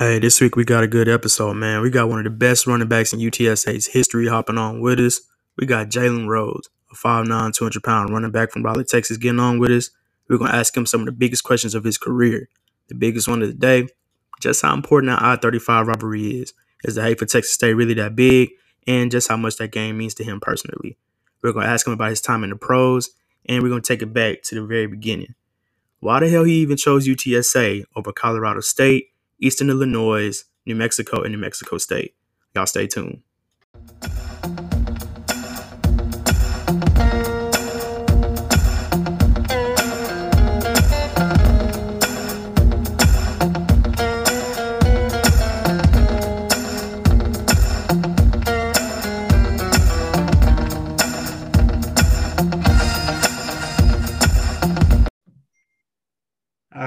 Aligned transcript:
Hey, 0.00 0.18
this 0.18 0.40
week 0.40 0.56
we 0.56 0.64
got 0.64 0.82
a 0.82 0.88
good 0.88 1.08
episode, 1.08 1.54
man. 1.54 1.80
We 1.80 1.88
got 1.88 2.08
one 2.08 2.18
of 2.18 2.24
the 2.24 2.30
best 2.30 2.66
running 2.66 2.88
backs 2.88 3.12
in 3.12 3.20
UTSA's 3.20 3.86
history 3.86 4.26
hopping 4.26 4.58
on 4.58 4.80
with 4.80 4.98
us. 4.98 5.20
We 5.56 5.66
got 5.66 5.88
Jalen 5.88 6.26
Rhodes, 6.26 6.68
a 6.90 6.96
5'9, 6.96 7.54
200 7.54 7.82
pound 7.84 8.10
running 8.10 8.32
back 8.32 8.50
from 8.50 8.64
Rowlett, 8.64 8.88
Texas, 8.88 9.18
getting 9.18 9.38
on 9.38 9.60
with 9.60 9.70
us. 9.70 9.90
We're 10.28 10.38
going 10.38 10.50
to 10.50 10.56
ask 10.56 10.76
him 10.76 10.84
some 10.84 11.02
of 11.02 11.06
the 11.06 11.12
biggest 11.12 11.44
questions 11.44 11.76
of 11.76 11.84
his 11.84 11.96
career. 11.96 12.48
The 12.88 12.96
biggest 12.96 13.28
one 13.28 13.40
of 13.40 13.46
the 13.46 13.54
day 13.54 13.86
just 14.40 14.62
how 14.62 14.74
important 14.74 15.10
that 15.12 15.22
I 15.22 15.36
35 15.36 15.86
rivalry 15.86 16.40
is. 16.40 16.52
Is 16.82 16.96
the 16.96 17.02
hate 17.02 17.20
for 17.20 17.26
Texas 17.26 17.52
State 17.52 17.74
really 17.74 17.94
that 17.94 18.16
big? 18.16 18.50
And 18.88 19.12
just 19.12 19.28
how 19.28 19.36
much 19.36 19.58
that 19.58 19.70
game 19.70 19.96
means 19.96 20.14
to 20.14 20.24
him 20.24 20.40
personally. 20.40 20.98
We're 21.40 21.52
going 21.52 21.66
to 21.66 21.72
ask 21.72 21.86
him 21.86 21.92
about 21.92 22.10
his 22.10 22.20
time 22.20 22.42
in 22.42 22.50
the 22.50 22.56
pros, 22.56 23.10
and 23.46 23.62
we're 23.62 23.68
going 23.68 23.82
to 23.82 23.86
take 23.86 24.02
it 24.02 24.12
back 24.12 24.42
to 24.42 24.56
the 24.56 24.66
very 24.66 24.88
beginning. 24.88 25.36
Why 26.00 26.18
the 26.18 26.28
hell 26.28 26.42
he 26.42 26.54
even 26.54 26.76
chose 26.76 27.06
UTSA 27.06 27.84
over 27.94 28.12
Colorado 28.12 28.60
State? 28.60 29.13
Eastern 29.44 29.68
Illinois, 29.68 30.42
New 30.64 30.74
Mexico, 30.74 31.22
and 31.22 31.32
New 31.32 31.38
Mexico 31.38 31.76
State. 31.76 32.14
Y'all 32.54 32.64
stay 32.66 32.86
tuned. 32.86 33.20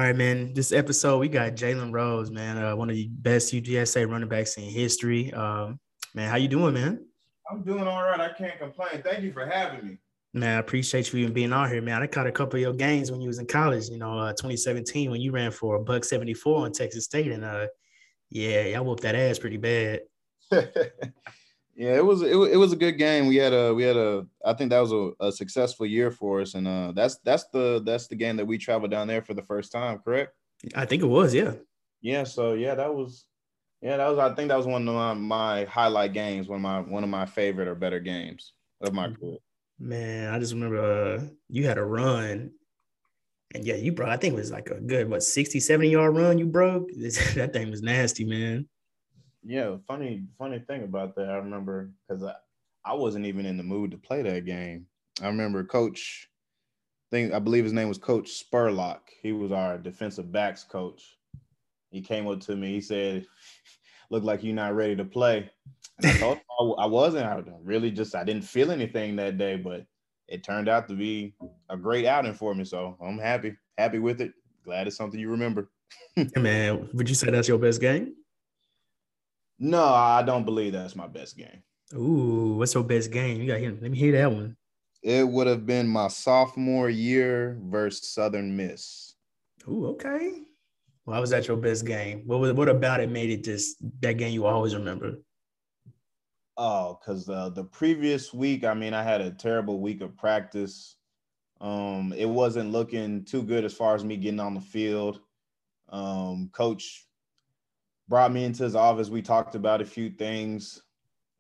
Right, 0.08 0.16
man. 0.16 0.54
This 0.54 0.72
episode, 0.72 1.18
we 1.18 1.28
got 1.28 1.56
Jalen 1.56 1.92
Rhodes, 1.92 2.32
man, 2.32 2.58
uh, 2.58 2.74
one 2.78 2.90
of 2.90 2.96
the 2.96 3.10
best 3.10 3.54
UTSA 3.54 4.10
running 4.10 4.30
backs 4.30 4.56
in 4.56 4.64
history. 4.64 5.34
Um, 5.34 5.82
man, 6.16 6.30
how 6.30 6.38
you 6.38 6.48
doing, 6.48 6.76
man? 6.76 7.06
I'm 7.52 7.62
doing 7.62 7.86
all 7.86 8.04
right. 8.04 8.22
I 8.22 8.32
can't 8.32 8.58
complain. 8.58 9.04
Thank 9.04 9.22
you 9.22 9.34
for 9.34 9.46
having 9.46 9.86
me. 9.86 9.98
Man, 10.34 10.56
I 10.56 10.60
appreciate 10.60 11.12
you 11.12 11.20
even 11.20 11.34
being 11.34 11.52
out 11.52 11.70
here, 11.70 11.82
man. 11.82 12.02
I 12.02 12.08
caught 12.08 12.26
a 12.26 12.32
couple 12.32 12.56
of 12.56 12.62
your 12.62 12.72
games 12.72 13.12
when 13.12 13.20
you 13.20 13.28
was 13.28 13.40
in 13.40 13.48
college. 13.48 13.90
You 13.90 13.98
know, 13.98 14.18
uh, 14.18 14.30
2017 14.30 15.12
when 15.12 15.20
you 15.20 15.34
ran 15.34 15.52
for 15.52 15.76
a 15.76 15.84
buck 15.84 16.06
74 16.06 16.64
on 16.64 16.72
Texas 16.72 17.04
State, 17.04 17.34
and 17.34 17.44
uh, 17.44 17.68
yeah, 18.30 18.62
y'all 18.62 18.86
whooped 18.86 19.04
that 19.04 19.14
ass 19.14 19.40
pretty 19.40 19.58
bad. 19.58 20.04
Yeah, 21.78 21.96
it 21.96 22.04
was 22.04 22.24
it, 22.24 22.34
it 22.34 22.58
was 22.58 22.74
a 22.74 22.76
good 22.76 22.94
game. 22.94 23.28
We 23.28 23.36
had 23.36 23.54
a 23.54 23.72
we 23.72 23.84
had 23.84 23.96
a 23.96 24.26
I 24.44 24.54
think 24.54 24.72
that 24.72 24.80
was 24.80 24.92
a, 24.92 25.12
a 25.20 25.32
successful 25.32 25.86
year 25.86 26.10
for 26.10 26.42
us, 26.42 26.56
and 26.56 26.68
uh, 26.68 26.92
that's 26.92 27.18
that's 27.18 27.46
the 27.54 27.84
that's 27.86 28.08
the 28.08 28.16
game 28.16 28.36
that 28.38 28.48
we 28.48 28.58
traveled 28.58 28.90
down 28.90 29.08
there 29.08 29.22
for 29.22 29.36
the 29.36 29.44
first 29.44 29.72
time, 29.72 30.00
correct? 30.00 30.34
I 30.74 30.86
think 30.86 31.04
it 31.04 31.08
was, 31.08 31.36
yeah. 31.36 31.54
Yeah, 32.02 32.24
so 32.24 32.54
yeah, 32.54 32.74
that 32.74 32.92
was 32.92 33.26
yeah, 33.84 33.98
that 33.98 34.08
was 34.08 34.18
I 34.18 34.34
think 34.34 34.50
that 34.50 34.58
was 34.58 34.66
one 34.66 34.88
of 34.88 34.96
my, 34.96 35.14
my 35.14 35.66
highlight 35.66 36.14
games, 36.14 36.48
one 36.48 36.58
of 36.58 36.64
my 36.64 36.80
one 36.80 37.04
of 37.04 37.12
my 37.12 37.28
favorite 37.28 37.68
or 37.68 37.76
better 37.76 38.00
games 38.00 38.54
of 38.82 38.92
my 38.96 39.12
career. 39.12 39.38
Man, 39.78 40.34
I 40.34 40.40
just 40.40 40.54
remember 40.54 40.82
uh, 40.82 41.22
you 41.48 41.68
had 41.68 41.78
a 41.78 41.86
run 41.86 42.54
and 43.54 43.64
yeah, 43.64 43.76
you 43.76 43.92
broke. 43.92 44.10
I 44.10 44.18
think 44.18 44.34
it 44.34 44.38
was 44.38 44.50
like 44.50 44.72
a 44.72 44.82
good 44.82 45.12
what 45.12 45.22
60, 45.22 45.60
70 45.60 45.90
yard 45.90 46.16
run 46.16 46.40
you 46.40 46.48
broke. 46.48 46.90
that 47.36 47.52
thing 47.54 47.70
was 47.70 47.84
nasty, 47.84 48.26
man 48.26 48.68
yeah, 49.44 49.76
funny 49.88 50.26
funny 50.38 50.60
thing 50.60 50.84
about 50.84 51.16
that, 51.16 51.30
I 51.30 51.38
remember 51.38 51.92
because 52.08 52.24
I, 52.24 52.34
I 52.86 52.94
wasn't 52.94 53.26
even 53.26 53.46
in 53.46 53.58
the 53.58 53.64
mood 53.64 53.92
to 53.92 53.98
play 53.98 54.22
that 54.22 54.46
game. 54.46 54.86
I 55.22 55.28
remember 55.28 55.64
Coach, 55.64 56.30
thing 57.12 57.34
I 57.34 57.40
believe 57.40 57.64
his 57.64 57.74
name 57.74 57.88
was 57.88 57.98
Coach 57.98 58.30
Spurlock. 58.30 59.00
He 59.22 59.32
was 59.32 59.52
our 59.52 59.78
defensive 59.78 60.32
backs 60.32 60.64
coach. 60.64 61.18
He 61.90 62.02
came 62.02 62.28
up 62.28 62.42
to 62.42 62.56
me. 62.56 62.74
He 62.74 62.82
said, 62.82 63.26
"Look 64.10 64.24
like 64.24 64.44
you're 64.44 64.56
not 64.56 64.76
ready 64.76 64.96
to 64.96 65.06
play." 65.06 65.50
And 65.98 66.08
I 66.08 66.14
thought 66.14 66.40
I 66.78 66.86
wasn't. 66.86 67.26
I 67.26 67.42
really 67.64 67.92
just 67.92 68.16
I 68.16 68.24
didn't 68.24 68.44
feel 68.44 68.72
anything 68.72 69.16
that 69.16 69.38
day, 69.38 69.56
but 69.56 69.86
it 70.28 70.44
turned 70.44 70.70
out 70.70 70.88
to 70.90 70.94
be 70.94 71.34
a 71.70 71.78
great 71.78 72.06
outing 72.06 72.34
for 72.34 72.54
me. 72.54 72.66
So 72.66 72.98
I'm 73.02 73.18
happy, 73.18 73.56
happy 73.78 74.00
with 74.00 74.22
it. 74.22 74.34
Glad 74.64 74.88
it's 74.88 74.98
something 74.98 75.20
you 75.20 75.30
remember. 75.30 75.70
Man, 76.36 76.90
would 76.94 77.08
you 77.08 77.16
say 77.16 77.32
that's 77.32 77.48
your 77.48 77.58
best 77.58 77.80
game? 77.80 78.14
No, 79.60 79.84
I 79.84 80.24
don't 80.24 80.46
believe 80.46 80.74
that's 80.74 80.96
my 80.96 81.08
best 81.08 81.38
game. 81.38 81.64
Ooh, 81.94 82.56
what's 82.58 82.74
your 82.74 82.84
best 82.84 83.12
game? 83.12 83.42
You 83.42 83.48
got 83.48 83.60
him. 83.60 83.80
Let 83.82 83.92
me 83.92 83.98
hear 83.98 84.12
that 84.14 84.32
one. 84.32 84.56
It 85.02 85.28
would 85.28 85.48
have 85.48 85.66
been 85.66 85.88
my 85.88 86.10
sophomore 86.10 86.90
year 86.90 87.58
versus 87.64 88.10
Southern 88.10 88.56
Miss. 88.56 89.16
Ooh, 89.68 89.88
okay. 89.88 90.42
Why 91.06 91.20
was 91.20 91.30
that 91.30 91.48
your 91.48 91.58
best 91.58 91.86
game? 91.86 92.24
What 92.26 92.40
was 92.40 92.54
what 92.54 92.68
about 92.68 93.00
it 93.00 93.10
made 93.10 93.30
it 93.30 93.44
just 93.44 93.78
that 94.02 94.14
game 94.14 94.34
you 94.34 94.46
always 94.46 94.76
remember? 94.76 95.14
Oh, 96.58 97.00
because 97.00 97.30
uh, 97.30 97.50
the 97.50 97.64
previous 97.64 98.34
week, 98.34 98.66
I 98.66 98.74
mean, 98.74 98.94
I 98.94 99.04
had 99.04 99.22
a 99.22 99.32
terrible 99.32 99.80
week 99.80 100.02
of 100.02 100.18
practice. 100.18 100.98
Um, 101.62 102.14
it 102.18 102.28
wasn't 102.28 102.72
looking 102.72 103.24
too 103.24 103.44
good 103.44 103.64
as 103.64 103.74
far 103.74 103.96
as 103.96 104.04
me 104.04 104.18
getting 104.18 104.40
on 104.40 104.56
the 104.56 104.62
field. 104.62 105.22
Um, 105.90 106.50
coach 106.52 107.07
brought 108.08 108.32
me 108.32 108.44
into 108.44 108.64
his 108.64 108.76
office. 108.76 109.10
We 109.10 109.22
talked 109.22 109.56
about 109.56 109.82
a 109.82 109.86
few 109.86 110.10
things, 110.10 110.82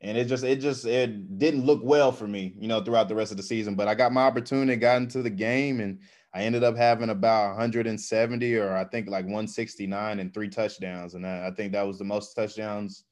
and 0.01 0.17
it 0.17 0.25
just 0.25 0.43
it 0.43 0.57
just 0.57 0.85
it 0.85 1.37
didn't 1.37 1.65
look 1.65 1.81
well 1.83 2.11
for 2.11 2.27
me, 2.27 2.53
you 2.59 2.67
know, 2.67 2.81
throughout 2.81 3.07
the 3.07 3.15
rest 3.15 3.31
of 3.31 3.37
the 3.37 3.43
season. 3.43 3.75
But 3.75 3.87
I 3.87 3.95
got 3.95 4.11
my 4.11 4.23
opportunity, 4.23 4.75
got 4.75 4.97
into 4.97 5.21
the 5.21 5.29
game, 5.29 5.79
and 5.79 5.99
I 6.33 6.43
ended 6.43 6.63
up 6.63 6.77
having 6.77 7.09
about 7.09 7.57
170 7.57 8.57
or 8.57 8.75
I 8.75 8.83
think 8.85 9.07
like 9.09 9.25
169 9.25 10.19
and 10.19 10.33
three 10.33 10.49
touchdowns, 10.49 11.13
and 11.15 11.25
I, 11.25 11.47
I 11.47 11.51
think 11.51 11.73
that 11.73 11.87
was 11.87 11.97
the 11.97 12.05
most 12.05 12.33
touchdowns 12.33 13.05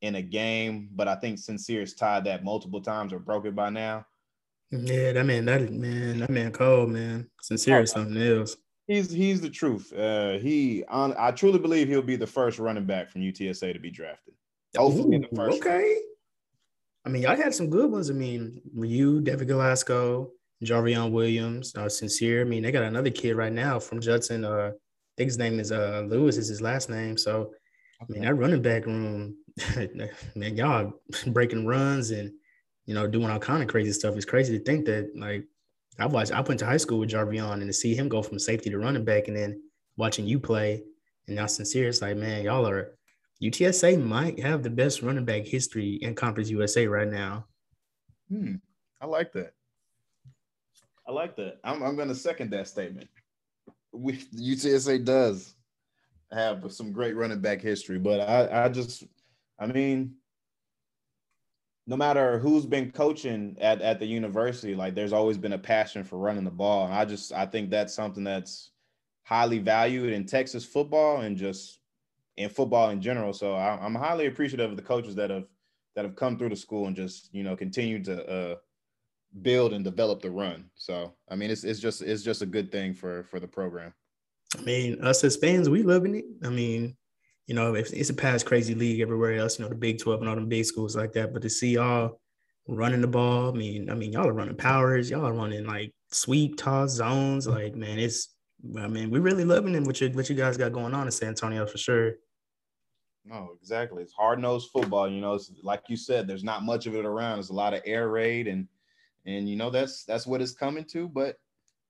in 0.00 0.16
a 0.16 0.22
game. 0.22 0.88
But 0.94 1.08
I 1.08 1.16
think 1.16 1.38
Sincere's 1.38 1.94
tied 1.94 2.24
that 2.24 2.44
multiple 2.44 2.80
times 2.80 3.12
or 3.12 3.18
broke 3.18 3.46
it 3.46 3.54
by 3.54 3.70
now. 3.70 4.06
Yeah, 4.70 5.12
that 5.12 5.24
man, 5.24 5.46
that 5.46 5.72
man, 5.72 6.18
that 6.18 6.30
man 6.30 6.52
cold, 6.52 6.90
man. 6.90 7.30
Sincere 7.40 7.78
oh, 7.78 7.84
something 7.86 8.20
else. 8.20 8.56
He's 8.88 9.10
he's 9.10 9.42
the 9.42 9.50
truth. 9.50 9.92
Uh, 9.92 10.38
he 10.38 10.82
on, 10.88 11.14
I 11.18 11.30
truly 11.30 11.58
believe 11.58 11.88
he'll 11.88 12.00
be 12.00 12.16
the 12.16 12.26
first 12.26 12.58
running 12.58 12.86
back 12.86 13.10
from 13.10 13.20
UTSA 13.20 13.74
to 13.74 13.78
be 13.78 13.90
drafted. 13.90 14.32
Hopefully, 14.76 15.18
Ooh, 15.18 15.26
the 15.30 15.36
first. 15.36 15.58
Okay. 15.58 15.98
I 17.04 17.10
mean, 17.10 17.22
y'all 17.22 17.36
had 17.36 17.54
some 17.54 17.68
good 17.68 17.90
ones. 17.90 18.10
I 18.10 18.14
mean, 18.14 18.62
you, 18.74 19.20
David 19.20 19.48
Glasgow, 19.48 20.30
Jarveon 20.64 21.10
Williams, 21.12 21.74
uh, 21.76 21.88
Sincere. 21.88 22.40
I 22.40 22.44
mean, 22.44 22.62
they 22.62 22.72
got 22.72 22.82
another 22.82 23.10
kid 23.10 23.36
right 23.36 23.52
now 23.52 23.78
from 23.78 24.00
Judson. 24.00 24.44
Uh, 24.44 24.72
I 24.72 25.14
think 25.18 25.28
his 25.28 25.38
name 25.38 25.60
is 25.60 25.70
uh 25.70 26.04
Lewis 26.08 26.38
is 26.38 26.48
his 26.48 26.62
last 26.62 26.88
name. 26.88 27.18
So, 27.18 27.52
I 28.00 28.04
mean, 28.08 28.22
that 28.22 28.34
running 28.36 28.62
back 28.62 28.86
room, 28.86 29.36
man, 30.34 30.56
y'all 30.56 30.94
breaking 31.26 31.66
runs 31.66 32.10
and 32.10 32.32
you 32.86 32.94
know 32.94 33.06
doing 33.06 33.28
all 33.28 33.38
kind 33.38 33.62
of 33.62 33.68
crazy 33.68 33.92
stuff. 33.92 34.16
It's 34.16 34.24
crazy 34.24 34.58
to 34.58 34.64
think 34.64 34.86
that 34.86 35.10
like 35.14 35.44
I 35.98 36.06
watched. 36.06 36.32
I 36.32 36.40
went 36.40 36.60
to 36.60 36.66
high 36.66 36.76
school 36.76 37.00
with 37.00 37.10
Jarveon, 37.10 37.54
and 37.54 37.66
to 37.66 37.72
see 37.72 37.94
him 37.94 38.08
go 38.08 38.22
from 38.22 38.38
safety 38.38 38.70
to 38.70 38.78
running 38.78 39.04
back, 39.04 39.28
and 39.28 39.36
then 39.36 39.62
watching 39.96 40.26
you 40.26 40.38
play, 40.38 40.82
and 41.26 41.36
now 41.36 41.46
sincere, 41.46 41.88
it's 41.88 42.02
like, 42.02 42.16
man, 42.16 42.44
y'all 42.44 42.66
are 42.66 42.94
UTSA 43.42 44.02
might 44.02 44.40
have 44.40 44.62
the 44.62 44.70
best 44.70 45.02
running 45.02 45.24
back 45.24 45.44
history 45.44 45.94
in 45.94 46.14
Conference 46.14 46.50
USA 46.50 46.86
right 46.86 47.08
now. 47.08 47.46
Hmm. 48.28 48.56
I 49.00 49.06
like 49.06 49.32
that. 49.32 49.52
I 51.06 51.12
like 51.12 51.36
that. 51.36 51.58
I'm, 51.62 51.82
I'm 51.82 51.96
going 51.96 52.08
to 52.08 52.14
second 52.14 52.50
that 52.50 52.68
statement. 52.68 53.08
We, 53.92 54.14
UTSA 54.14 55.04
does 55.04 55.54
have 56.32 56.70
some 56.72 56.92
great 56.92 57.16
running 57.16 57.40
back 57.40 57.60
history, 57.60 57.98
but 57.98 58.20
I, 58.20 58.64
I 58.64 58.68
just, 58.68 59.04
I 59.58 59.66
mean, 59.66 60.14
no 61.88 61.96
matter 61.96 62.38
who's 62.38 62.66
been 62.66 62.92
coaching 62.92 63.56
at, 63.58 63.80
at 63.80 63.98
the 63.98 64.04
university, 64.04 64.74
like 64.74 64.94
there's 64.94 65.14
always 65.14 65.38
been 65.38 65.54
a 65.54 65.58
passion 65.58 66.04
for 66.04 66.18
running 66.18 66.44
the 66.44 66.50
ball. 66.50 66.84
And 66.84 66.94
I 66.94 67.06
just 67.06 67.32
I 67.32 67.46
think 67.46 67.70
that's 67.70 67.94
something 67.94 68.22
that's 68.22 68.72
highly 69.22 69.58
valued 69.58 70.12
in 70.12 70.26
Texas 70.26 70.66
football 70.66 71.22
and 71.22 71.34
just 71.34 71.80
in 72.36 72.50
football 72.50 72.90
in 72.90 73.00
general. 73.00 73.32
So 73.32 73.54
I, 73.54 73.84
am 73.84 73.94
highly 73.94 74.26
appreciative 74.26 74.70
of 74.70 74.76
the 74.76 74.82
coaches 74.82 75.14
that 75.14 75.30
have 75.30 75.46
that 75.96 76.04
have 76.04 76.14
come 76.14 76.36
through 76.36 76.50
the 76.50 76.56
school 76.56 76.88
and 76.88 76.94
just 76.94 77.30
you 77.32 77.42
know 77.42 77.56
continue 77.56 78.04
to 78.04 78.26
uh, 78.30 78.54
build 79.40 79.72
and 79.72 79.82
develop 79.82 80.20
the 80.20 80.30
run. 80.30 80.66
So 80.74 81.14
I 81.30 81.36
mean 81.36 81.50
it's 81.50 81.64
it's 81.64 81.80
just 81.80 82.02
it's 82.02 82.22
just 82.22 82.42
a 82.42 82.46
good 82.46 82.70
thing 82.70 82.92
for 82.92 83.24
for 83.24 83.40
the 83.40 83.48
program. 83.48 83.94
I 84.58 84.60
mean, 84.60 85.02
us 85.02 85.24
as 85.24 85.36
fans, 85.36 85.70
we 85.70 85.82
loving 85.82 86.16
it. 86.16 86.26
I 86.44 86.50
mean, 86.50 86.96
you 87.48 87.54
know, 87.54 87.74
if 87.74 87.94
it's 87.94 88.10
a 88.10 88.14
pass 88.14 88.42
crazy 88.42 88.74
league 88.74 89.00
everywhere 89.00 89.38
else, 89.38 89.58
you 89.58 89.64
know, 89.64 89.70
the 89.70 89.74
Big 89.74 89.98
12 89.98 90.20
and 90.20 90.28
all 90.28 90.34
them 90.34 90.48
big 90.48 90.66
schools 90.66 90.94
like 90.94 91.12
that. 91.14 91.32
But 91.32 91.40
to 91.42 91.48
see 91.50 91.70
y'all 91.70 92.20
running 92.68 93.00
the 93.00 93.06
ball, 93.06 93.48
I 93.48 93.52
mean, 93.52 93.88
I 93.88 93.94
mean, 93.94 94.12
y'all 94.12 94.28
are 94.28 94.34
running 94.34 94.54
powers, 94.54 95.08
y'all 95.08 95.26
are 95.26 95.32
running 95.32 95.66
like 95.66 95.94
sweep, 96.12 96.58
toss, 96.58 96.90
zones. 96.90 97.46
Like, 97.46 97.74
man, 97.74 97.98
it's 97.98 98.34
I 98.78 98.86
mean, 98.86 99.10
we're 99.10 99.22
really 99.22 99.46
loving 99.46 99.74
it 99.74 99.82
what 99.84 99.98
you 99.98 100.10
what 100.10 100.28
you 100.28 100.36
guys 100.36 100.58
got 100.58 100.74
going 100.74 100.92
on 100.92 101.06
in 101.06 101.10
San 101.10 101.30
Antonio 101.30 101.66
for 101.66 101.78
sure. 101.78 102.16
No, 103.24 103.56
exactly. 103.58 104.02
It's 104.02 104.12
hard 104.12 104.40
nosed 104.40 104.70
football. 104.70 105.08
You 105.08 105.22
know, 105.22 105.32
it's 105.32 105.50
like 105.62 105.84
you 105.88 105.96
said, 105.96 106.28
there's 106.28 106.44
not 106.44 106.64
much 106.64 106.86
of 106.86 106.94
it 106.94 107.06
around. 107.06 107.36
There's 107.36 107.50
a 107.50 107.54
lot 107.54 107.72
of 107.72 107.80
air 107.86 108.10
raid 108.10 108.46
and 108.46 108.68
and 109.24 109.48
you 109.48 109.56
know 109.56 109.70
that's 109.70 110.04
that's 110.04 110.26
what 110.26 110.42
it's 110.42 110.52
coming 110.52 110.84
to. 110.92 111.08
But 111.08 111.36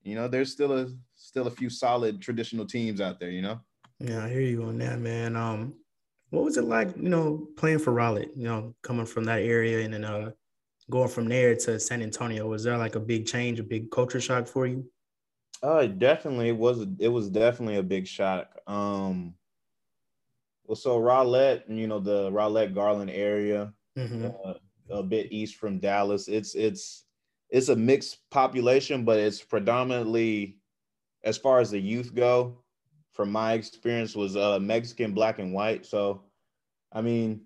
you 0.05 0.15
know, 0.15 0.29
there's 0.29 0.53
still 0.53 0.79
a 0.79 0.87
still 1.17 1.49
a 1.49 1.51
few 1.51 1.69
solid 1.69 2.23
traditional 2.23 2.65
teams 2.65 3.01
out 3.01 3.19
there. 3.19 3.31
You 3.31 3.43
know. 3.43 3.61
Yeah, 4.01 4.25
I 4.25 4.29
hear 4.29 4.41
you 4.41 4.65
on 4.65 4.79
that, 4.79 5.01
man. 5.01 5.37
Um, 5.37 5.75
What 6.31 6.45
was 6.45 6.57
it 6.57 6.65
like, 6.65 6.95
you 6.97 7.09
know, 7.09 7.49
playing 7.57 7.79
for 7.79 7.93
Rowlett? 7.93 8.31
You 8.37 8.45
know, 8.45 8.75
coming 8.83 9.07
from 9.07 9.25
that 9.25 9.41
area 9.41 9.85
and 9.85 9.95
then 9.95 10.05
uh, 10.05 10.33
going 10.91 11.09
from 11.09 11.29
there 11.29 11.55
to 11.57 11.81
San 11.81 12.03
Antonio. 12.03 12.47
Was 12.47 12.65
there 12.65 12.77
like 12.77 12.97
a 12.97 13.01
big 13.01 13.27
change, 13.27 13.59
a 13.59 13.63
big 13.63 13.91
culture 13.91 14.21
shock 14.21 14.47
for 14.47 14.67
you? 14.67 14.85
Uh, 15.63 15.87
definitely 15.87 16.51
it 16.51 16.57
was. 16.57 16.87
It 16.99 17.09
was 17.09 17.31
definitely 17.31 17.79
a 17.79 17.83
big 17.83 18.07
shock. 18.07 18.57
Um, 18.67 19.35
well, 20.65 20.77
so 20.77 20.99
Rowlett, 20.99 21.65
you 21.69 21.87
know, 21.87 21.99
the 21.99 22.31
Rowlett 22.31 22.75
Garland 22.75 23.11
area, 23.11 23.73
mm-hmm. 23.97 24.29
uh, 24.45 24.55
a 24.91 25.03
bit 25.03 25.33
east 25.33 25.57
from 25.57 25.81
Dallas. 25.81 26.29
It's 26.29 26.55
it's 26.55 27.07
it's 27.49 27.71
a 27.71 27.77
mixed 27.77 28.19
population, 28.31 29.05
but 29.05 29.19
it's 29.19 29.43
predominantly, 29.43 30.59
as 31.25 31.39
far 31.39 31.59
as 31.59 31.71
the 31.71 31.81
youth 31.81 32.15
go, 32.15 32.63
from 33.19 33.33
my 33.33 33.55
experience, 33.55 34.15
was 34.15 34.37
uh, 34.37 34.61
Mexican, 34.61 35.13
black, 35.13 35.41
and 35.41 35.53
white. 35.53 35.85
So, 35.85 36.23
I 36.93 37.01
mean, 37.01 37.41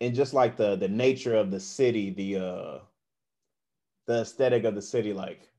and 0.00 0.14
just 0.14 0.32
like 0.32 0.56
the 0.56 0.76
the 0.76 0.86
nature 0.86 1.34
of 1.34 1.50
the 1.50 1.58
city, 1.58 2.10
the 2.10 2.36
uh, 2.36 2.78
the 4.06 4.20
aesthetic 4.20 4.62
of 4.62 4.76
the 4.76 4.80
city, 4.80 5.12
like 5.12 5.50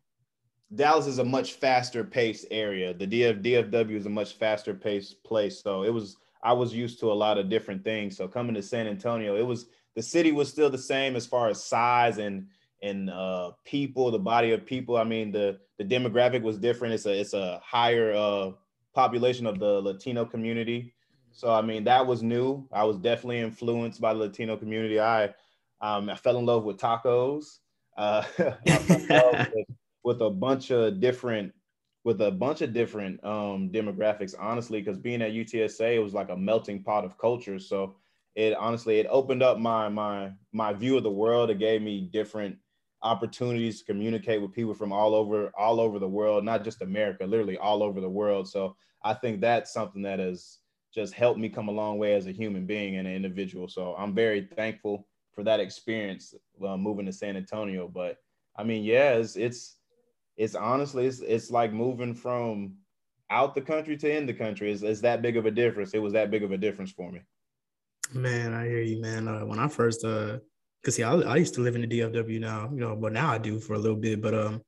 Dallas 0.73 1.07
is 1.07 1.17
a 1.17 1.25
much 1.25 1.55
faster 1.55 2.05
paced 2.05 2.45
area. 2.51 2.93
The 2.93 3.05
DF 3.05 3.43
DFW 3.43 3.97
is 3.97 4.05
a 4.05 4.09
much 4.09 4.35
faster 4.35 4.73
paced 4.73 5.25
place. 5.25 5.61
So 5.61 5.83
it 5.83 5.93
was 5.93 6.15
I 6.41 6.53
was 6.53 6.73
used 6.73 7.01
to 7.01 7.11
a 7.11 7.13
lot 7.13 7.37
of 7.37 7.49
different 7.49 7.83
things. 7.83 8.15
So 8.15 8.29
coming 8.29 8.55
to 8.55 8.61
San 8.61 8.87
Antonio, 8.87 9.35
it 9.35 9.45
was 9.45 9.65
the 9.97 10.01
city 10.01 10.31
was 10.31 10.47
still 10.47 10.69
the 10.69 10.77
same 10.77 11.17
as 11.17 11.27
far 11.27 11.49
as 11.49 11.61
size 11.61 12.17
and 12.17 12.47
and 12.81 13.09
uh, 13.09 13.51
people, 13.65 14.09
the 14.09 14.19
body 14.19 14.53
of 14.53 14.65
people. 14.65 14.95
I 14.95 15.03
mean, 15.03 15.33
the 15.33 15.59
the 15.77 15.83
demographic 15.83 16.41
was 16.41 16.57
different. 16.57 16.93
It's 16.93 17.05
a 17.05 17.19
it's 17.19 17.33
a 17.33 17.59
higher 17.61 18.13
uh, 18.13 18.51
population 18.99 19.45
of 19.45 19.59
the 19.59 19.79
Latino 19.81 20.25
community. 20.25 20.93
So 21.31 21.53
I 21.53 21.61
mean, 21.61 21.85
that 21.85 22.05
was 22.05 22.21
new. 22.21 22.67
I 22.71 22.83
was 22.83 22.97
definitely 22.97 23.39
influenced 23.39 24.01
by 24.01 24.13
the 24.13 24.19
Latino 24.19 24.57
community. 24.57 24.99
I 24.99 25.33
um, 25.81 26.09
I 26.09 26.15
fell 26.15 26.37
in 26.37 26.45
love 26.45 26.65
with 26.65 26.77
tacos. 26.77 27.59
Uh, 27.97 28.23
with, 28.37 29.67
with 30.03 30.21
a 30.21 30.29
bunch 30.29 30.71
of 30.71 30.99
different 30.99 31.53
with 32.03 32.21
a 32.21 32.31
bunch 32.31 32.61
of 32.61 32.73
different 32.73 33.23
um, 33.25 33.69
demographics, 33.73 34.33
honestly, 34.39 34.79
because 34.81 34.97
being 34.97 35.21
at 35.21 35.31
UTSA, 35.31 35.95
it 35.95 35.99
was 35.99 36.13
like 36.13 36.29
a 36.29 36.37
melting 36.37 36.81
pot 36.81 37.03
of 37.05 37.17
cultures. 37.17 37.67
So 37.67 37.95
it 38.35 38.53
honestly 38.55 38.99
it 38.99 39.07
opened 39.09 39.43
up 39.43 39.59
my 39.59 39.87
my 39.87 40.31
my 40.51 40.73
view 40.73 40.97
of 40.97 41.03
the 41.03 41.11
world. 41.23 41.49
It 41.49 41.59
gave 41.59 41.81
me 41.81 42.09
different 42.11 42.57
opportunities 43.01 43.79
to 43.79 43.85
communicate 43.85 44.41
with 44.41 44.51
people 44.51 44.73
from 44.73 44.91
all 44.91 45.15
over 45.15 45.51
all 45.57 45.79
over 45.79 45.99
the 45.99 46.07
world, 46.07 46.43
not 46.43 46.65
just 46.65 46.81
America, 46.81 47.25
literally 47.25 47.57
all 47.57 47.81
over 47.81 48.01
the 48.01 48.09
world. 48.09 48.47
So 48.47 48.75
I 49.03 49.13
think 49.13 49.41
that's 49.41 49.73
something 49.73 50.01
that 50.03 50.19
has 50.19 50.59
just 50.93 51.13
helped 51.13 51.39
me 51.39 51.49
come 51.49 51.67
a 51.69 51.73
long 51.73 51.97
way 51.97 52.15
as 52.15 52.27
a 52.27 52.31
human 52.31 52.65
being 52.65 52.97
and 52.97 53.07
an 53.07 53.13
individual. 53.13 53.67
So 53.67 53.95
I'm 53.97 54.13
very 54.13 54.41
thankful 54.55 55.07
for 55.33 55.43
that 55.43 55.59
experience 55.59 56.33
uh, 56.65 56.77
moving 56.77 57.05
to 57.05 57.13
San 57.13 57.37
Antonio. 57.37 57.87
But 57.87 58.17
I 58.55 58.63
mean, 58.63 58.83
yeah, 58.83 59.13
it's, 59.13 59.35
it's 59.35 59.77
it's 60.37 60.55
honestly 60.55 61.05
it's, 61.05 61.19
it's 61.19 61.51
like 61.51 61.73
moving 61.73 62.15
from 62.15 62.75
out 63.29 63.53
the 63.55 63.61
country 63.61 63.97
to 63.97 64.11
in 64.11 64.25
the 64.25 64.33
country. 64.33 64.71
It's, 64.71 65.01
that 65.01 65.21
big 65.21 65.37
of 65.37 65.45
a 65.45 65.51
difference. 65.51 65.93
It 65.93 65.99
was 65.99 66.13
that 66.13 66.31
big 66.31 66.43
of 66.43 66.51
a 66.51 66.57
difference 66.57 66.91
for 66.91 67.11
me. 67.11 67.21
Man, 68.13 68.53
I 68.53 68.65
hear 68.65 68.81
you, 68.81 69.01
man. 69.01 69.27
Uh, 69.27 69.45
when 69.45 69.59
I 69.59 69.67
first, 69.67 70.03
uh, 70.03 70.39
cause 70.83 70.95
see, 70.95 71.03
I, 71.03 71.13
I 71.13 71.35
used 71.35 71.53
to 71.55 71.61
live 71.61 71.75
in 71.75 71.81
the 71.81 71.87
DFW 71.87 72.39
now, 72.39 72.69
you 72.71 72.79
know, 72.79 72.95
but 72.95 73.13
now 73.13 73.31
I 73.31 73.37
do 73.37 73.59
for 73.59 73.73
a 73.73 73.79
little 73.79 73.97
bit. 73.97 74.21
But 74.21 74.33
um, 74.33 74.61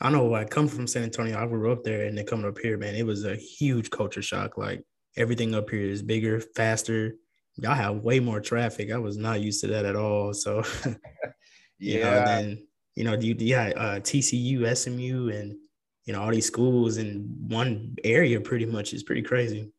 I 0.00 0.10
know 0.10 0.34
I 0.34 0.44
come 0.44 0.66
from 0.66 0.86
San 0.86 1.02
Antonio. 1.02 1.38
I 1.38 1.46
grew 1.46 1.70
up 1.70 1.84
there, 1.84 2.06
and 2.06 2.16
then 2.16 2.24
coming 2.24 2.46
up 2.46 2.58
here, 2.58 2.78
man, 2.78 2.94
it 2.94 3.04
was 3.04 3.24
a 3.24 3.36
huge 3.36 3.90
culture 3.90 4.22
shock. 4.22 4.56
Like 4.56 4.82
everything 5.16 5.54
up 5.54 5.68
here 5.68 5.82
is 5.82 6.02
bigger, 6.02 6.40
faster. 6.40 7.14
Y'all 7.56 7.74
have 7.74 7.96
way 7.96 8.20
more 8.20 8.40
traffic. 8.40 8.90
I 8.90 8.98
was 8.98 9.18
not 9.18 9.40
used 9.40 9.60
to 9.60 9.66
that 9.68 9.84
at 9.84 9.96
all. 9.96 10.32
So, 10.32 10.62
yeah. 11.78 12.04
Know, 12.04 12.24
then 12.24 12.66
you 12.94 13.04
know, 13.04 13.14
you, 13.14 13.34
you 13.38 13.54
got 13.54 13.76
uh, 13.76 14.00
TCU, 14.00 14.76
SMU, 14.76 15.28
and 15.28 15.56
you 16.04 16.12
know 16.12 16.22
all 16.22 16.30
these 16.30 16.46
schools 16.46 16.96
in 16.96 17.34
one 17.48 17.96
area. 18.02 18.40
Pretty 18.40 18.66
much 18.66 18.94
is 18.94 19.02
pretty 19.02 19.22
crazy. 19.22 19.70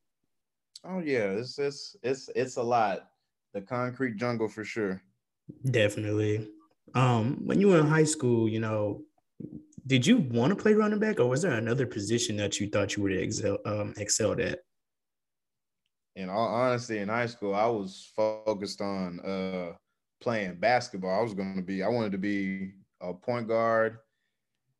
Oh 0.83 1.00
yeah, 1.00 1.31
it's 1.31 1.57
it's 1.57 1.95
it's 2.03 2.29
it's 2.35 2.57
a 2.57 2.63
lot. 2.63 3.07
The 3.53 3.62
concrete 3.62 4.17
jungle 4.17 4.47
for 4.47 4.63
sure. 4.63 5.01
Definitely. 5.69 6.47
Um, 6.94 7.41
when 7.45 7.59
you 7.59 7.69
were 7.69 7.79
in 7.79 7.88
high 7.88 8.06
school, 8.06 8.47
you 8.47 8.59
know, 8.59 9.03
did 9.88 10.06
you 10.06 10.18
want 10.18 10.51
to 10.51 10.62
play 10.62 10.74
running 10.74 11.00
back, 11.00 11.19
or 11.19 11.28
was 11.28 11.42
there 11.42 11.54
another 11.54 11.86
position 11.86 12.38
that 12.38 12.60
you 12.60 12.69
thought 12.69 12.95
you 12.95 13.04
would 13.04 13.13
excel 13.13 13.57
um, 13.66 13.94
excelled 13.98 14.39
at? 14.39 14.60
In 16.16 16.30
all 16.30 16.48
honesty, 16.48 17.00
in 17.00 17.10
high 17.10 17.25
school, 17.25 17.56
I 17.56 17.68
was 17.68 18.12
focused 18.16 18.81
on 18.81 19.19
uh, 19.22 19.74
playing 20.22 20.56
basketball. 20.60 21.19
I 21.19 21.24
was 21.24 21.33
going 21.33 21.56
to 21.56 21.62
be, 21.62 21.83
I 21.83 21.88
wanted 21.88 22.12
to 22.12 22.18
be 22.18 22.74
a 23.00 23.13
point 23.13 23.48
guard 23.48 23.98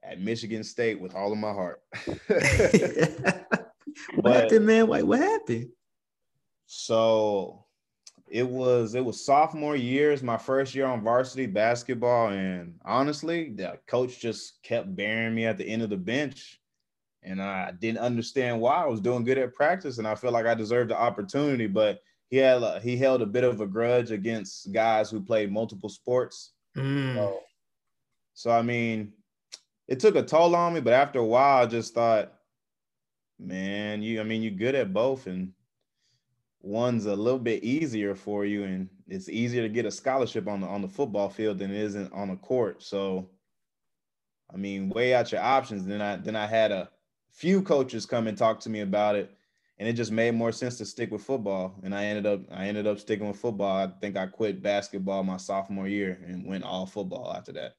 at 0.03 0.19
Michigan 0.19 0.63
State 0.63 1.00
with 1.00 1.15
all 1.15 1.31
of 1.31 1.38
my 1.38 1.54
heart. 1.54 1.81
what 2.27 4.24
but, 4.24 4.33
happened, 4.33 4.65
man? 4.65 4.88
Wait, 4.88 5.04
what 5.04 5.19
happened? 5.19 5.69
So 6.65 7.65
it 8.31 8.48
was 8.48 8.95
it 8.95 9.04
was 9.04 9.25
sophomore 9.25 9.75
years, 9.75 10.24
my 10.24 10.38
first 10.38 10.74
year 10.74 10.86
on 10.86 11.04
varsity 11.04 11.45
basketball, 11.48 12.30
and 12.30 12.74
honestly, 12.86 13.51
the 13.54 13.78
coach 13.88 14.22
just 14.22 14.63
kept 14.63 14.95
burying 14.95 15.36
me 15.36 15.45
at 15.45 15.57
the 15.57 15.66
end 15.66 15.81
of 15.81 15.89
the 15.89 15.98
bench, 15.98 16.62
and 17.24 17.42
I 17.42 17.72
didn't 17.72 18.00
understand 18.00 18.62
why. 18.62 18.83
I 18.83 18.88
was 18.88 19.01
doing 19.01 19.25
good 19.25 19.38
at 19.38 19.54
practice, 19.54 19.98
and 19.98 20.07
I 20.07 20.16
felt 20.16 20.33
like 20.33 20.45
I 20.45 20.54
deserved 20.54 20.92
the 20.92 20.98
opportunity, 20.98 21.68
but 21.68 22.00
he 22.30 22.38
had 22.38 22.81
he 22.81 22.95
held 22.95 23.22
a 23.22 23.25
bit 23.25 23.44
of 23.44 23.60
a 23.60 23.68
grudge 23.68 24.12
against 24.12 24.72
guys 24.72 25.12
who 25.12 25.22
played 25.22 25.51
multiple 25.51 25.89
sports. 25.89 26.54
Mm. 26.78 27.16
So 27.16 27.39
so 28.33 28.51
I 28.51 28.62
mean, 28.62 29.12
it 29.89 30.00
took 30.00 30.16
a 30.16 30.24
toll 30.24 30.56
on 30.56 30.74
me, 30.74 30.80
but 30.80 30.94
after 30.94 31.19
a 31.19 31.25
while, 31.25 31.63
I 31.63 31.66
just 31.66 31.94
thought, 31.94 32.31
man, 33.38 34.01
you 34.01 34.22
I 34.22 34.24
mean, 34.24 34.42
you're 34.42 34.51
good 34.51 34.75
at 34.75 34.94
both, 34.94 35.28
and 35.28 35.51
one's 36.61 37.05
a 37.05 37.15
little 37.15 37.39
bit 37.39 37.63
easier 37.63 38.15
for 38.15 38.45
you, 38.45 38.63
and 38.63 38.89
it's 39.07 39.29
easier 39.29 39.61
to 39.63 39.69
get 39.69 39.85
a 39.85 39.91
scholarship 39.91 40.47
on 40.47 40.61
the 40.61 40.67
on 40.67 40.81
the 40.81 40.87
football 40.87 41.29
field 41.29 41.59
than 41.59 41.71
it 41.71 41.81
isn't 41.81 42.13
on 42.13 42.29
a 42.29 42.37
court. 42.37 42.83
So 42.83 43.29
I 44.53 44.57
mean, 44.57 44.89
weigh 44.89 45.13
out 45.13 45.31
your 45.31 45.41
options. 45.41 45.85
Then 45.85 46.01
I 46.01 46.17
then 46.17 46.35
I 46.35 46.45
had 46.45 46.71
a 46.71 46.89
few 47.31 47.61
coaches 47.61 48.05
come 48.05 48.27
and 48.27 48.37
talk 48.37 48.59
to 48.61 48.69
me 48.69 48.81
about 48.81 49.15
it, 49.15 49.31
and 49.77 49.87
it 49.87 49.93
just 49.93 50.11
made 50.11 50.35
more 50.35 50.51
sense 50.51 50.77
to 50.77 50.85
stick 50.85 51.11
with 51.11 51.23
football. 51.23 51.75
And 51.83 51.95
I 51.95 52.05
ended 52.05 52.25
up 52.25 52.41
I 52.51 52.67
ended 52.67 52.87
up 52.87 52.99
sticking 52.99 53.27
with 53.27 53.37
football. 53.39 53.77
I 53.77 53.91
think 53.99 54.18
I 54.18 54.27
quit 54.27 54.61
basketball 54.61 55.23
my 55.23 55.37
sophomore 55.37 55.87
year 55.87 56.19
and 56.25 56.45
went 56.45 56.63
all 56.63 56.85
football 56.85 57.33
after 57.35 57.53
that. 57.53 57.75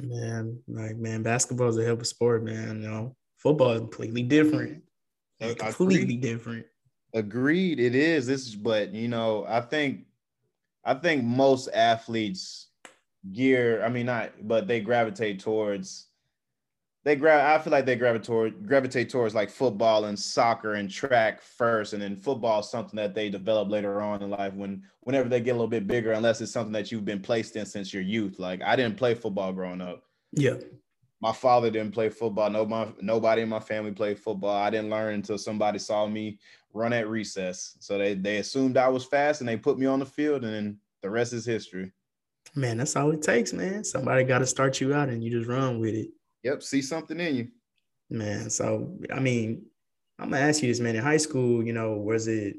Man, 0.00 0.58
like 0.68 0.96
man, 0.96 1.22
basketball 1.22 1.68
is 1.68 1.78
a 1.78 1.84
hell 1.84 1.94
of 1.94 2.00
a 2.00 2.04
sport, 2.06 2.42
man. 2.42 2.82
You 2.82 2.88
know, 2.88 3.16
football 3.36 3.72
is 3.72 3.80
completely 3.80 4.22
different. 4.22 4.82
Like, 5.40 5.58
completely 5.58 6.16
different. 6.16 6.66
Agreed, 7.14 7.78
it 7.78 7.94
is. 7.94 8.26
This 8.26 8.46
is, 8.46 8.56
but 8.56 8.94
you 8.94 9.08
know, 9.08 9.44
I 9.48 9.60
think, 9.60 10.06
I 10.84 10.94
think 10.94 11.24
most 11.24 11.68
athletes 11.74 12.68
gear. 13.32 13.84
I 13.84 13.88
mean, 13.88 14.06
not, 14.06 14.32
but 14.42 14.66
they 14.66 14.80
gravitate 14.80 15.40
towards 15.40 16.06
they 17.04 17.16
grab 17.16 17.60
I 17.60 17.62
feel 17.62 17.72
like 17.72 17.86
they 17.86 17.96
gravitate 17.96 18.26
toward, 18.26 18.66
gravitate 18.66 19.10
towards 19.10 19.34
like 19.34 19.50
football 19.50 20.04
and 20.04 20.18
soccer 20.18 20.74
and 20.74 20.90
track 20.90 21.42
first, 21.42 21.94
and 21.94 22.02
then 22.02 22.16
football 22.16 22.60
is 22.60 22.70
something 22.70 22.96
that 22.96 23.14
they 23.14 23.28
develop 23.28 23.68
later 23.68 24.00
on 24.00 24.22
in 24.22 24.30
life 24.30 24.54
when 24.54 24.84
whenever 25.00 25.28
they 25.28 25.40
get 25.40 25.50
a 25.50 25.54
little 25.54 25.66
bit 25.66 25.88
bigger, 25.88 26.12
unless 26.12 26.40
it's 26.40 26.52
something 26.52 26.72
that 26.72 26.92
you've 26.92 27.04
been 27.04 27.20
placed 27.20 27.56
in 27.56 27.66
since 27.66 27.92
your 27.92 28.02
youth. 28.02 28.38
Like 28.38 28.62
I 28.62 28.76
didn't 28.76 28.96
play 28.96 29.14
football 29.14 29.52
growing 29.52 29.80
up. 29.80 30.04
Yeah. 30.32 30.56
My 31.20 31.32
father 31.32 31.70
didn't 31.70 31.92
play 31.92 32.08
football. 32.08 32.50
No, 32.50 32.66
my, 32.66 32.88
nobody 33.00 33.42
in 33.42 33.48
my 33.48 33.60
family 33.60 33.92
played 33.92 34.18
football. 34.18 34.56
I 34.56 34.70
didn't 34.70 34.90
learn 34.90 35.14
until 35.14 35.38
somebody 35.38 35.78
saw 35.78 36.06
me 36.06 36.38
run 36.72 36.92
at 36.92 37.08
recess. 37.08 37.76
So 37.80 37.98
they 37.98 38.14
they 38.14 38.38
assumed 38.38 38.76
I 38.76 38.88
was 38.88 39.04
fast 39.04 39.40
and 39.40 39.48
they 39.48 39.56
put 39.56 39.78
me 39.78 39.86
on 39.86 39.98
the 39.98 40.06
field, 40.06 40.44
and 40.44 40.54
then 40.54 40.78
the 41.02 41.10
rest 41.10 41.32
is 41.32 41.44
history. 41.44 41.92
Man, 42.54 42.78
that's 42.78 42.96
all 42.96 43.10
it 43.12 43.22
takes, 43.22 43.52
man. 43.52 43.84
Somebody 43.84 44.24
got 44.24 44.38
to 44.38 44.46
start 44.46 44.80
you 44.80 44.94
out, 44.94 45.08
and 45.08 45.22
you 45.22 45.30
just 45.30 45.48
run 45.48 45.78
with 45.78 45.94
it. 45.94 46.10
Yep, 46.42 46.62
see 46.62 46.82
something 46.82 47.18
in 47.18 47.36
you. 47.36 47.48
Man, 48.10 48.50
so 48.50 48.94
I 49.12 49.20
mean, 49.20 49.64
I'm 50.18 50.30
gonna 50.30 50.42
ask 50.42 50.62
you 50.62 50.68
this, 50.68 50.80
man. 50.80 50.96
In 50.96 51.02
high 51.02 51.16
school, 51.16 51.64
you 51.64 51.72
know, 51.72 51.92
was 51.92 52.28
it 52.28 52.56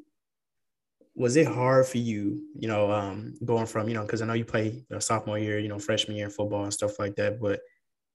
was 1.15 1.35
it 1.35 1.47
hard 1.47 1.85
for 1.85 1.99
you, 1.99 2.41
you 2.57 2.67
know, 2.67 2.91
um, 2.91 3.35
going 3.45 3.67
from, 3.67 3.87
you 3.87 3.93
know, 3.93 4.01
because 4.01 4.21
I 4.21 4.25
know 4.25 4.33
you 4.33 4.45
play 4.45 4.69
you 4.69 4.85
know, 4.89 4.99
sophomore 4.99 5.37
year, 5.37 5.59
you 5.59 5.69
know, 5.69 5.77
freshman 5.77 6.17
year 6.17 6.25
in 6.25 6.31
football 6.31 6.63
and 6.63 6.73
stuff 6.73 6.97
like 6.97 7.15
that, 7.17 7.39
but 7.39 7.61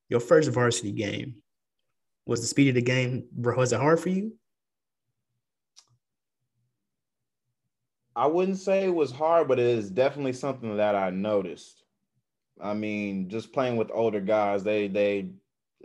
your 0.09 0.21
first 0.21 0.51
varsity 0.51 0.91
game, 0.91 1.37
was 2.27 2.41
the 2.41 2.47
speed 2.47 2.69
of 2.69 2.75
the 2.75 2.83
game, 2.83 3.27
was 3.37 3.73
it 3.73 3.81
hard 3.81 4.01
for 4.01 4.11
you? 4.11 4.33
I 8.19 8.27
wouldn't 8.27 8.59
say 8.59 8.85
it 8.85 8.95
was 8.95 9.13
hard, 9.13 9.47
but 9.47 9.61
it 9.61 9.67
is 9.67 9.91
definitely 9.91 10.33
something 10.33 10.77
that 10.77 10.97
I 10.97 11.11
noticed. 11.11 11.85
I 12.61 12.75
mean, 12.75 13.29
just 13.29 13.53
playing 13.53 13.77
with 13.77 13.93
older 13.95 14.21
guys, 14.21 14.65
they 14.65 14.89
they 14.89 15.31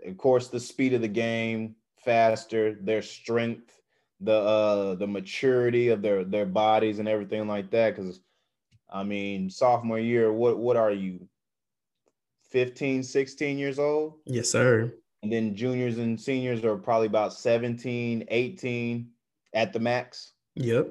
of 0.03 0.17
course, 0.17 0.47
the 0.47 0.59
speed 0.59 0.93
of 0.93 1.01
the 1.01 1.07
game, 1.07 1.75
faster, 2.03 2.75
their 2.81 3.03
strength, 3.03 3.79
the 4.19 4.33
uh 4.33 4.95
the 4.95 5.05
maturity 5.05 5.89
of 5.89 6.01
their 6.01 6.23
their 6.23 6.47
bodies 6.47 6.97
and 6.97 7.07
everything 7.07 7.47
like 7.47 7.69
that. 7.69 7.95
Because 7.95 8.19
I 8.91 9.03
mean, 9.03 9.51
sophomore 9.51 9.99
year, 9.99 10.33
what 10.33 10.57
what 10.57 10.75
are 10.75 10.91
you? 10.91 11.27
15, 12.49 13.03
16 13.03 13.57
years 13.59 13.77
old? 13.77 14.15
Yes, 14.25 14.49
sir. 14.49 14.91
And 15.21 15.31
then 15.31 15.55
juniors 15.55 15.99
and 15.99 16.19
seniors 16.19 16.65
are 16.65 16.77
probably 16.77 17.07
about 17.07 17.33
17, 17.33 18.25
18 18.27 19.09
at 19.53 19.71
the 19.71 19.79
max. 19.79 20.33
Yep. 20.55 20.89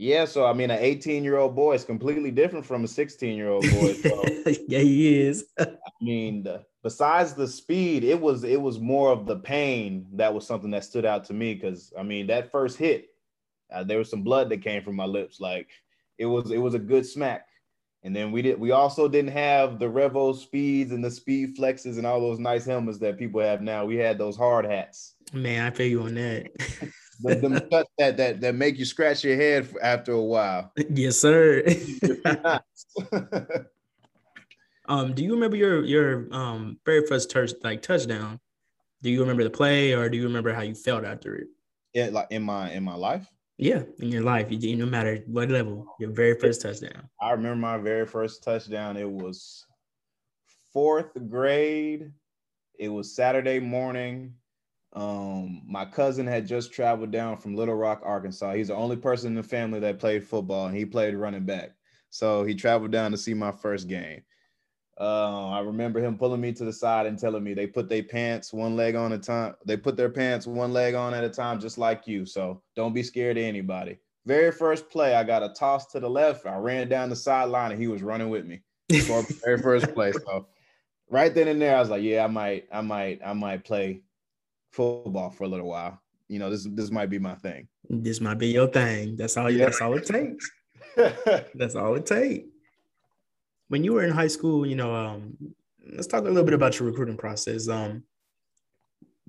Yeah, 0.00 0.24
so 0.24 0.46
I 0.46 0.54
mean, 0.54 0.70
an 0.70 0.78
18 0.80 1.22
year 1.24 1.36
old 1.36 1.54
boy 1.54 1.74
is 1.74 1.84
completely 1.84 2.30
different 2.30 2.64
from 2.64 2.84
a 2.84 2.88
16 2.88 3.36
year 3.36 3.50
old 3.50 3.70
boy. 3.70 3.92
So, 3.92 4.24
yeah, 4.66 4.78
he 4.78 5.20
is. 5.20 5.44
I 5.58 5.76
mean, 6.00 6.42
the, 6.42 6.64
besides 6.82 7.34
the 7.34 7.46
speed, 7.46 8.02
it 8.02 8.18
was 8.18 8.42
it 8.42 8.58
was 8.58 8.80
more 8.80 9.12
of 9.12 9.26
the 9.26 9.36
pain 9.36 10.06
that 10.14 10.32
was 10.32 10.46
something 10.46 10.70
that 10.70 10.84
stood 10.84 11.04
out 11.04 11.24
to 11.24 11.34
me 11.34 11.52
because 11.52 11.92
I 11.98 12.02
mean, 12.02 12.28
that 12.28 12.50
first 12.50 12.78
hit, 12.78 13.08
uh, 13.70 13.84
there 13.84 13.98
was 13.98 14.08
some 14.08 14.22
blood 14.22 14.48
that 14.48 14.62
came 14.62 14.82
from 14.82 14.96
my 14.96 15.04
lips. 15.04 15.38
Like 15.38 15.68
it 16.16 16.24
was 16.24 16.50
it 16.50 16.56
was 16.56 16.72
a 16.72 16.78
good 16.78 17.04
smack. 17.04 17.46
And 18.02 18.16
then 18.16 18.32
we 18.32 18.40
did 18.40 18.58
we 18.58 18.70
also 18.70 19.06
didn't 19.06 19.32
have 19.32 19.78
the 19.78 19.84
Revo 19.84 20.34
speeds 20.34 20.92
and 20.92 21.04
the 21.04 21.10
speed 21.10 21.58
flexes 21.58 21.98
and 21.98 22.06
all 22.06 22.22
those 22.22 22.38
nice 22.38 22.64
helmets 22.64 22.96
that 23.00 23.18
people 23.18 23.42
have 23.42 23.60
now. 23.60 23.84
We 23.84 23.96
had 23.96 24.16
those 24.16 24.38
hard 24.38 24.64
hats. 24.64 25.16
Man, 25.34 25.66
I 25.66 25.76
feel 25.76 25.88
you 25.88 26.02
on 26.04 26.14
that. 26.14 26.46
the, 27.22 27.34
them 27.36 27.60
cuts 27.70 27.90
that 27.98 28.16
that 28.16 28.40
that 28.40 28.54
make 28.54 28.78
you 28.78 28.84
scratch 28.84 29.24
your 29.24 29.36
head 29.36 29.68
after 29.82 30.12
a 30.12 30.22
while. 30.22 30.72
Yes, 30.90 31.16
sir. 31.16 31.62
um, 34.88 35.14
do 35.14 35.22
you 35.24 35.34
remember 35.34 35.56
your 35.56 35.84
your 35.84 36.32
um 36.32 36.78
very 36.84 37.06
first 37.06 37.30
touch 37.30 37.52
like 37.62 37.82
touchdown? 37.82 38.40
Do 39.02 39.10
you 39.10 39.20
remember 39.20 39.44
the 39.44 39.50
play 39.50 39.94
or 39.94 40.08
do 40.08 40.16
you 40.16 40.24
remember 40.24 40.52
how 40.52 40.62
you 40.62 40.74
felt 40.74 41.04
after 41.04 41.36
it? 41.36 41.48
Yeah, 41.94 42.10
like 42.12 42.28
in 42.30 42.42
my 42.42 42.72
in 42.72 42.84
my 42.84 42.94
life. 42.94 43.26
Yeah, 43.56 43.82
in 43.98 44.08
your 44.08 44.22
life, 44.22 44.46
you 44.48 44.76
no 44.76 44.86
matter 44.86 45.22
what 45.26 45.50
level, 45.50 45.94
your 45.98 46.10
very 46.10 46.34
first 46.38 46.62
touchdown. 46.62 47.08
I 47.20 47.32
remember 47.32 47.56
my 47.56 47.76
very 47.76 48.06
first 48.06 48.42
touchdown. 48.42 48.96
It 48.96 49.10
was 49.10 49.66
fourth 50.72 51.10
grade. 51.28 52.10
It 52.78 52.88
was 52.88 53.14
Saturday 53.14 53.60
morning. 53.60 54.34
Um, 54.92 55.62
my 55.66 55.84
cousin 55.84 56.26
had 56.26 56.46
just 56.46 56.72
traveled 56.72 57.12
down 57.12 57.36
from 57.36 57.54
Little 57.54 57.76
Rock, 57.76 58.02
Arkansas. 58.04 58.54
He's 58.54 58.68
the 58.68 58.74
only 58.74 58.96
person 58.96 59.28
in 59.28 59.34
the 59.36 59.42
family 59.42 59.78
that 59.80 60.00
played 60.00 60.24
football, 60.24 60.66
and 60.66 60.76
he 60.76 60.84
played 60.84 61.14
running 61.14 61.44
back. 61.44 61.70
So 62.10 62.44
he 62.44 62.54
traveled 62.54 62.90
down 62.90 63.12
to 63.12 63.16
see 63.16 63.34
my 63.34 63.52
first 63.52 63.88
game. 63.88 64.22
Uh, 65.00 65.48
I 65.48 65.60
remember 65.60 66.00
him 66.00 66.18
pulling 66.18 66.42
me 66.42 66.52
to 66.52 66.64
the 66.64 66.72
side 66.72 67.06
and 67.06 67.18
telling 67.18 67.42
me 67.42 67.54
they 67.54 67.66
put 67.66 67.88
their 67.88 68.02
pants 68.02 68.52
one 68.52 68.76
leg 68.76 68.96
on 68.96 69.12
a 69.12 69.18
time. 69.18 69.54
They 69.64 69.76
put 69.78 69.96
their 69.96 70.10
pants 70.10 70.46
one 70.46 70.74
leg 70.74 70.94
on 70.94 71.14
at 71.14 71.24
a 71.24 71.30
time, 71.30 71.58
just 71.58 71.78
like 71.78 72.06
you. 72.06 72.26
So 72.26 72.62
don't 72.76 72.92
be 72.92 73.02
scared 73.02 73.38
of 73.38 73.44
anybody. 73.44 73.98
Very 74.26 74.52
first 74.52 74.90
play, 74.90 75.14
I 75.14 75.24
got 75.24 75.42
a 75.42 75.48
toss 75.50 75.86
to 75.92 76.00
the 76.00 76.10
left. 76.10 76.44
I 76.44 76.56
ran 76.56 76.88
down 76.90 77.08
the 77.08 77.16
sideline 77.16 77.72
and 77.72 77.80
he 77.80 77.88
was 77.88 78.02
running 78.02 78.28
with 78.28 78.44
me 78.44 78.60
for 79.06 79.24
very 79.42 79.56
first 79.56 79.94
play. 79.94 80.12
So 80.12 80.48
right 81.08 81.34
then 81.34 81.48
and 81.48 81.62
there, 81.62 81.76
I 81.76 81.80
was 81.80 81.88
like, 81.88 82.02
yeah, 82.02 82.24
I 82.24 82.26
might, 82.26 82.68
I 82.70 82.82
might, 82.82 83.20
I 83.24 83.32
might 83.32 83.64
play 83.64 84.02
football 84.70 85.30
for 85.30 85.44
a 85.44 85.48
little 85.48 85.68
while. 85.68 86.00
You 86.28 86.38
know, 86.38 86.50
this 86.50 86.66
this 86.72 86.90
might 86.90 87.10
be 87.10 87.18
my 87.18 87.34
thing. 87.34 87.68
This 87.88 88.20
might 88.20 88.38
be 88.38 88.48
your 88.48 88.68
thing. 88.68 89.16
That's 89.16 89.36
all. 89.36 89.50
Yeah. 89.50 89.66
That's 89.66 89.80
all 89.80 89.96
it 89.96 90.06
takes. 90.06 90.50
that's 91.54 91.74
all 91.74 91.94
it 91.96 92.06
takes. 92.06 92.48
When 93.68 93.84
you 93.84 93.92
were 93.92 94.04
in 94.04 94.10
high 94.10 94.28
school, 94.28 94.66
you 94.66 94.76
know, 94.76 94.94
um, 94.94 95.36
let's 95.92 96.06
talk 96.06 96.22
a 96.22 96.28
little 96.28 96.44
bit 96.44 96.54
about 96.54 96.78
your 96.78 96.88
recruiting 96.88 97.16
process. 97.16 97.68
Um, 97.68 98.04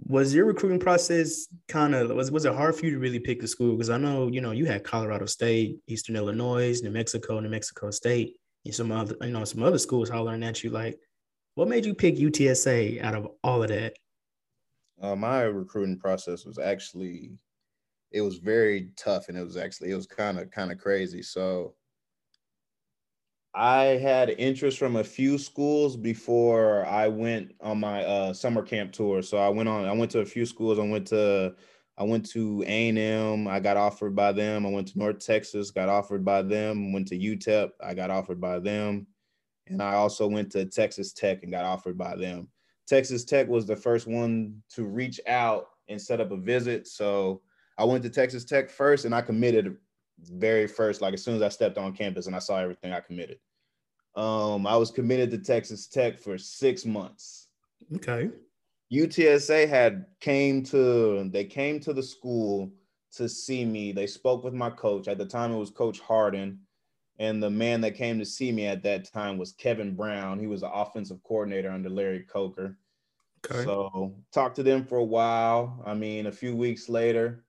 was 0.08 0.34
your 0.34 0.46
recruiting 0.46 0.80
process 0.80 1.48
kind 1.68 1.94
of 1.94 2.10
was 2.12 2.32
was 2.32 2.46
it 2.46 2.56
hard 2.56 2.76
for 2.76 2.86
you 2.86 2.92
to 2.92 3.00
really 3.00 3.20
pick 3.20 3.44
a 3.44 3.48
school? 3.48 3.74
Because 3.74 3.90
I 3.90 3.98
know 3.98 4.28
you 4.28 4.42
know 4.42 4.52
you 4.52 4.66
had 4.66 4.84
Colorado 4.84 5.26
State, 5.26 5.78
Eastern 5.88 6.16
Illinois, 6.16 6.82
New 6.82 6.92
Mexico, 6.92 7.40
New 7.40 7.50
Mexico 7.50 7.92
State, 7.92 8.36
and 8.66 8.74
some 8.74 8.92
other 8.92 9.16
you 9.22 9.32
know 9.32 9.44
some 9.44 9.64
other 9.64 9.78
schools 9.78 10.10
hollering 10.10 10.44
at 10.44 10.64
you. 10.64 10.70
Like, 10.70 11.00
what 11.56 11.68
made 11.68 11.86
you 11.86 11.94
pick 11.94 12.16
UTSA 12.16 13.04
out 13.04 13.16
of 13.16 13.28
all 13.44 13.64
of 13.64 13.70
that? 13.70 13.94
Uh, 15.02 15.16
my 15.16 15.42
recruiting 15.42 15.98
process 15.98 16.46
was 16.46 16.60
actually 16.60 17.32
it 18.12 18.22
was 18.22 18.38
very 18.38 18.90
tough 18.98 19.30
and 19.30 19.38
it 19.38 19.44
was 19.44 19.58
actually 19.58 19.92
it 19.92 19.96
was 19.96 20.08
kind 20.08 20.40
of 20.40 20.52
kind 20.52 20.72
of 20.72 20.78
crazy. 20.78 21.22
So 21.22 21.76
I 23.54 23.84
had 23.84 24.30
interest 24.30 24.78
from 24.78 24.96
a 24.96 25.04
few 25.04 25.38
schools 25.38 25.98
before 25.98 26.86
I 26.86 27.08
went 27.08 27.54
on 27.60 27.80
my 27.80 28.04
uh, 28.06 28.34
summer 28.34 28.62
camp 28.62 28.94
tour. 28.94 29.22
So 29.22 29.38
I 29.38 29.50
went 29.50 29.68
on 29.68 29.86
I 29.86 29.94
went 29.94 30.12
to 30.12 30.20
a 30.20 30.26
few 30.26 30.46
schools. 30.46 30.80
I 30.80 30.84
went 30.84 31.08
to 31.08 31.56
I 31.98 32.04
went 32.04 32.30
to 32.32 32.64
A&M. 32.66 33.48
I 33.48 33.60
got 33.60 33.78
offered 33.78 34.16
by 34.16 34.32
them. 34.32 34.66
I 34.66 34.70
went 34.70 34.88
to 34.90 35.00
North 35.00 35.20
Texas, 35.20 35.72
got 35.72 35.90
offered 35.90 36.24
by 36.24 36.42
them. 36.42 36.94
Went 36.94 37.08
to 37.10 37.20
UTEP. 37.20 37.72
I 37.84 37.94
got 37.94 38.10
offered 38.10 38.40
by 38.40 38.60
them. 38.60 39.08
And 39.68 39.82
I 39.82 39.94
also 39.94 40.28
went 40.28 40.52
to 40.54 40.66
Texas 40.66 41.14
Tech 41.14 41.44
and 41.44 41.52
got 41.52 41.66
offered 41.66 41.98
by 41.98 42.16
them. 42.16 42.48
Texas 42.88 43.24
Tech 43.24 43.48
was 43.48 43.66
the 43.66 43.76
first 43.76 44.08
one 44.08 44.62
to 44.74 44.84
reach 44.84 45.20
out 45.28 45.70
and 45.88 46.02
set 46.02 46.22
up 46.22 46.32
a 46.32 46.38
visit. 46.38 46.88
So 46.88 47.42
I 47.78 47.86
went 47.86 48.04
to 48.04 48.10
Texas 48.10 48.44
Tech 48.44 48.70
first 48.70 49.06
and 49.06 49.16
I 49.16 49.22
committed 49.22 49.78
very 50.20 50.68
first, 50.68 51.02
like 51.02 51.14
as 51.14 51.24
soon 51.24 51.36
as 51.36 51.42
I 51.42 51.50
stepped 51.50 51.78
on 51.78 51.94
campus 51.94 52.28
and 52.28 52.36
I 52.36 52.40
saw 52.40 52.58
everything, 52.58 52.94
I 52.94 53.00
committed. 53.00 53.40
Um, 54.16 54.68
I 54.68 54.76
was 54.76 54.92
committed 54.92 55.32
to 55.32 55.38
Texas 55.38 55.88
Tech 55.88 56.20
for 56.20 56.38
six 56.38 56.86
months. 56.86 57.48
Okay. 57.96 58.30
UTSA 58.92 59.70
had 59.70 60.06
came 60.20 60.64
to 60.64 61.30
they 61.32 61.46
came 61.46 61.80
to 61.80 61.94
the 61.94 62.04
school 62.04 62.72
to 63.14 63.30
see 63.30 63.66
me. 63.66 63.92
They 63.92 64.08
spoke 64.08 64.44
with 64.44 64.54
my 64.54 64.70
coach. 64.70 65.08
At 65.08 65.18
the 65.18 65.26
time, 65.26 65.52
it 65.52 65.58
was 65.58 65.70
Coach 65.70 66.00
Harden. 66.00 66.60
And 67.22 67.42
the 67.42 67.52
man 67.52 67.82
that 67.82 67.94
came 67.94 68.18
to 68.18 68.26
see 68.26 68.52
me 68.52 68.66
at 68.66 68.82
that 68.82 69.06
time 69.06 69.38
was 69.38 69.52
Kevin 69.52 69.94
Brown. 69.94 70.40
He 70.40 70.48
was 70.48 70.62
the 70.62 70.72
offensive 70.72 71.22
coordinator 71.22 71.70
under 71.70 71.88
Larry 71.88 72.22
Coker. 72.22 72.80
Okay. 73.46 73.64
So 73.64 74.16
talked 74.34 74.56
to 74.56 74.64
them 74.64 74.84
for 74.84 74.98
a 74.98 75.04
while. 75.04 75.84
I 75.86 75.94
mean, 75.94 76.26
a 76.26 76.32
few 76.32 76.56
weeks 76.56 76.90
later, 76.90 77.46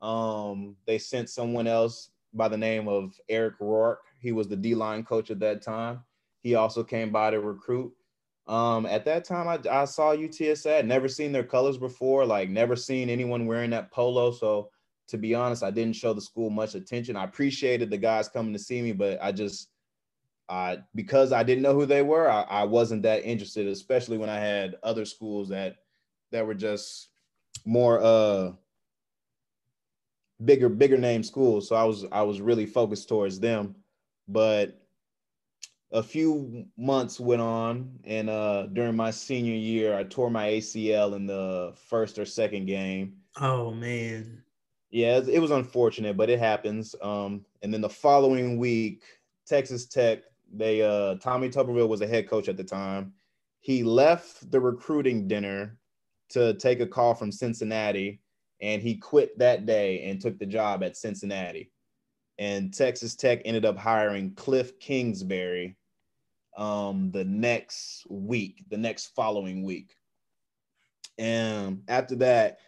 um, 0.00 0.74
they 0.86 0.96
sent 0.96 1.28
someone 1.28 1.66
else 1.66 2.12
by 2.32 2.48
the 2.48 2.56
name 2.56 2.88
of 2.88 3.12
Eric 3.28 3.56
Rourke. 3.60 4.06
He 4.20 4.32
was 4.32 4.48
the 4.48 4.56
D 4.56 4.74
line 4.74 5.04
coach 5.04 5.30
at 5.30 5.40
that 5.40 5.60
time. 5.60 6.00
He 6.42 6.54
also 6.54 6.82
came 6.82 7.12
by 7.12 7.30
to 7.30 7.40
recruit. 7.40 7.92
Um, 8.46 8.86
at 8.86 9.04
that 9.04 9.26
time, 9.26 9.48
I, 9.48 9.58
I 9.70 9.84
saw 9.84 10.16
UTSA. 10.16 10.78
I'd 10.78 10.88
never 10.88 11.08
seen 11.08 11.30
their 11.30 11.44
colors 11.44 11.76
before, 11.76 12.24
like 12.24 12.48
never 12.48 12.74
seen 12.74 13.10
anyone 13.10 13.44
wearing 13.44 13.68
that 13.70 13.90
polo. 13.90 14.30
So 14.30 14.70
to 15.10 15.18
be 15.18 15.34
honest, 15.34 15.62
I 15.62 15.70
didn't 15.70 15.96
show 15.96 16.12
the 16.12 16.20
school 16.20 16.50
much 16.50 16.74
attention. 16.74 17.16
I 17.16 17.24
appreciated 17.24 17.90
the 17.90 17.98
guys 17.98 18.28
coming 18.28 18.52
to 18.52 18.58
see 18.58 18.80
me, 18.80 18.92
but 18.92 19.18
I 19.22 19.32
just 19.32 19.68
uh, 20.48 20.76
because 20.94 21.32
I 21.32 21.42
didn't 21.44 21.62
know 21.62 21.74
who 21.74 21.86
they 21.86 22.02
were, 22.02 22.28
I, 22.28 22.42
I, 22.42 22.64
wasn't 22.64 23.02
that 23.02 23.24
interested, 23.24 23.68
especially 23.68 24.18
when 24.18 24.28
I 24.28 24.40
had 24.40 24.74
other 24.82 25.04
schools 25.04 25.48
that 25.50 25.76
that 26.32 26.44
were 26.44 26.54
just 26.54 27.10
more 27.64 28.00
uh 28.02 28.52
bigger 30.44 30.68
bigger 30.68 30.98
name 30.98 31.22
schools. 31.22 31.68
So 31.68 31.76
I 31.76 31.84
was 31.84 32.04
I 32.10 32.22
was 32.22 32.40
really 32.40 32.66
focused 32.66 33.08
towards 33.08 33.38
them. 33.38 33.76
But 34.26 34.80
a 35.92 36.02
few 36.02 36.66
months 36.76 37.18
went 37.18 37.42
on, 37.42 37.98
and 38.04 38.30
uh, 38.30 38.66
during 38.66 38.96
my 38.96 39.10
senior 39.10 39.54
year, 39.54 39.96
I 39.96 40.04
tore 40.04 40.30
my 40.30 40.48
ACL 40.48 41.16
in 41.16 41.26
the 41.26 41.74
first 41.88 42.18
or 42.18 42.24
second 42.24 42.66
game. 42.66 43.14
Oh 43.40 43.72
man! 43.72 44.42
Yeah, 44.90 45.20
it 45.26 45.40
was 45.40 45.52
unfortunate, 45.52 46.16
but 46.16 46.30
it 46.30 46.38
happens. 46.38 46.94
Um, 47.00 47.44
and 47.62 47.72
then 47.72 47.80
the 47.80 47.88
following 47.88 48.58
week, 48.58 49.02
Texas 49.46 49.86
Tech 49.86 50.22
they 50.52 50.82
uh 50.82 51.14
Tommy 51.16 51.48
Tuberville 51.48 51.88
was 51.88 52.00
a 52.00 52.06
head 52.06 52.28
coach 52.28 52.48
at 52.48 52.56
the 52.56 52.64
time. 52.64 53.12
He 53.60 53.82
left 53.82 54.50
the 54.50 54.60
recruiting 54.60 55.28
dinner 55.28 55.76
to 56.30 56.54
take 56.54 56.80
a 56.80 56.86
call 56.86 57.14
from 57.14 57.30
Cincinnati 57.30 58.20
and 58.60 58.82
he 58.82 58.94
quit 58.96 59.38
that 59.38 59.66
day 59.66 60.04
and 60.04 60.20
took 60.20 60.38
the 60.38 60.46
job 60.46 60.82
at 60.82 60.96
Cincinnati. 60.96 61.70
And 62.38 62.72
Texas 62.72 63.14
Tech 63.14 63.42
ended 63.44 63.64
up 63.64 63.76
hiring 63.76 64.34
Cliff 64.34 64.78
Kingsbury 64.78 65.76
um, 66.56 67.10
the 67.10 67.24
next 67.24 68.06
week, 68.08 68.64
the 68.70 68.78
next 68.78 69.08
following 69.14 69.62
week. 69.62 69.94
And 71.18 71.82
after 71.88 72.16
that, 72.16 72.60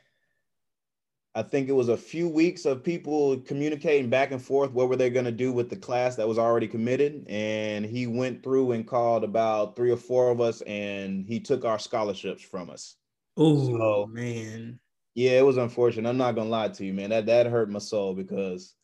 I 1.35 1.43
think 1.43 1.69
it 1.69 1.73
was 1.73 1.89
a 1.89 1.97
few 1.97 2.29
weeks 2.29 2.67
of 2.67 2.85
people 2.85 3.39
communicating 3.41 4.11
back 4.11 4.33
and 4.33 4.43
forth 4.43 4.73
what 4.73 4.91
were 4.91 4.97
they 4.97 5.09
going 5.09 5.25
to 5.25 5.33
do 5.33 5.51
with 5.51 5.71
the 5.71 5.77
class 5.77 6.17
that 6.17 6.29
was 6.29 6.39
already 6.39 6.69
committed. 6.69 7.27
And 7.27 7.87
he 7.87 8.07
went 8.07 8.43
through 8.43 8.73
and 8.73 8.87
called 8.87 9.25
about 9.25 9.75
three 9.75 9.91
or 9.91 9.97
four 9.97 10.31
of 10.31 10.41
us, 10.43 10.61
and 10.63 11.27
he 11.27 11.41
took 11.41 11.65
our 11.65 11.79
scholarships 11.79 12.43
from 12.43 12.69
us. 12.69 12.97
Oh 13.37 13.67
so, 13.67 14.07
man, 14.13 14.79
yeah, 15.15 15.39
it 15.39 15.47
was 15.47 15.57
unfortunate. 15.57 16.09
I'm 16.09 16.19
not 16.19 16.35
gonna 16.35 16.51
lie 16.51 16.69
to 16.69 16.85
you, 16.85 16.93
man. 16.93 17.11
That 17.11 17.27
that 17.27 17.47
hurt 17.47 17.71
my 17.71 17.79
soul 17.79 18.15
because 18.15 18.75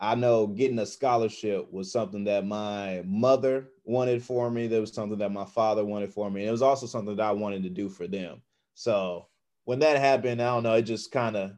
I 0.00 0.14
know 0.14 0.46
getting 0.46 0.78
a 0.78 0.86
scholarship 0.86 1.72
was 1.72 1.92
something 1.92 2.24
that 2.24 2.46
my 2.46 3.02
mother 3.04 3.68
wanted 3.84 4.22
for 4.22 4.50
me. 4.50 4.68
There 4.68 4.80
was 4.80 4.92
something 4.92 5.18
that 5.18 5.32
my 5.32 5.44
father 5.44 5.84
wanted 5.84 6.12
for 6.12 6.30
me. 6.30 6.42
And 6.42 6.48
it 6.48 6.52
was 6.52 6.62
also 6.62 6.86
something 6.86 7.16
that 7.16 7.26
I 7.26 7.32
wanted 7.32 7.62
to 7.64 7.70
do 7.70 7.88
for 7.88 8.06
them. 8.06 8.40
So 8.74 9.27
when 9.68 9.80
that 9.80 9.98
happened, 9.98 10.40
I 10.40 10.46
don't 10.46 10.62
know, 10.62 10.72
it 10.76 10.82
just 10.84 11.12
kind 11.12 11.36
of 11.36 11.52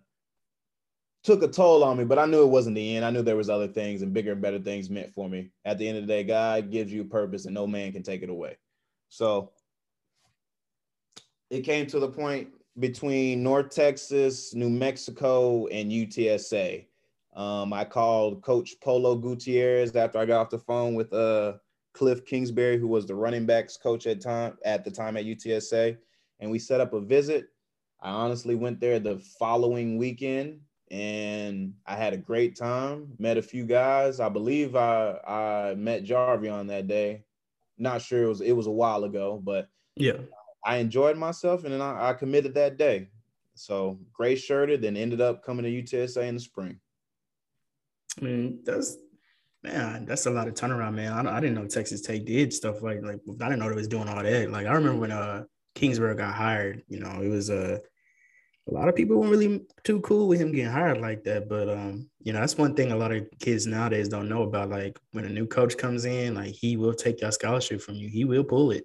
took 1.22 1.44
a 1.44 1.48
toll 1.48 1.84
on 1.84 1.96
me, 1.96 2.02
but 2.02 2.18
I 2.18 2.26
knew 2.26 2.42
it 2.42 2.48
wasn't 2.48 2.74
the 2.74 2.96
end. 2.96 3.04
I 3.04 3.10
knew 3.10 3.22
there 3.22 3.36
was 3.36 3.48
other 3.48 3.68
things 3.68 4.02
and 4.02 4.12
bigger 4.12 4.32
and 4.32 4.42
better 4.42 4.58
things 4.58 4.90
meant 4.90 5.14
for 5.14 5.28
me. 5.28 5.52
At 5.64 5.78
the 5.78 5.86
end 5.86 5.96
of 5.96 6.08
the 6.08 6.12
day, 6.12 6.24
God 6.24 6.72
gives 6.72 6.92
you 6.92 7.04
purpose 7.04 7.44
and 7.44 7.54
no 7.54 7.68
man 7.68 7.92
can 7.92 8.02
take 8.02 8.24
it 8.24 8.28
away. 8.28 8.56
So 9.10 9.52
it 11.50 11.60
came 11.60 11.86
to 11.86 12.00
the 12.00 12.08
point 12.08 12.48
between 12.80 13.44
North 13.44 13.70
Texas, 13.70 14.56
New 14.56 14.70
Mexico, 14.70 15.68
and 15.68 15.92
UTSA. 15.92 16.86
Um, 17.36 17.72
I 17.72 17.84
called 17.84 18.42
Coach 18.42 18.74
Polo 18.82 19.14
Gutierrez 19.14 19.94
after 19.94 20.18
I 20.18 20.26
got 20.26 20.40
off 20.40 20.50
the 20.50 20.58
phone 20.58 20.94
with 20.94 21.12
uh, 21.12 21.58
Cliff 21.94 22.24
Kingsbury, 22.24 22.76
who 22.76 22.88
was 22.88 23.06
the 23.06 23.14
running 23.14 23.46
backs 23.46 23.76
coach 23.76 24.08
at 24.08 24.20
time 24.20 24.58
at 24.64 24.84
the 24.84 24.90
time 24.90 25.16
at 25.16 25.26
UTSA, 25.26 25.96
and 26.40 26.50
we 26.50 26.58
set 26.58 26.80
up 26.80 26.92
a 26.92 27.00
visit. 27.00 27.50
I 28.02 28.10
honestly 28.10 28.54
went 28.54 28.80
there 28.80 28.98
the 28.98 29.18
following 29.38 29.98
weekend 29.98 30.60
and 30.90 31.74
I 31.86 31.96
had 31.96 32.12
a 32.12 32.18
great 32.18 32.56
time. 32.56 33.12
Met 33.18 33.38
a 33.38 33.42
few 33.42 33.64
guys. 33.64 34.20
I 34.20 34.28
believe 34.28 34.74
I 34.74 35.18
I 35.26 35.74
met 35.76 36.04
Jarveon 36.04 36.68
that 36.68 36.88
day. 36.88 37.24
Not 37.78 38.02
sure 38.02 38.24
it 38.24 38.28
was 38.28 38.40
it 38.40 38.52
was 38.52 38.66
a 38.66 38.72
while 38.72 39.04
ago, 39.04 39.40
but 39.42 39.68
yeah, 39.96 40.18
I 40.64 40.76
enjoyed 40.76 41.16
myself 41.16 41.64
and 41.64 41.72
then 41.72 41.80
I, 41.82 42.10
I 42.10 42.12
committed 42.14 42.54
that 42.54 42.76
day. 42.76 43.08
So 43.54 43.98
gray 44.12 44.36
shirted, 44.36 44.82
then 44.82 44.96
ended 44.96 45.20
up 45.20 45.44
coming 45.44 45.64
to 45.64 45.82
UTSA 45.82 46.26
in 46.26 46.34
the 46.34 46.40
spring. 46.40 46.80
I 48.20 48.24
mean, 48.24 48.60
that's 48.64 48.96
man, 49.62 50.06
that's 50.06 50.26
a 50.26 50.30
lot 50.30 50.48
of 50.48 50.54
turnaround, 50.54 50.94
man. 50.94 51.26
I, 51.26 51.36
I 51.36 51.40
didn't 51.40 51.56
know 51.56 51.66
Texas 51.66 52.00
Tech 52.00 52.24
did 52.24 52.52
stuff 52.52 52.82
like 52.82 53.02
like 53.02 53.20
I 53.40 53.48
didn't 53.48 53.58
know 53.58 53.68
they 53.68 53.74
was 53.74 53.88
doing 53.88 54.08
all 54.08 54.22
that. 54.22 54.50
Like 54.50 54.66
I 54.66 54.72
remember 54.72 55.00
when 55.00 55.12
uh 55.12 55.44
Kingsbury 55.74 56.14
got 56.16 56.34
hired, 56.34 56.82
you 56.88 57.00
know, 57.00 57.22
it 57.22 57.28
was 57.28 57.50
a 57.50 57.74
uh, 57.74 57.78
a 58.68 58.74
lot 58.74 58.88
of 58.88 58.94
people 58.94 59.18
weren't 59.18 59.30
really 59.30 59.62
too 59.84 60.00
cool 60.00 60.28
with 60.28 60.40
him 60.40 60.52
getting 60.52 60.70
hired 60.70 61.00
like 61.00 61.24
that. 61.24 61.48
But 61.48 61.68
um, 61.68 62.08
you 62.20 62.32
know, 62.32 62.40
that's 62.40 62.58
one 62.58 62.74
thing 62.74 62.92
a 62.92 62.96
lot 62.96 63.12
of 63.12 63.26
kids 63.40 63.66
nowadays 63.66 64.08
don't 64.08 64.28
know 64.28 64.42
about. 64.42 64.70
Like 64.70 64.98
when 65.12 65.24
a 65.24 65.28
new 65.28 65.46
coach 65.46 65.76
comes 65.76 66.04
in, 66.04 66.34
like 66.34 66.54
he 66.54 66.76
will 66.76 66.94
take 66.94 67.20
your 67.20 67.32
scholarship 67.32 67.80
from 67.80 67.96
you. 67.96 68.08
He 68.08 68.24
will 68.24 68.44
pull 68.44 68.70
it. 68.70 68.84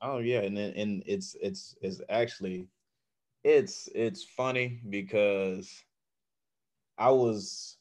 Oh 0.00 0.18
yeah, 0.18 0.40
and 0.40 0.58
and 0.58 1.02
it's 1.06 1.36
it's 1.40 1.74
it's 1.80 2.00
actually 2.08 2.68
it's 3.44 3.88
it's 3.94 4.24
funny 4.24 4.82
because 4.90 5.72
I 6.98 7.10
was 7.10 7.78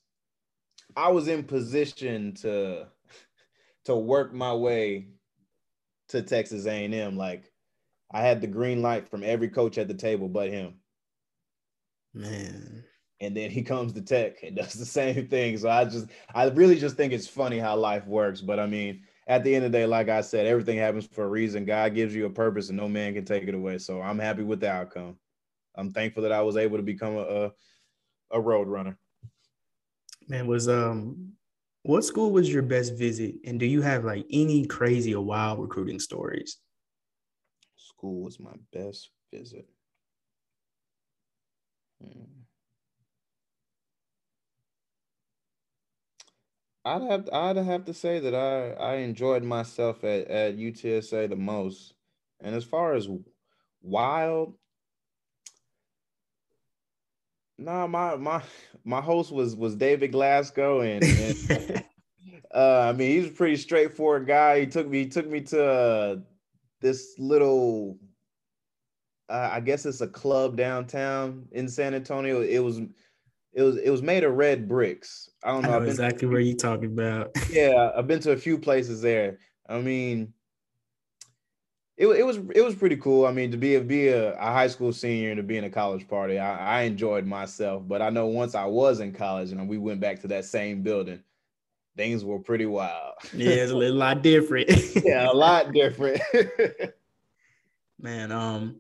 I 0.95 1.09
was 1.09 1.27
in 1.27 1.43
position 1.43 2.33
to 2.35 2.87
to 3.85 3.95
work 3.95 4.33
my 4.33 4.53
way 4.53 5.07
to 6.09 6.21
Texas 6.21 6.65
A&M 6.65 7.17
like 7.17 7.50
I 8.11 8.21
had 8.21 8.41
the 8.41 8.47
green 8.47 8.81
light 8.81 9.07
from 9.07 9.23
every 9.23 9.49
coach 9.49 9.77
at 9.77 9.87
the 9.87 9.93
table 9.93 10.27
but 10.27 10.49
him. 10.49 10.75
Man. 12.13 12.83
And 13.19 13.37
then 13.37 13.51
he 13.51 13.61
comes 13.61 13.93
to 13.93 14.01
tech 14.01 14.43
and 14.43 14.55
does 14.57 14.73
the 14.73 14.85
same 14.85 15.27
thing. 15.27 15.57
So 15.57 15.69
I 15.69 15.85
just, 15.85 16.07
I 16.33 16.49
really 16.49 16.77
just 16.77 16.97
think 16.97 17.13
it's 17.13 17.27
funny 17.27 17.59
how 17.59 17.75
life 17.75 18.05
works. 18.07 18.41
But 18.41 18.59
I 18.59 18.65
mean, 18.65 19.03
at 19.27 19.43
the 19.43 19.55
end 19.55 19.65
of 19.65 19.71
the 19.71 19.77
day, 19.77 19.85
like 19.85 20.09
I 20.09 20.21
said, 20.21 20.45
everything 20.45 20.77
happens 20.77 21.07
for 21.11 21.23
a 21.23 21.29
reason. 21.29 21.63
God 21.63 21.95
gives 21.95 22.13
you 22.13 22.25
a 22.25 22.29
purpose 22.29 22.69
and 22.69 22.77
no 22.77 22.89
man 22.89 23.13
can 23.13 23.25
take 23.25 23.43
it 23.43 23.55
away. 23.55 23.77
So 23.77 24.01
I'm 24.01 24.19
happy 24.19 24.43
with 24.43 24.59
the 24.59 24.69
outcome. 24.69 25.17
I'm 25.75 25.91
thankful 25.91 26.23
that 26.23 26.31
I 26.31 26.41
was 26.41 26.57
able 26.57 26.77
to 26.77 26.83
become 26.83 27.15
a, 27.15 27.21
a, 27.21 27.51
a 28.31 28.41
road 28.41 28.67
runner. 28.67 28.97
Man, 30.27 30.47
was 30.47 30.67
um 30.67 31.33
what 31.83 32.03
school 32.03 32.31
was 32.31 32.51
your 32.51 32.61
best 32.61 32.95
visit? 32.95 33.35
And 33.45 33.59
do 33.59 33.65
you 33.65 33.81
have 33.81 34.05
like 34.05 34.25
any 34.31 34.65
crazy 34.65 35.15
or 35.15 35.23
wild 35.23 35.59
recruiting 35.59 35.99
stories? 35.99 36.57
School 38.01 38.23
was 38.23 38.39
my 38.39 38.55
best 38.73 39.11
visit. 39.31 39.67
Hmm. 42.01 42.23
I'd 46.83 47.03
have 47.03 47.25
to, 47.25 47.35
I'd 47.35 47.57
have 47.57 47.85
to 47.85 47.93
say 47.93 48.17
that 48.17 48.33
I 48.33 48.71
I 48.71 48.95
enjoyed 48.95 49.43
myself 49.43 50.03
at 50.03 50.27
at 50.29 50.57
UTSA 50.57 51.29
the 51.29 51.35
most. 51.35 51.93
And 52.39 52.55
as 52.55 52.63
far 52.63 52.95
as 52.95 53.07
wild, 53.83 54.55
nah, 57.59 57.85
my 57.85 58.15
my 58.15 58.41
my 58.83 59.01
host 59.01 59.31
was 59.31 59.55
was 59.55 59.75
David 59.75 60.11
Glasgow, 60.11 60.81
and, 60.81 61.03
and 61.03 61.83
uh, 62.51 62.79
I 62.89 62.93
mean 62.93 63.21
he's 63.21 63.29
a 63.29 63.35
pretty 63.35 63.57
straightforward 63.57 64.25
guy. 64.25 64.61
He 64.61 64.65
took 64.65 64.87
me 64.87 65.03
he 65.03 65.07
took 65.07 65.27
me 65.27 65.41
to 65.41 65.63
uh, 65.63 66.15
this 66.81 67.15
little 67.17 67.97
uh, 69.29 69.49
I 69.53 69.61
guess 69.61 69.85
it's 69.85 70.01
a 70.01 70.07
club 70.07 70.57
downtown 70.57 71.47
in 71.51 71.69
San 71.69 71.93
Antonio. 71.93 72.41
It 72.41 72.59
was 72.59 72.81
it 73.53 73.61
was 73.63 73.77
it 73.77 73.89
was 73.89 74.01
made 74.01 74.23
of 74.23 74.33
red 74.33 74.67
bricks. 74.67 75.29
I 75.43 75.51
don't 75.51 75.63
know, 75.63 75.69
I 75.69 75.79
know 75.79 75.85
exactly 75.85 76.27
where 76.27 76.41
you're 76.41 76.57
talking 76.57 76.91
about. 76.91 77.31
yeah, 77.49 77.91
I've 77.95 78.07
been 78.07 78.19
to 78.21 78.31
a 78.31 78.37
few 78.37 78.57
places 78.57 79.01
there. 79.01 79.39
I 79.69 79.79
mean, 79.79 80.33
it, 81.97 82.07
it 82.07 82.25
was 82.25 82.37
it 82.53 82.61
was 82.63 82.75
pretty 82.75 82.97
cool. 82.97 83.25
I 83.25 83.31
mean, 83.31 83.51
to 83.51 83.57
be 83.57 83.75
a 83.75 83.81
be 83.81 84.09
a, 84.09 84.33
a 84.33 84.45
high 84.45 84.67
school 84.67 84.91
senior 84.91 85.29
and 85.29 85.37
to 85.37 85.43
be 85.43 85.57
in 85.57 85.63
a 85.63 85.69
college 85.69 86.07
party, 86.07 86.37
I, 86.37 86.79
I 86.79 86.81
enjoyed 86.81 87.25
myself. 87.25 87.83
But 87.87 88.01
I 88.01 88.09
know 88.09 88.25
once 88.25 88.53
I 88.53 88.65
was 88.65 88.99
in 88.99 89.13
college 89.13 89.51
and 89.51 89.69
we 89.69 89.77
went 89.77 90.01
back 90.01 90.19
to 90.21 90.27
that 90.27 90.43
same 90.43 90.81
building, 90.81 91.23
things 91.95 92.23
were 92.23 92.39
pretty 92.39 92.65
wild. 92.65 93.13
yeah, 93.33 93.49
it's 93.49 93.71
a 93.71 93.77
little 93.77 93.97
lot 93.97 94.21
different. 94.21 94.69
yeah, 95.03 95.29
a 95.29 95.33
lot 95.33 95.71
different. 95.73 96.21
Man, 97.99 98.31
um, 98.31 98.77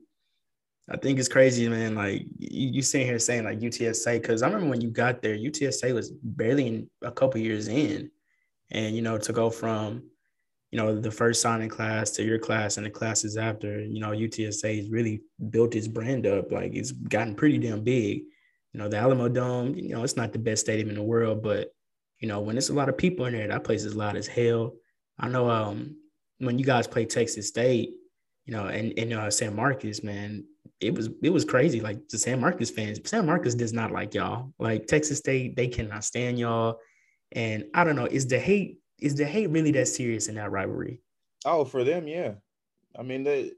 I 0.89 0.97
think 0.97 1.19
it's 1.19 1.29
crazy, 1.29 1.69
man. 1.69 1.95
Like 1.95 2.23
you, 2.37 2.69
you 2.69 2.81
sitting 2.81 3.07
here 3.07 3.19
saying 3.19 3.43
like 3.43 3.59
UTSA, 3.59 4.19
because 4.19 4.41
I 4.41 4.47
remember 4.47 4.71
when 4.71 4.81
you 4.81 4.89
got 4.89 5.21
there, 5.21 5.35
UTSA 5.35 5.93
was 5.93 6.11
barely 6.11 6.67
in 6.67 6.89
a 7.01 7.11
couple 7.11 7.39
years 7.39 7.67
in, 7.67 8.09
and 8.71 8.95
you 8.95 9.01
know 9.01 9.17
to 9.19 9.31
go 9.31 9.51
from, 9.51 10.03
you 10.71 10.77
know, 10.77 10.99
the 10.99 11.11
first 11.11 11.41
signing 11.41 11.69
class 11.69 12.11
to 12.11 12.23
your 12.23 12.39
class 12.39 12.77
and 12.77 12.85
the 12.85 12.89
classes 12.89 13.37
after, 13.37 13.79
you 13.79 13.99
know, 13.99 14.09
UTSA 14.09 14.77
has 14.77 14.89
really 14.89 15.21
built 15.51 15.75
its 15.75 15.87
brand 15.87 16.25
up. 16.25 16.51
Like 16.51 16.75
it's 16.75 16.91
gotten 16.91 17.35
pretty 17.35 17.59
damn 17.59 17.83
big. 17.83 18.23
You 18.73 18.79
know, 18.79 18.89
the 18.89 18.97
Alamodome, 18.97 19.81
you 19.81 19.89
know, 19.89 20.03
it's 20.03 20.17
not 20.17 20.33
the 20.33 20.39
best 20.39 20.61
stadium 20.61 20.89
in 20.89 20.95
the 20.95 21.03
world, 21.03 21.43
but 21.43 21.73
you 22.21 22.27
know, 22.27 22.39
when 22.39 22.57
it's 22.57 22.69
a 22.69 22.73
lot 22.73 22.87
of 22.87 22.97
people 22.97 23.25
in 23.25 23.33
there, 23.33 23.47
that 23.47 23.65
place 23.65 23.83
is 23.83 23.95
loud 23.95 24.15
as 24.15 24.27
hell. 24.27 24.75
I 25.19 25.27
know 25.27 25.49
um 25.49 25.97
when 26.37 26.57
you 26.57 26.65
guys 26.65 26.87
play 26.87 27.05
Texas 27.05 27.47
State, 27.47 27.91
you 28.45 28.53
know, 28.53 28.67
and 28.67 28.93
in 28.93 29.11
uh, 29.11 29.29
San 29.29 29.55
Marcos, 29.55 30.03
man, 30.03 30.45
it 30.79 30.93
was 30.93 31.09
it 31.21 31.31
was 31.31 31.43
crazy. 31.43 31.81
Like 31.81 32.07
the 32.09 32.17
San 32.17 32.39
Marcos 32.39 32.69
fans, 32.69 32.99
San 33.03 33.25
Marcos 33.25 33.55
does 33.55 33.73
not 33.73 33.91
like 33.91 34.13
y'all. 34.13 34.53
Like 34.59 34.87
Texas 34.87 35.17
State, 35.17 35.55
they 35.55 35.67
cannot 35.67 36.03
stand 36.03 36.39
y'all. 36.39 36.79
And 37.33 37.65
I 37.73 37.83
don't 37.83 37.95
know, 37.95 38.05
is 38.05 38.27
the 38.27 38.39
hate 38.39 38.77
is 38.99 39.15
the 39.15 39.25
hate 39.25 39.49
really 39.49 39.71
that 39.71 39.87
serious 39.87 40.27
in 40.27 40.35
that 40.35 40.51
rivalry? 40.51 41.01
Oh, 41.43 41.65
for 41.65 41.83
them, 41.83 42.07
yeah. 42.07 42.33
I 42.97 43.01
mean, 43.01 43.23
they 43.23 43.51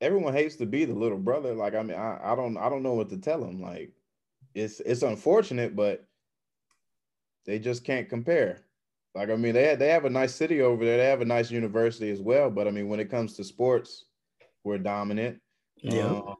everyone 0.00 0.32
hates 0.32 0.56
to 0.56 0.66
be 0.66 0.84
the 0.84 0.94
little 0.94 1.18
brother. 1.18 1.54
Like, 1.54 1.74
I 1.74 1.82
mean, 1.82 1.96
I, 1.96 2.18
I 2.32 2.34
don't 2.34 2.56
I 2.56 2.68
don't 2.68 2.82
know 2.82 2.94
what 2.94 3.10
to 3.10 3.18
tell 3.18 3.40
them. 3.40 3.60
Like, 3.60 3.92
it's 4.54 4.80
it's 4.80 5.02
unfortunate, 5.02 5.76
but 5.76 6.06
they 7.46 7.58
just 7.58 7.84
can't 7.84 8.08
compare. 8.08 8.60
Like, 9.14 9.30
I 9.30 9.36
mean, 9.36 9.54
they 9.54 9.68
have, 9.68 9.78
they 9.78 9.88
have 9.88 10.04
a 10.04 10.10
nice 10.10 10.34
city 10.34 10.62
over 10.62 10.84
there. 10.84 10.98
They 10.98 11.06
have 11.06 11.20
a 11.20 11.24
nice 11.24 11.50
university 11.50 12.10
as 12.10 12.20
well. 12.20 12.50
But 12.50 12.68
I 12.68 12.70
mean, 12.70 12.88
when 12.88 13.00
it 13.00 13.10
comes 13.10 13.34
to 13.34 13.44
sports, 13.44 14.04
we're 14.62 14.78
dominant. 14.78 15.40
Yeah. 15.76 16.06
Um, 16.06 16.36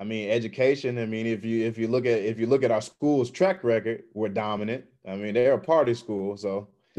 I 0.00 0.04
mean, 0.04 0.30
education. 0.30 0.98
I 0.98 1.06
mean, 1.06 1.26
if 1.26 1.44
you 1.44 1.66
if 1.66 1.78
you 1.78 1.88
look 1.88 2.04
at 2.06 2.18
if 2.20 2.38
you 2.38 2.46
look 2.46 2.62
at 2.62 2.70
our 2.70 2.82
school's 2.82 3.30
track 3.30 3.64
record, 3.64 4.02
we're 4.12 4.28
dominant. 4.28 4.84
I 5.06 5.16
mean, 5.16 5.34
they're 5.34 5.54
a 5.54 5.58
party 5.58 5.94
school, 5.94 6.36
so. 6.36 6.68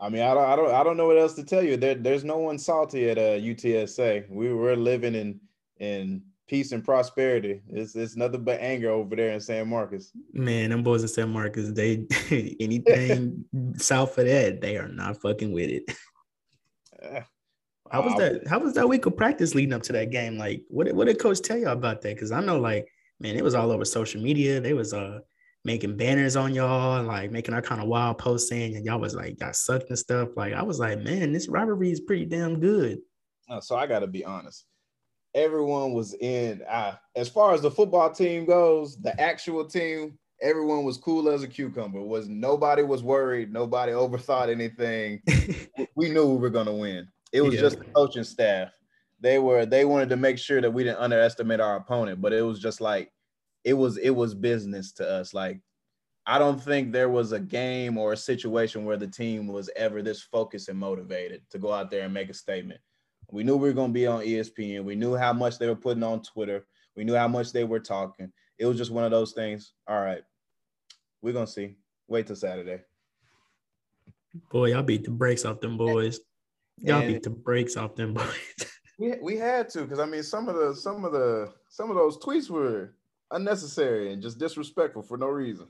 I 0.00 0.08
mean, 0.08 0.22
I 0.22 0.32
don't, 0.32 0.44
I 0.44 0.54
don't, 0.54 0.72
I 0.72 0.84
don't 0.84 0.96
know 0.96 1.08
what 1.08 1.18
else 1.18 1.34
to 1.34 1.44
tell 1.44 1.62
you. 1.62 1.76
There, 1.76 1.96
there's 1.96 2.22
no 2.22 2.38
one 2.38 2.56
salty 2.56 3.10
at 3.10 3.18
uh, 3.18 3.40
UTSA. 3.40 4.30
We 4.30 4.52
were 4.52 4.76
living 4.76 5.16
in 5.16 5.40
in 5.80 6.22
peace 6.48 6.72
and 6.72 6.84
prosperity. 6.84 7.60
It's 7.68 7.94
it's 7.94 8.16
nothing 8.16 8.42
but 8.42 8.60
anger 8.60 8.90
over 8.90 9.14
there 9.14 9.32
in 9.32 9.40
San 9.40 9.68
Marcos. 9.68 10.10
Man, 10.32 10.70
them 10.70 10.82
boys 10.82 11.02
in 11.02 11.08
San 11.08 11.30
Marcos, 11.30 11.72
they 11.72 12.06
anything 12.60 13.44
south 13.76 14.18
of 14.18 14.26
that, 14.26 14.60
they 14.60 14.76
are 14.76 14.88
not 14.88 15.20
fucking 15.20 15.52
with 15.52 15.70
it. 15.70 15.84
How 17.90 18.02
was 18.02 18.14
that? 18.16 18.46
How 18.48 18.58
was 18.58 18.74
that 18.74 18.88
week 18.88 19.06
of 19.06 19.16
practice 19.16 19.54
leading 19.54 19.72
up 19.72 19.82
to 19.84 19.92
that 19.92 20.10
game? 20.10 20.36
Like, 20.36 20.64
what 20.68 20.92
what 20.92 21.06
did 21.06 21.20
coach 21.20 21.40
tell 21.40 21.58
y'all 21.58 21.72
about 21.72 22.02
that? 22.02 22.14
Because 22.14 22.32
I 22.32 22.40
know, 22.40 22.58
like, 22.58 22.88
man, 23.20 23.36
it 23.36 23.44
was 23.44 23.54
all 23.54 23.70
over 23.70 23.84
social 23.84 24.20
media. 24.20 24.60
They 24.60 24.74
was 24.74 24.92
uh 24.92 25.20
making 25.64 25.96
banners 25.96 26.36
on 26.36 26.54
y'all, 26.54 27.02
like 27.02 27.30
making 27.30 27.54
our 27.54 27.62
kind 27.62 27.80
of 27.80 27.88
wild 27.88 28.18
posts 28.18 28.48
saying 28.48 28.76
and 28.76 28.84
y'all 28.84 29.00
was 29.00 29.14
like 29.14 29.38
got 29.38 29.56
sucked 29.56 29.90
and 29.90 29.98
stuff. 29.98 30.30
Like, 30.36 30.54
I 30.54 30.62
was 30.62 30.78
like, 30.78 31.00
man, 31.00 31.32
this 31.32 31.48
rivalry 31.48 31.90
is 31.90 32.00
pretty 32.00 32.24
damn 32.24 32.60
good. 32.60 32.98
so 33.60 33.76
I 33.76 33.86
got 33.86 34.00
to 34.00 34.06
be 34.06 34.24
honest. 34.24 34.64
Everyone 35.34 35.92
was 35.92 36.14
in. 36.14 36.62
Uh, 36.68 36.94
as 37.14 37.28
far 37.28 37.54
as 37.54 37.62
the 37.62 37.70
football 37.70 38.10
team 38.10 38.44
goes, 38.44 38.96
the 38.96 39.18
actual 39.20 39.64
team, 39.64 40.18
everyone 40.40 40.84
was 40.84 40.96
cool 40.96 41.28
as 41.28 41.42
a 41.42 41.48
cucumber. 41.48 42.00
Was 42.00 42.28
nobody 42.28 42.82
was 42.82 43.02
worried. 43.02 43.52
Nobody 43.52 43.92
overthought 43.92 44.50
anything. 44.50 45.22
we 45.94 46.10
knew 46.10 46.26
we 46.26 46.38
were 46.38 46.50
gonna 46.50 46.74
win. 46.74 47.08
It 47.32 47.42
was 47.42 47.54
yeah. 47.54 47.60
just 47.60 47.78
the 47.78 47.84
coaching 47.84 48.24
staff. 48.24 48.70
they 49.20 49.38
were 49.38 49.66
they 49.66 49.84
wanted 49.84 50.08
to 50.10 50.16
make 50.16 50.38
sure 50.38 50.60
that 50.60 50.72
we 50.72 50.84
didn't 50.84 51.00
underestimate 51.00 51.60
our 51.60 51.76
opponent, 51.76 52.20
but 52.20 52.32
it 52.32 52.42
was 52.42 52.60
just 52.60 52.80
like 52.80 53.12
it 53.64 53.74
was 53.74 53.96
it 53.98 54.10
was 54.10 54.34
business 54.34 54.92
to 54.92 55.08
us. 55.08 55.34
Like 55.34 55.60
I 56.26 56.38
don't 56.38 56.62
think 56.62 56.92
there 56.92 57.08
was 57.08 57.32
a 57.32 57.40
game 57.40 57.96
or 57.96 58.12
a 58.12 58.16
situation 58.16 58.84
where 58.84 58.98
the 58.98 59.06
team 59.06 59.46
was 59.46 59.70
ever 59.76 60.02
this 60.02 60.22
focused 60.22 60.68
and 60.68 60.78
motivated 60.78 61.42
to 61.50 61.58
go 61.58 61.72
out 61.72 61.90
there 61.90 62.04
and 62.04 62.14
make 62.14 62.28
a 62.28 62.34
statement. 62.34 62.80
We 63.30 63.44
knew 63.44 63.56
we 63.56 63.68
were 63.68 63.74
going 63.74 63.90
to 63.90 63.94
be 63.94 64.06
on 64.06 64.24
ESPN. 64.24 64.84
We 64.84 64.94
knew 64.94 65.14
how 65.14 65.32
much 65.32 65.58
they 65.58 65.66
were 65.68 65.76
putting 65.76 66.02
on 66.02 66.22
Twitter. 66.22 66.66
We 66.96 67.04
knew 67.04 67.14
how 67.14 67.28
much 67.28 67.52
they 67.52 67.64
were 67.64 67.80
talking. 67.80 68.32
It 68.58 68.66
was 68.66 68.76
just 68.78 68.90
one 68.90 69.04
of 69.04 69.10
those 69.10 69.32
things. 69.32 69.72
All 69.86 70.00
right, 70.00 70.22
we're 71.22 71.32
gonna 71.34 71.46
see. 71.46 71.76
Wait 72.08 72.26
till 72.26 72.34
Saturday. 72.36 72.80
Boy, 74.50 74.72
y'all 74.72 74.82
beat 74.82 75.04
the 75.04 75.10
brakes 75.10 75.44
off 75.44 75.60
them 75.60 75.76
boys. 75.76 76.20
Y'all 76.78 77.00
And- 77.00 77.12
beat 77.14 77.22
the 77.22 77.30
brakes 77.30 77.76
off 77.76 77.94
them 77.94 78.14
boys. 78.14 78.24
We, 79.00 79.14
we 79.22 79.36
had 79.36 79.68
to 79.68 79.82
because 79.82 80.00
I 80.00 80.06
mean 80.06 80.24
some 80.24 80.48
of 80.48 80.56
the 80.56 80.74
some 80.74 81.04
of 81.04 81.12
the 81.12 81.52
some 81.68 81.88
of 81.88 81.94
those 81.94 82.18
tweets 82.18 82.50
were 82.50 82.94
unnecessary 83.30 84.12
and 84.12 84.20
just 84.20 84.40
disrespectful 84.40 85.02
for 85.04 85.16
no 85.16 85.28
reason. 85.28 85.68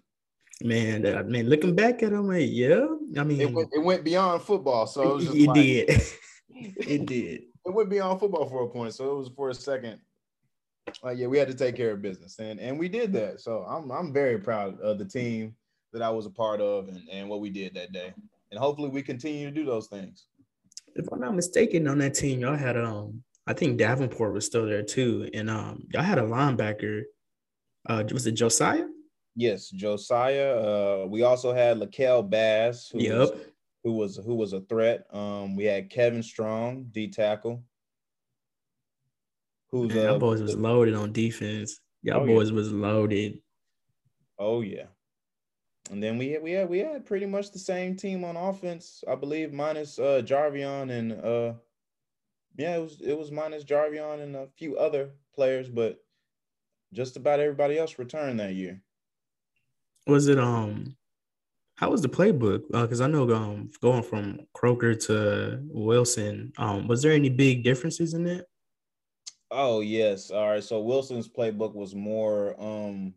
man, 0.62 1.04
uh, 1.04 1.10
that, 1.10 1.28
mean, 1.28 1.46
looking 1.50 1.74
back 1.74 2.02
at 2.02 2.12
them, 2.12 2.26
like, 2.28 2.48
yeah. 2.48 2.86
I 3.18 3.24
mean, 3.24 3.42
It 3.42 3.52
went, 3.52 3.68
it 3.74 3.84
went 3.84 4.02
beyond 4.02 4.40
football, 4.40 4.86
so 4.86 5.02
it 5.02 5.14
was 5.16 5.24
just 5.26 5.36
it 5.36 5.46
like, 5.46 5.54
did. 5.56 6.02
it 6.88 7.04
did. 7.06 7.42
It 7.68 7.74
would 7.74 7.90
be 7.90 8.00
on 8.00 8.18
football 8.18 8.48
for 8.48 8.64
a 8.64 8.68
point. 8.68 8.94
So 8.94 9.12
it 9.12 9.18
was 9.18 9.28
for 9.28 9.50
a 9.50 9.54
second. 9.54 10.00
Like 11.02 11.18
yeah, 11.18 11.26
we 11.26 11.36
had 11.36 11.48
to 11.48 11.54
take 11.54 11.76
care 11.76 11.92
of 11.92 12.00
business, 12.00 12.38
and 12.38 12.58
and 12.58 12.78
we 12.78 12.88
did 12.88 13.12
that. 13.12 13.40
So 13.40 13.62
I'm 13.68 13.90
I'm 13.90 14.10
very 14.10 14.38
proud 14.38 14.80
of 14.80 14.98
the 14.98 15.04
team 15.04 15.54
that 15.92 16.00
I 16.00 16.08
was 16.08 16.24
a 16.24 16.30
part 16.30 16.62
of 16.62 16.88
and, 16.88 17.02
and 17.12 17.28
what 17.28 17.40
we 17.40 17.50
did 17.50 17.74
that 17.74 17.92
day. 17.92 18.14
And 18.50 18.58
hopefully 18.58 18.88
we 18.88 19.02
continue 19.02 19.46
to 19.46 19.54
do 19.54 19.66
those 19.66 19.86
things. 19.86 20.26
If 20.94 21.06
I'm 21.12 21.20
not 21.20 21.34
mistaken, 21.34 21.86
on 21.88 21.98
that 21.98 22.14
team, 22.14 22.40
y'all 22.40 22.56
had 22.56 22.78
um, 22.78 23.22
I 23.46 23.52
think 23.52 23.78
Davenport 23.78 24.32
was 24.32 24.46
still 24.46 24.64
there 24.64 24.82
too, 24.82 25.28
and 25.34 25.50
um, 25.50 25.84
y'all 25.92 26.02
had 26.02 26.18
a 26.18 26.22
linebacker. 26.22 27.02
Uh, 27.86 28.04
was 28.10 28.26
it 28.26 28.32
Josiah? 28.32 28.86
Yes, 29.36 29.68
Josiah. 29.68 30.56
Uh, 30.56 31.06
we 31.06 31.22
also 31.22 31.52
had 31.52 31.78
Lakel 31.78 32.28
Bass, 32.28 32.88
who 32.88 33.00
Yep. 33.00 33.36
Who 33.88 33.94
was 33.94 34.18
who 34.18 34.34
was 34.34 34.52
a 34.52 34.60
threat. 34.60 35.06
Um, 35.14 35.56
we 35.56 35.64
had 35.64 35.88
Kevin 35.88 36.22
Strong, 36.22 36.88
D 36.92 37.08
tackle, 37.08 37.64
who's 39.70 39.94
Man, 39.94 39.98
uh, 40.06 40.10
y'all 40.10 40.18
boys 40.18 40.42
was 40.42 40.56
loaded 40.56 40.92
on 40.92 41.10
defense. 41.10 41.80
Y'all 42.02 42.20
Oh, 42.20 42.26
yeah. 42.26 42.34
boys 42.34 42.52
was 42.52 42.70
loaded. 42.70 43.40
Oh 44.38 44.60
yeah. 44.60 44.88
And 45.90 46.02
then 46.02 46.18
we 46.18 46.32
had, 46.32 46.42
we 46.42 46.50
had 46.52 46.68
we 46.68 46.80
had 46.80 47.06
pretty 47.06 47.24
much 47.24 47.50
the 47.50 47.58
same 47.58 47.96
team 47.96 48.24
on 48.24 48.36
offense, 48.36 49.02
I 49.08 49.14
believe, 49.14 49.54
minus 49.54 49.98
uh 49.98 50.20
Jarveon 50.22 50.90
and 50.90 51.12
uh 51.12 51.54
yeah, 52.58 52.76
it 52.76 52.82
was 52.82 53.00
it 53.00 53.16
was 53.16 53.30
minus 53.30 53.64
Jarveon 53.64 54.20
and 54.20 54.36
a 54.36 54.48
few 54.58 54.76
other 54.76 55.12
players, 55.34 55.70
but 55.70 55.96
just 56.92 57.16
about 57.16 57.40
everybody 57.40 57.78
else 57.78 57.98
returned 57.98 58.38
that 58.40 58.52
year. 58.52 58.82
Was 60.06 60.28
it 60.28 60.38
um? 60.38 60.94
How 61.78 61.90
was 61.90 62.02
the 62.02 62.08
playbook? 62.08 62.62
Because 62.72 63.00
I 63.00 63.06
know 63.06 63.32
um, 63.32 63.70
going 63.80 64.02
from 64.02 64.40
Coker 64.52 64.96
to 64.96 65.60
Wilson, 65.68 66.52
um, 66.58 66.88
was 66.88 67.02
there 67.02 67.12
any 67.12 67.28
big 67.30 67.62
differences 67.62 68.14
in 68.14 68.24
that? 68.24 68.46
Oh 69.52 69.78
yes. 69.80 70.32
All 70.32 70.48
right. 70.48 70.62
So 70.62 70.80
Wilson's 70.80 71.28
playbook 71.28 71.74
was 71.74 71.94
more 71.94 72.60
um 72.60 73.14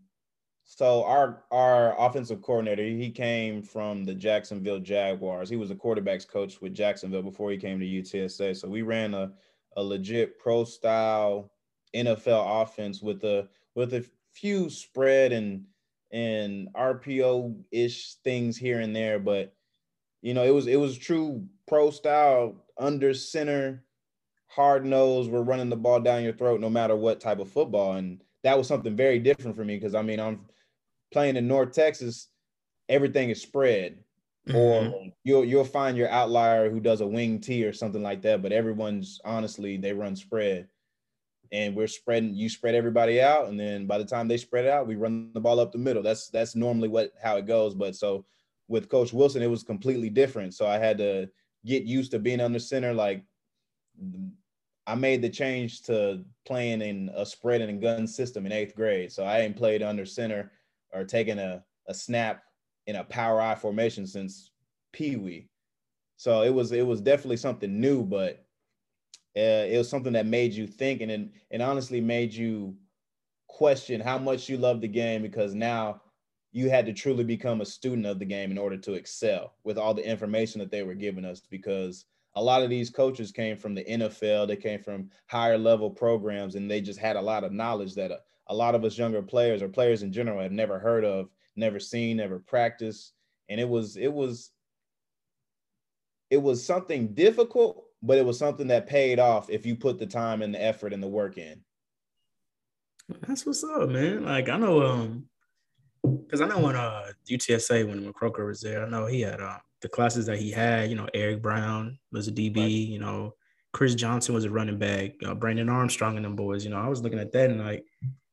so 0.64 1.04
our 1.04 1.44
our 1.52 2.00
offensive 2.00 2.44
coordinator, 2.44 2.84
he 2.84 3.10
came 3.10 3.64
from 3.64 4.06
the 4.06 4.14
Jacksonville 4.14 4.80
Jaguars. 4.80 5.50
He 5.50 5.58
was 5.58 5.72
a 5.72 5.76
quarterbacks 5.76 6.28
coach 6.28 6.62
with 6.62 6.76
Jacksonville 6.76 7.24
before 7.24 7.50
he 7.50 7.58
came 7.58 7.80
to 7.80 7.86
UTSA. 7.86 8.56
So 8.56 8.70
we 8.70 8.84
ran 8.84 9.16
a 9.16 9.32
a 9.76 9.84
legit 9.84 10.38
pro 10.38 10.66
style 10.66 11.52
NFL 11.96 12.62
offense 12.62 13.02
with 13.02 13.24
a 13.24 13.50
with 13.74 13.96
a 13.96 14.06
few 14.34 14.70
spread 14.70 15.34
and 15.34 15.66
and 16.12 16.70
RPO 16.76 17.64
ish 17.72 18.16
things 18.24 18.58
here 18.58 18.80
and 18.80 18.96
there, 18.96 19.20
but 19.20 19.56
you 20.22 20.34
know, 20.34 20.44
it 20.44 20.52
was 20.52 20.68
it 20.68 20.78
was 20.80 20.98
true 20.98 21.48
pro 21.68 21.92
style 21.92 22.66
under 22.78 23.14
center 23.14 23.86
hard 24.48 24.86
nosed, 24.86 25.32
we're 25.32 25.42
running 25.44 25.70
the 25.70 25.78
ball 25.78 26.00
down 26.02 26.24
your 26.24 26.34
throat 26.34 26.60
no 26.60 26.70
matter 26.70 26.96
what 26.96 27.22
type 27.22 27.40
of 27.40 27.50
football. 27.50 27.94
And 27.94 28.22
that 28.44 28.58
was 28.58 28.68
something 28.68 28.96
very 28.96 29.20
different 29.20 29.56
for 29.56 29.64
me 29.66 29.78
because 29.78 29.96
I 29.96 30.02
mean, 30.02 30.20
I'm 30.20 30.46
playing 31.12 31.38
in 31.38 31.48
North 31.48 31.72
Texas, 31.74 32.30
everything 32.90 33.30
is 33.30 33.42
spread. 33.42 34.04
Mhm. 34.48 34.56
Or 34.56 35.12
you'll 35.24 35.46
you'll 35.46 35.66
find 35.66 35.98
your 35.98 36.10
outlier 36.10 36.70
who 36.70 36.80
does 36.80 37.02
a 37.02 37.08
wing 37.08 37.40
T 37.42 37.64
or 37.66 37.74
something 37.74 38.02
like 38.04 38.24
that, 38.24 38.42
but 38.42 38.52
everyone's 38.52 39.20
honestly 39.24 39.78
they 39.78 39.94
run 39.94 40.16
spread. 40.16 40.70
And 41.52 41.76
we're 41.76 41.88
spreading, 41.88 42.34
you 42.34 42.48
spread 42.48 42.76
everybody 42.76 43.22
out, 43.22 43.50
and 43.50 43.60
then 43.60 43.86
by 43.86 43.98
the 43.98 44.06
time 44.06 44.28
they 44.28 44.38
spread 44.38 44.66
out, 44.66 44.88
we 44.88 44.96
run 44.96 45.32
the 45.34 45.42
ball 45.42 45.60
up 45.60 45.74
the 45.74 45.78
middle. 45.78 46.02
That's 46.02 46.30
that's 46.30 46.56
normally 46.56 46.88
what 46.88 47.12
how 47.22 47.36
it 47.38 47.46
goes. 47.46 47.76
But 47.76 47.96
so 47.96 48.26
with 48.70 48.88
Coach 48.88 49.12
Wilson, 49.12 49.42
it 49.42 49.50
was 49.50 49.64
completely 49.64 50.10
different. 50.10 50.54
So 50.54 50.66
I 50.66 50.78
had 50.78 50.98
to 51.00 51.30
get 51.66 51.84
used 51.84 52.12
to 52.12 52.20
being 52.20 52.40
under 52.40 52.60
center. 52.60 52.94
Like 52.94 53.26
I 54.88 54.96
made 54.96 55.22
the 55.22 55.30
change 55.30 55.84
to 55.84 56.24
playing 56.46 56.82
in 56.82 57.12
a 57.16 57.26
spread 57.26 57.62
and 57.62 57.82
gun 57.82 58.08
system 58.08 58.46
in 58.46 58.52
eighth 58.52 58.76
grade. 58.76 59.12
So 59.12 59.24
I 59.24 59.40
ain't 59.40 59.58
played 59.58 59.84
under 59.84 60.06
center 60.06 60.52
or 60.94 61.04
taken 61.04 61.38
a, 61.38 61.64
a 61.88 61.94
snap 61.94 62.44
in 62.88 62.96
a 62.96 63.04
power 63.04 63.40
I 63.40 63.56
formation 63.56 64.08
since 64.08 64.52
Pee 64.92 65.18
Wee. 65.18 65.50
So 66.18 66.42
it 66.42 66.54
was 66.54 66.72
it 66.72 66.86
was 66.86 67.02
definitely 67.02 67.38
something 67.38 67.80
new, 67.80 68.04
but 68.04 68.46
uh, 69.38 69.66
it 69.70 69.78
was 69.78 69.90
something 69.90 70.14
that 70.14 70.26
made 70.26 70.54
you 70.54 70.68
think 70.68 71.02
and 71.02 71.32
and 71.52 71.62
honestly 71.62 72.02
made 72.02 72.34
you 72.34 72.76
question 73.48 74.00
how 74.02 74.18
much 74.18 74.50
you 74.50 74.58
love 74.58 74.82
the 74.82 74.88
game 74.88 75.22
because 75.22 75.54
now 75.54 76.02
you 76.52 76.70
had 76.70 76.86
to 76.86 76.94
truly 76.94 77.24
become 77.24 77.62
a 77.62 77.66
student 77.66 78.06
of 78.06 78.20
the 78.20 78.26
game 78.26 78.52
in 78.52 78.58
order 78.58 78.78
to 78.78 78.94
excel 78.94 79.54
with 79.64 79.78
all 79.78 79.94
the 79.94 80.08
information 80.08 80.60
that 80.60 80.72
they 80.72 80.84
were 80.84 80.94
giving 80.94 81.26
us 81.26 81.42
because 81.50 82.06
a 82.36 82.44
lot 82.44 82.64
of 82.64 82.70
these 82.70 82.90
coaches 82.90 83.32
came 83.32 83.58
from 83.58 83.76
the 83.76 83.84
NFL, 83.84 84.48
they 84.48 84.56
came 84.56 84.82
from 84.82 85.10
higher 85.28 85.58
level 85.58 85.90
programs, 85.90 86.56
and 86.56 86.70
they 86.70 86.82
just 86.82 87.00
had 87.00 87.16
a 87.16 87.22
lot 87.22 87.44
of 87.44 87.52
knowledge 87.52 87.94
that 87.96 88.12
a, 88.12 88.20
a 88.48 88.56
lot 88.56 88.76
of 88.76 88.84
us 88.84 88.98
younger 88.98 89.22
players 89.22 89.62
or 89.62 89.68
players 89.68 90.04
in 90.04 90.12
general 90.12 90.42
have 90.42 90.52
never 90.52 90.80
heard 90.80 91.04
of, 91.04 91.30
never 91.56 91.80
seen, 91.80 92.18
never 92.18 92.40
practiced. 92.40 93.14
And 93.50 93.60
it 93.60 93.68
was, 93.68 93.98
it 93.98 94.12
was, 94.12 94.52
it 96.30 96.42
was 96.42 96.66
something 96.66 97.14
difficult, 97.14 97.84
but 98.02 98.18
it 98.18 98.26
was 98.26 98.38
something 98.38 98.68
that 98.68 98.88
paid 98.88 99.20
off 99.20 99.50
if 99.50 99.66
you 99.66 99.76
put 99.76 100.00
the 100.00 100.06
time 100.06 100.42
and 100.42 100.54
the 100.54 100.64
effort 100.64 100.94
and 100.94 101.02
the 101.02 101.08
work 101.08 101.38
in. 101.38 101.62
That's 103.28 103.46
what's 103.46 103.64
up, 103.64 103.90
man. 103.90 104.26
Like 104.26 104.50
I 104.50 104.58
know, 104.58 104.86
um, 104.86 105.26
because 106.04 106.42
I 106.42 106.48
know 106.48 106.60
when 106.60 106.76
uh 106.76 107.12
UTSA 107.30 107.88
when 107.88 108.04
when 108.04 108.14
Coker 108.14 108.46
was 108.46 108.62
there, 108.62 108.86
I 108.86 108.90
know 108.90 109.06
he 109.06 109.22
had 109.22 109.42
uh, 109.42 109.58
the 109.82 109.90
classes 109.90 110.26
that 110.28 110.40
he 110.40 110.52
had. 110.52 110.90
You 110.90 110.96
know, 110.96 111.08
Eric 111.14 111.42
Brown 111.42 112.00
was 112.12 112.28
a 112.28 112.32
DB. 112.32 112.58
Right. 112.58 112.70
You 112.70 113.00
know, 113.00 113.36
Chris 113.74 113.96
Johnson 113.96 114.34
was 114.34 114.46
a 114.46 114.50
running 114.50 114.78
back. 114.78 115.14
You 115.20 115.28
know, 115.28 115.36
Brandon 115.36 115.70
Armstrong 115.70 116.16
and 116.16 116.26
them 116.26 116.36
boys. 116.36 116.64
You 116.64 116.72
know, 116.72 116.80
I 116.80 116.88
was 116.88 117.02
looking 117.02 117.20
at 117.20 117.32
that 117.34 117.50
and 117.50 117.60
like, 117.60 117.86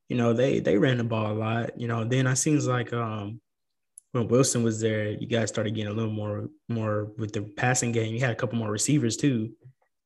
you 0.09 0.17
know, 0.17 0.33
they 0.33 0.61
they 0.61 0.79
ran 0.79 0.99
the 0.99 1.05
ball 1.05 1.33
a 1.33 1.35
lot. 1.35 1.79
You 1.79 1.89
know, 1.89 2.05
then 2.05 2.27
I 2.27 2.35
seems 2.35 2.67
like 2.67 2.93
um 2.93 3.41
when 4.19 4.29
Wilson 4.29 4.63
was 4.63 4.81
there, 4.81 5.11
you 5.11 5.27
guys 5.27 5.49
started 5.49 5.75
getting 5.75 5.93
a 5.93 5.95
little 5.95 6.13
more 6.13 6.49
more 6.69 7.13
with 7.19 7.33
the 7.33 7.43
passing 7.43 7.93
game. 7.93 8.15
You 8.15 8.21
had 8.21 8.33
a 8.33 8.37
couple 8.37 8.59
more 8.59 8.71
receivers 8.71 9.17
too. 9.17 9.53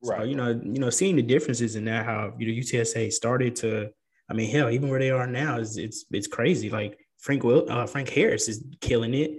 So 0.03 0.23
you 0.23 0.35
know, 0.35 0.49
you 0.51 0.81
know, 0.81 0.91
seeing 0.91 1.17
the 1.17 1.23
differences 1.23 1.77
in 1.77 1.85
that, 1.87 2.05
how 2.05 2.33
you 2.39 2.47
know 2.47 2.61
UTSA 2.61 3.13
started 3.13 3.57
to, 3.57 3.91
I 4.29 4.35
mean, 4.35 4.51
hell, 4.51 4.71
even 4.71 4.89
where 4.89 4.99
they 4.99 5.11
are 5.11 5.27
now 5.27 5.59
is 5.59 5.77
it's 5.77 6.05
it's 6.11 6.27
crazy. 6.27 6.71
Like 6.71 6.99
Frank 7.19 7.45
Will, 7.45 7.71
uh, 7.71 7.87
Frank 7.87 8.09
Harris 8.09 8.49
is 8.49 8.65
killing 8.81 9.15
it. 9.15 9.31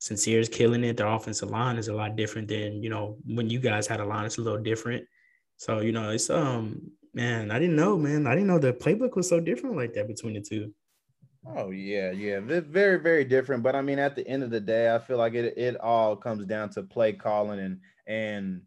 Sincere 0.00 0.40
is 0.40 0.48
killing 0.48 0.84
it. 0.84 0.96
Their 0.96 1.06
offensive 1.06 1.50
line 1.50 1.76
is 1.76 1.88
a 1.88 1.94
lot 1.94 2.16
different 2.16 2.48
than 2.48 2.82
you 2.82 2.90
know 2.90 3.16
when 3.24 3.48
you 3.48 3.60
guys 3.60 3.86
had 3.86 4.00
a 4.00 4.04
line. 4.04 4.26
It's 4.26 4.38
a 4.38 4.42
little 4.42 4.62
different. 4.62 5.04
So 5.56 5.80
you 5.80 5.92
know, 5.92 6.10
it's 6.10 6.30
um, 6.30 6.90
man, 7.14 7.50
I 7.50 7.58
didn't 7.58 7.76
know, 7.76 7.96
man, 7.96 8.26
I 8.26 8.34
didn't 8.34 8.48
know 8.48 8.58
the 8.58 8.72
playbook 8.72 9.16
was 9.16 9.28
so 9.28 9.40
different 9.40 9.76
like 9.76 9.94
that 9.94 10.08
between 10.08 10.34
the 10.34 10.40
two. 10.40 10.72
Oh 11.46 11.70
yeah, 11.70 12.10
yeah, 12.10 12.40
very, 12.40 12.98
very 12.98 13.24
different. 13.24 13.62
But 13.62 13.76
I 13.76 13.82
mean, 13.82 13.98
at 13.98 14.16
the 14.16 14.26
end 14.26 14.42
of 14.42 14.50
the 14.50 14.60
day, 14.60 14.94
I 14.94 14.98
feel 14.98 15.18
like 15.18 15.34
it 15.34 15.56
it 15.56 15.80
all 15.80 16.16
comes 16.16 16.44
down 16.46 16.70
to 16.70 16.82
play 16.82 17.12
calling 17.12 17.60
and 17.60 17.80
and 18.06 18.62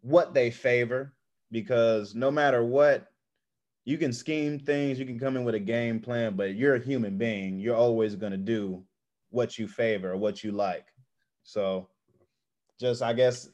what 0.00 0.34
they 0.34 0.50
favor. 0.50 1.12
Because 1.52 2.14
no 2.14 2.30
matter 2.30 2.64
what, 2.64 3.06
you 3.84 3.98
can 3.98 4.12
scheme 4.12 4.58
things, 4.58 4.98
you 4.98 5.06
can 5.06 5.18
come 5.18 5.36
in 5.36 5.44
with 5.44 5.54
a 5.54 5.60
game 5.60 6.00
plan, 6.00 6.34
but 6.34 6.54
you're 6.54 6.74
a 6.74 6.84
human 6.84 7.18
being. 7.18 7.60
You're 7.60 7.76
always 7.76 8.16
gonna 8.16 8.36
do 8.36 8.84
what 9.30 9.58
you 9.58 9.68
favor 9.68 10.12
or 10.12 10.16
what 10.16 10.42
you 10.42 10.52
like. 10.52 10.86
So, 11.44 11.88
just 12.80 13.00
I 13.02 13.12
guess 13.12 13.48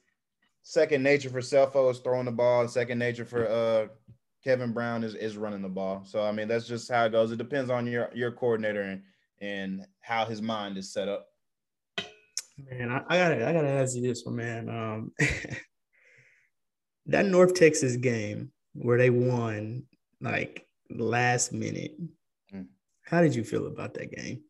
second 0.62 1.02
nature 1.02 1.28
for 1.28 1.40
Scelfo 1.40 1.90
is 1.90 1.98
throwing 1.98 2.24
the 2.26 2.32
ball, 2.32 2.66
second 2.68 2.98
nature 2.98 3.24
for 3.24 3.46
uh 3.46 3.88
Kevin 4.42 4.72
Brown 4.72 5.04
is 5.04 5.14
is 5.14 5.36
running 5.36 5.62
the 5.62 5.68
ball. 5.68 6.04
So 6.04 6.22
I 6.22 6.32
mean 6.32 6.48
that's 6.48 6.66
just 6.66 6.90
how 6.90 7.04
it 7.04 7.12
goes. 7.12 7.32
It 7.32 7.38
depends 7.38 7.70
on 7.70 7.86
your 7.86 8.10
your 8.14 8.32
coordinator 8.32 8.82
and 8.82 9.02
and 9.40 9.86
how 10.00 10.24
his 10.24 10.42
mind 10.42 10.76
is 10.76 10.92
set 10.92 11.08
up. 11.08 11.28
Man, 12.58 12.90
I, 12.90 13.02
I 13.08 13.18
gotta 13.18 13.48
I 13.48 13.52
gotta 13.52 13.68
ask 13.68 13.96
you 13.96 14.02
this 14.02 14.24
one, 14.24 14.36
man. 14.36 14.68
Um, 14.68 15.12
that 17.06 17.26
North 17.26 17.54
Texas 17.54 17.96
game, 17.96 18.52
where 18.74 18.98
they 18.98 19.10
won 19.10 19.84
like 20.20 20.66
last 20.90 21.52
minute. 21.52 21.96
Mm. 22.54 22.66
How 23.02 23.22
did 23.22 23.34
you 23.34 23.44
feel 23.44 23.66
about 23.66 23.94
that 23.94 24.10
game? 24.10 24.42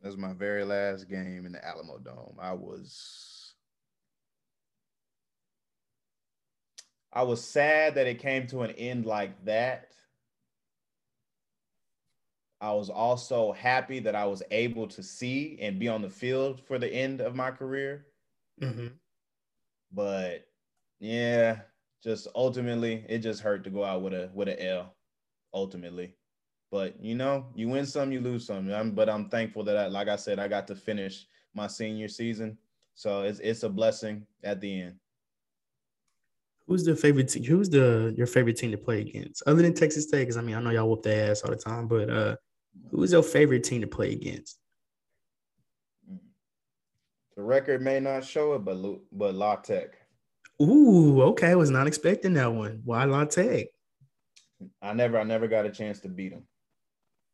That 0.00 0.08
was 0.08 0.16
my 0.16 0.32
very 0.32 0.64
last 0.64 1.08
game 1.08 1.46
in 1.46 1.52
the 1.52 1.58
Alamodome. 1.58 2.34
I 2.40 2.52
was 2.52 3.31
I 7.12 7.22
was 7.22 7.44
sad 7.44 7.94
that 7.96 8.06
it 8.06 8.20
came 8.20 8.46
to 8.48 8.62
an 8.62 8.70
end 8.72 9.04
like 9.06 9.44
that. 9.44 9.88
I 12.60 12.72
was 12.72 12.90
also 12.90 13.52
happy 13.52 13.98
that 14.00 14.14
I 14.14 14.24
was 14.26 14.42
able 14.50 14.86
to 14.88 15.02
see 15.02 15.58
and 15.60 15.80
be 15.80 15.88
on 15.88 16.00
the 16.00 16.08
field 16.08 16.60
for 16.60 16.78
the 16.78 16.88
end 16.88 17.20
of 17.20 17.34
my 17.34 17.50
career. 17.50 18.06
Mm-hmm. 18.60 18.86
But 19.92 20.46
yeah, 21.00 21.62
just 22.02 22.28
ultimately, 22.34 23.04
it 23.08 23.18
just 23.18 23.42
hurt 23.42 23.64
to 23.64 23.70
go 23.70 23.84
out 23.84 24.02
with 24.02 24.14
a 24.14 24.30
with 24.32 24.48
a 24.48 24.64
L. 24.64 24.94
Ultimately, 25.54 26.14
but 26.70 26.98
you 26.98 27.14
know, 27.14 27.44
you 27.54 27.68
win 27.68 27.84
some, 27.84 28.10
you 28.10 28.20
lose 28.20 28.46
some. 28.46 28.72
I'm, 28.72 28.92
but 28.92 29.10
I'm 29.10 29.28
thankful 29.28 29.64
that, 29.64 29.76
I, 29.76 29.86
like 29.88 30.08
I 30.08 30.16
said, 30.16 30.38
I 30.38 30.48
got 30.48 30.66
to 30.68 30.74
finish 30.74 31.26
my 31.52 31.66
senior 31.66 32.08
season, 32.08 32.56
so 32.94 33.20
it's 33.20 33.38
it's 33.40 33.64
a 33.64 33.68
blessing 33.68 34.26
at 34.44 34.62
the 34.62 34.80
end. 34.80 35.01
Who's 36.66 36.84
the 36.84 36.94
favorite? 36.96 37.28
Te- 37.28 37.44
who's 37.44 37.68
the 37.68 38.14
your 38.16 38.26
favorite 38.26 38.56
team 38.56 38.70
to 38.70 38.78
play 38.78 39.00
against, 39.00 39.42
other 39.46 39.62
than 39.62 39.74
Texas 39.74 40.04
State? 40.04 40.20
Because 40.20 40.36
I 40.36 40.42
mean, 40.42 40.54
I 40.54 40.60
know 40.60 40.70
y'all 40.70 40.88
whoop 40.88 41.02
their 41.02 41.30
ass 41.30 41.42
all 41.42 41.50
the 41.50 41.56
time, 41.56 41.88
but 41.88 42.08
uh, 42.08 42.36
who's 42.90 43.12
your 43.12 43.22
favorite 43.22 43.64
team 43.64 43.80
to 43.80 43.86
play 43.86 44.12
against? 44.12 44.58
The 47.36 47.42
record 47.42 47.80
may 47.82 47.98
not 48.00 48.24
show 48.24 48.54
it, 48.54 48.64
but 48.64 48.76
but 49.10 49.34
La 49.34 49.56
Tech. 49.56 49.94
Ooh, 50.60 51.22
okay, 51.22 51.48
I 51.48 51.54
was 51.54 51.70
not 51.70 51.86
expecting 51.86 52.34
that 52.34 52.52
one. 52.52 52.80
Why 52.84 53.04
La 53.04 53.24
Tech? 53.24 53.66
I 54.80 54.92
never 54.92 55.18
I 55.18 55.24
never 55.24 55.48
got 55.48 55.66
a 55.66 55.70
chance 55.70 55.98
to 56.00 56.08
beat 56.08 56.30
them, 56.32 56.44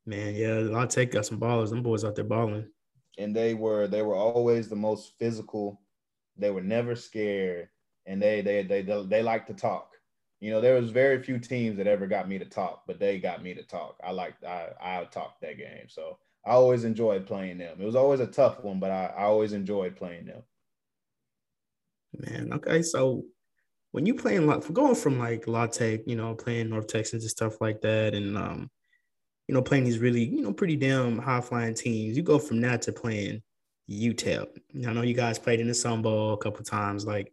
Man, 0.07 0.35
yeah, 0.35 0.55
La 0.55 0.87
Tech 0.87 1.11
got 1.11 1.27
some 1.27 1.39
ballers. 1.41 1.71
Them 1.71 1.83
boys 1.83 2.05
out 2.05 2.15
there 2.15 2.25
balling. 2.25 2.67
and 3.19 3.35
they 3.35 3.55
were 3.55 3.87
they 3.89 4.03
were 4.03 4.15
always 4.15 4.69
the 4.69 4.77
most 4.77 5.13
physical. 5.19 5.81
They 6.37 6.51
were 6.51 6.63
never 6.63 6.95
scared, 6.95 7.69
and 8.09 8.21
they 8.21 8.41
they 8.41 8.63
they 8.63 8.83
they, 8.83 9.05
they 9.05 9.23
like 9.23 9.47
to 9.47 9.55
talk. 9.55 9.93
You 10.41 10.51
know, 10.51 10.61
there 10.61 10.75
was 10.75 10.91
very 10.91 11.23
few 11.23 11.39
teams 11.39 11.77
that 11.77 11.87
ever 11.87 12.07
got 12.07 12.29
me 12.29 12.39
to 12.39 12.45
talk, 12.45 12.85
but 12.87 12.99
they 12.99 13.19
got 13.19 13.43
me 13.43 13.55
to 13.55 13.63
talk. 13.63 13.97
I 14.03 14.13
like 14.13 14.35
I 14.45 14.71
I 14.81 15.05
talked 15.05 15.41
that 15.43 15.59
game, 15.59 15.89
so 15.89 16.19
I 16.45 16.53
always 16.53 16.85
enjoyed 16.85 17.27
playing 17.27 17.59
them. 17.59 17.77
It 17.81 17.85
was 17.85 17.97
always 17.97 18.21
a 18.21 18.27
tough 18.27 18.63
one, 18.65 18.81
but 18.81 18.91
I, 18.91 19.13
I 19.17 19.23
always 19.25 19.53
enjoyed 19.53 19.97
playing 19.97 20.27
them. 20.27 20.43
Man, 22.17 22.53
okay, 22.55 22.83
so 22.83 23.25
when 23.93 24.07
you 24.07 24.15
playing 24.15 24.47
like 24.47 24.73
going 24.73 24.95
from 24.95 25.19
like 25.19 25.47
La 25.47 25.67
Tech, 25.67 26.01
you 26.07 26.17
know, 26.17 26.35
playing 26.35 26.71
North 26.71 26.87
Texans 26.87 27.25
and 27.25 27.31
stuff 27.31 27.61
like 27.61 27.81
that, 27.83 28.15
and 28.15 28.37
um, 28.39 28.71
you 29.49 29.55
know, 29.55 29.63
playing 29.63 29.85
these 29.85 29.99
really, 29.99 30.25
you 30.25 30.43
know, 30.43 30.53
pretty 30.53 30.77
damn 30.77 31.19
high 31.19 31.41
flying 31.41 31.75
teams, 31.75 32.17
you 32.17 32.23
go 32.23 32.39
from 32.39 32.61
that 32.61 32.83
to 32.83 32.93
playing 32.93 33.43
UTEP. 33.91 34.47
I 34.87 34.93
know 34.93 35.03
you 35.03 35.15
guys 35.15 35.39
played 35.39 35.61
in 35.61 35.69
the 35.69 35.75
Sun 35.75 36.03
Bowl 36.03 36.35
a 36.35 36.39
couple 36.39 36.65
times. 36.65 37.07
Like, 37.07 37.33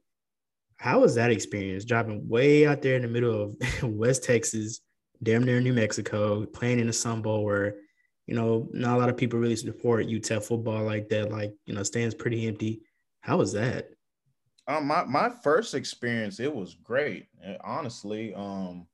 how 0.78 1.00
was 1.02 1.16
that 1.16 1.32
experience? 1.32 1.86
Driving 1.86 2.28
way 2.28 2.68
out 2.68 2.82
there 2.82 2.96
in 2.96 3.02
the 3.02 3.08
middle 3.08 3.42
of 3.44 3.84
West 3.84 4.24
Texas, 4.24 4.82
damn 5.24 5.44
near 5.44 5.62
New 5.62 5.74
Mexico, 5.74 6.46
playing 6.46 6.80
in 6.80 6.88
the 6.88 6.94
Sun 6.94 7.22
Bowl 7.22 7.44
where, 7.44 7.76
you 8.28 8.36
know, 8.36 8.68
not 8.74 8.98
a 8.98 9.00
lot 9.00 9.10
of 9.10 9.18
people 9.18 9.40
really 9.40 9.56
support 9.56 10.08
UTEP 10.08 10.44
football 10.44 10.84
like 10.84 11.10
that. 11.10 11.32
Like, 11.32 11.54
you 11.66 11.74
know, 11.74 11.84
stands 11.84 12.14
pretty 12.16 12.48
empty. 12.48 12.82
How 13.22 13.38
was 13.38 13.54
that? 13.54 13.90
Um, 14.68 14.88
my 14.88 15.04
my 15.06 15.30
first 15.30 15.76
experience, 15.76 16.40
it 16.40 16.54
was 16.54 16.74
great. 16.74 17.28
eh, 17.44 17.58
Honestly, 17.64 18.34
um, 18.34 18.88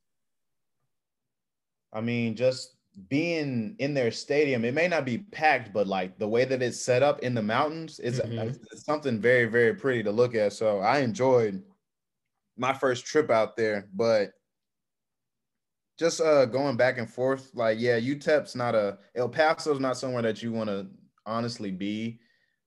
I 1.94 2.02
mean, 2.02 2.36
just 2.36 2.76
being 3.10 3.76
in 3.80 3.94
their 3.94 4.12
stadium, 4.12 4.66
it 4.66 4.74
may 4.74 4.88
not 4.88 5.06
be 5.06 5.20
packed, 5.20 5.72
but 5.74 5.88
like 5.88 6.18
the 6.20 6.28
way 6.28 6.46
that 6.46 6.62
it's 6.62 6.80
set 6.80 7.04
up 7.04 7.20
in 7.20 7.34
the 7.34 7.42
mountains, 7.42 8.00
it's, 8.04 8.20
Mhm. 8.20 8.58
it's 8.72 8.84
something 8.86 9.20
very 9.20 9.46
very 9.46 9.74
pretty 9.76 10.04
to 10.04 10.12
look 10.12 10.36
at. 10.36 10.54
So 10.54 10.80
I 10.80 11.00
enjoyed 11.00 11.64
my 12.58 12.74
first 12.74 13.06
trip 13.06 13.30
out 13.30 13.56
there, 13.58 13.88
but 13.94 14.32
just 15.98 16.22
uh 16.22 16.46
going 16.46 16.78
back 16.78 16.98
and 16.98 17.10
forth, 17.10 17.52
like 17.54 17.80
yeah, 17.80 18.00
UTEP's 18.00 18.56
not 18.56 18.76
a 18.76 19.00
El 19.16 19.30
Paso's 19.30 19.80
not 19.80 19.98
somewhere 19.98 20.24
that 20.24 20.42
you 20.42 20.52
want 20.52 20.70
to 20.70 20.88
honestly 21.26 21.72
be. 21.72 22.20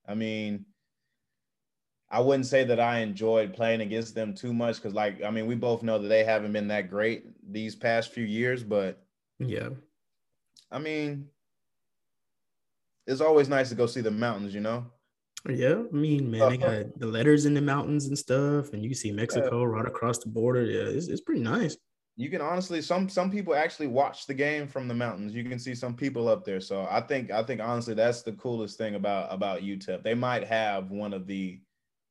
I 0.07 0.15
mean, 0.15 0.65
I 2.09 2.19
wouldn't 2.21 2.45
say 2.45 2.63
that 2.65 2.79
I 2.79 2.99
enjoyed 2.99 3.53
playing 3.53 3.81
against 3.81 4.15
them 4.15 4.33
too 4.33 4.53
much 4.53 4.77
because, 4.77 4.93
like, 4.93 5.21
I 5.23 5.31
mean, 5.31 5.47
we 5.47 5.55
both 5.55 5.83
know 5.83 5.97
that 5.99 6.07
they 6.07 6.23
haven't 6.23 6.53
been 6.53 6.67
that 6.69 6.89
great 6.89 7.25
these 7.51 7.75
past 7.75 8.11
few 8.11 8.23
years. 8.23 8.63
But 8.63 9.05
Yeah. 9.39 9.69
I 10.71 10.79
mean, 10.79 11.29
it's 13.07 13.21
always 13.21 13.49
nice 13.49 13.69
to 13.69 13.75
go 13.75 13.85
see 13.85 14.01
the 14.01 14.11
mountains, 14.11 14.53
you 14.53 14.61
know. 14.61 14.91
Yeah, 15.47 15.83
I 15.91 15.95
mean, 15.95 16.31
man, 16.31 16.49
they 16.49 16.57
got 16.57 16.99
the 16.99 17.05
letters 17.05 17.45
in 17.45 17.53
the 17.53 17.61
mountains 17.61 18.07
and 18.07 18.17
stuff, 18.17 18.73
and 18.73 18.83
you 18.83 18.95
see 18.95 19.11
Mexico 19.11 19.63
right 19.63 19.85
across 19.85 20.17
the 20.17 20.29
border. 20.29 20.63
Yeah, 20.63 20.89
it's, 20.89 21.07
it's 21.07 21.21
pretty 21.21 21.41
nice. 21.41 21.77
You 22.17 22.29
can 22.29 22.41
honestly, 22.41 22.81
some 22.81 23.09
some 23.09 23.29
people 23.29 23.53
actually 23.53 23.87
watch 23.87 24.25
the 24.25 24.33
game 24.33 24.67
from 24.67 24.87
the 24.87 24.93
mountains. 24.93 25.35
You 25.35 25.43
can 25.43 25.59
see 25.59 25.75
some 25.75 25.95
people 25.95 26.27
up 26.27 26.45
there. 26.45 26.61
So 26.61 26.87
I 26.89 27.01
think 27.01 27.29
I 27.29 27.43
think 27.43 27.61
honestly, 27.61 27.93
that's 27.93 28.23
the 28.23 28.31
coolest 28.33 28.77
thing 28.77 28.95
about 28.95 29.31
about 29.31 29.61
UTEP. 29.61 30.01
They 30.01 30.15
might 30.15 30.45
have 30.45 30.89
one 30.89 31.13
of 31.13 31.27
the 31.27 31.59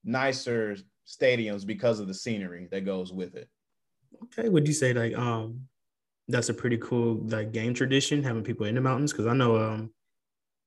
nicer 0.04 0.76
stadiums 1.06 1.66
because 1.66 2.00
of 2.00 2.06
the 2.06 2.14
scenery 2.14 2.68
that 2.70 2.84
goes 2.84 3.12
with 3.12 3.34
it. 3.34 3.48
Okay, 4.24 4.48
would 4.48 4.68
you 4.68 4.74
say 4.74 4.92
like 4.92 5.16
um 5.16 5.62
that's 6.28 6.50
a 6.50 6.54
pretty 6.54 6.78
cool 6.78 7.16
like 7.26 7.52
game 7.52 7.74
tradition 7.74 8.22
having 8.22 8.44
people 8.44 8.66
in 8.66 8.74
the 8.74 8.80
mountains? 8.80 9.12
Because 9.12 9.26
I 9.26 9.34
know 9.34 9.56
um 9.56 9.90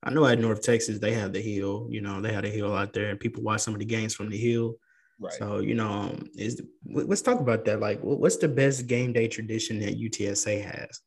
I 0.03 0.11
know 0.11 0.25
at 0.25 0.39
North 0.39 0.61
Texas 0.61 0.99
they 0.99 1.13
have 1.13 1.33
the 1.33 1.41
hill. 1.41 1.87
You 1.89 2.01
know, 2.01 2.21
they 2.21 2.31
had 2.31 2.45
a 2.45 2.49
hill 2.49 2.75
out 2.75 2.93
there, 2.93 3.09
and 3.09 3.19
people 3.19 3.43
watch 3.43 3.61
some 3.61 3.73
of 3.73 3.79
the 3.79 3.85
games 3.85 4.13
from 4.13 4.29
the 4.29 4.37
hill. 4.37 4.75
Right. 5.19 5.33
So 5.33 5.59
you 5.59 5.73
know, 5.73 5.89
um, 5.89 6.29
is 6.35 6.61
let- 6.85 7.09
let's 7.09 7.21
talk 7.21 7.39
about 7.39 7.65
that. 7.65 7.79
Like, 7.79 7.99
what's 8.01 8.37
the 8.37 8.47
best 8.47 8.87
game 8.87 9.13
day 9.13 9.27
tradition 9.27 9.79
that 9.79 9.99
UTSA 9.99 10.61
has? 10.61 11.01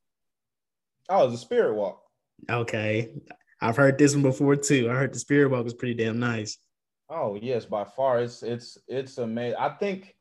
oh, 1.09 1.31
a 1.31 1.37
spirit 1.37 1.75
walk. 1.75 2.03
Okay, 2.49 3.13
I've 3.61 3.77
heard 3.77 3.99
this 3.99 4.15
one 4.15 4.23
before 4.23 4.57
too. 4.57 4.89
I 4.91 4.95
heard 4.95 5.13
the 5.13 5.19
Spirit 5.19 5.51
Walk 5.51 5.65
was 5.65 5.75
pretty 5.75 5.95
damn 5.95 6.19
nice. 6.19 6.57
Oh 7.11 7.39
yes, 7.41 7.67
by 7.67 7.85
far. 7.85 8.21
It's 8.21 8.43
it's 8.43 8.79
it's 8.89 9.19
amazing. 9.19 9.59
I 9.59 9.71
think 9.71 10.15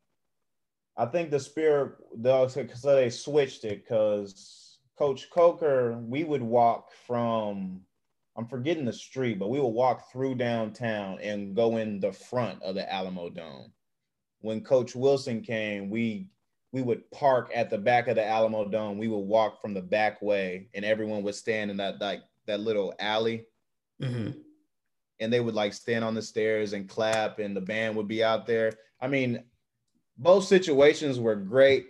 I 0.98 1.06
think 1.06 1.32
the 1.32 1.40
spirit 1.40 1.94
though 2.16 2.48
so 2.48 2.64
they 2.96 3.10
switched 3.10 3.64
it 3.64 3.84
because 3.84 4.78
Coach 4.98 5.30
Coker, 5.30 5.98
we 5.98 6.26
would 6.26 6.42
walk 6.42 6.92
from 7.08 7.82
I'm 8.40 8.48
forgetting 8.48 8.86
the 8.86 8.94
street, 8.94 9.38
but 9.38 9.50
we 9.50 9.60
would 9.60 9.68
walk 9.68 10.12
through 10.12 10.36
downtown 10.36 11.20
and 11.20 11.54
go 11.54 11.76
in 11.76 12.00
the 12.00 12.14
front 12.14 12.64
of 12.64 12.74
the 12.74 12.84
Alamodome. 12.84 13.70
When 14.40 14.62
Coach 14.62 14.96
Wilson 14.96 15.42
came, 15.42 15.90
we 15.90 16.30
we 16.72 16.82
would 16.82 17.12
park 17.12 17.52
at 17.54 17.70
the 17.70 17.78
back 17.78 18.08
of 18.08 18.16
the 18.16 18.22
Alamodome. 18.22 18.98
We 18.98 19.10
would 19.10 19.18
walk 19.18 19.62
from 19.62 19.74
the 19.74 19.82
back 19.82 20.22
way, 20.22 20.70
and 20.74 20.86
everyone 20.86 21.22
would 21.24 21.36
stand 21.36 21.70
in 21.70 21.76
that 21.78 22.00
like 22.00 22.22
that 22.48 22.62
little 22.62 22.94
alley 23.00 23.46
hmm 24.00 24.30
and 25.20 25.34
they 25.34 25.42
would 25.42 25.54
like 25.54 25.74
stand 25.74 26.06
on 26.06 26.14
the 26.14 26.22
stairs 26.22 26.72
and 26.72 26.88
clap 26.88 27.40
and 27.40 27.54
the 27.54 27.62
band 27.62 27.94
would 27.94 28.08
be 28.08 28.24
out 28.24 28.46
there. 28.46 28.72
I 29.02 29.08
mean, 29.10 29.44
both 30.18 30.46
situations 30.46 31.20
were 31.20 31.36
great, 31.36 31.88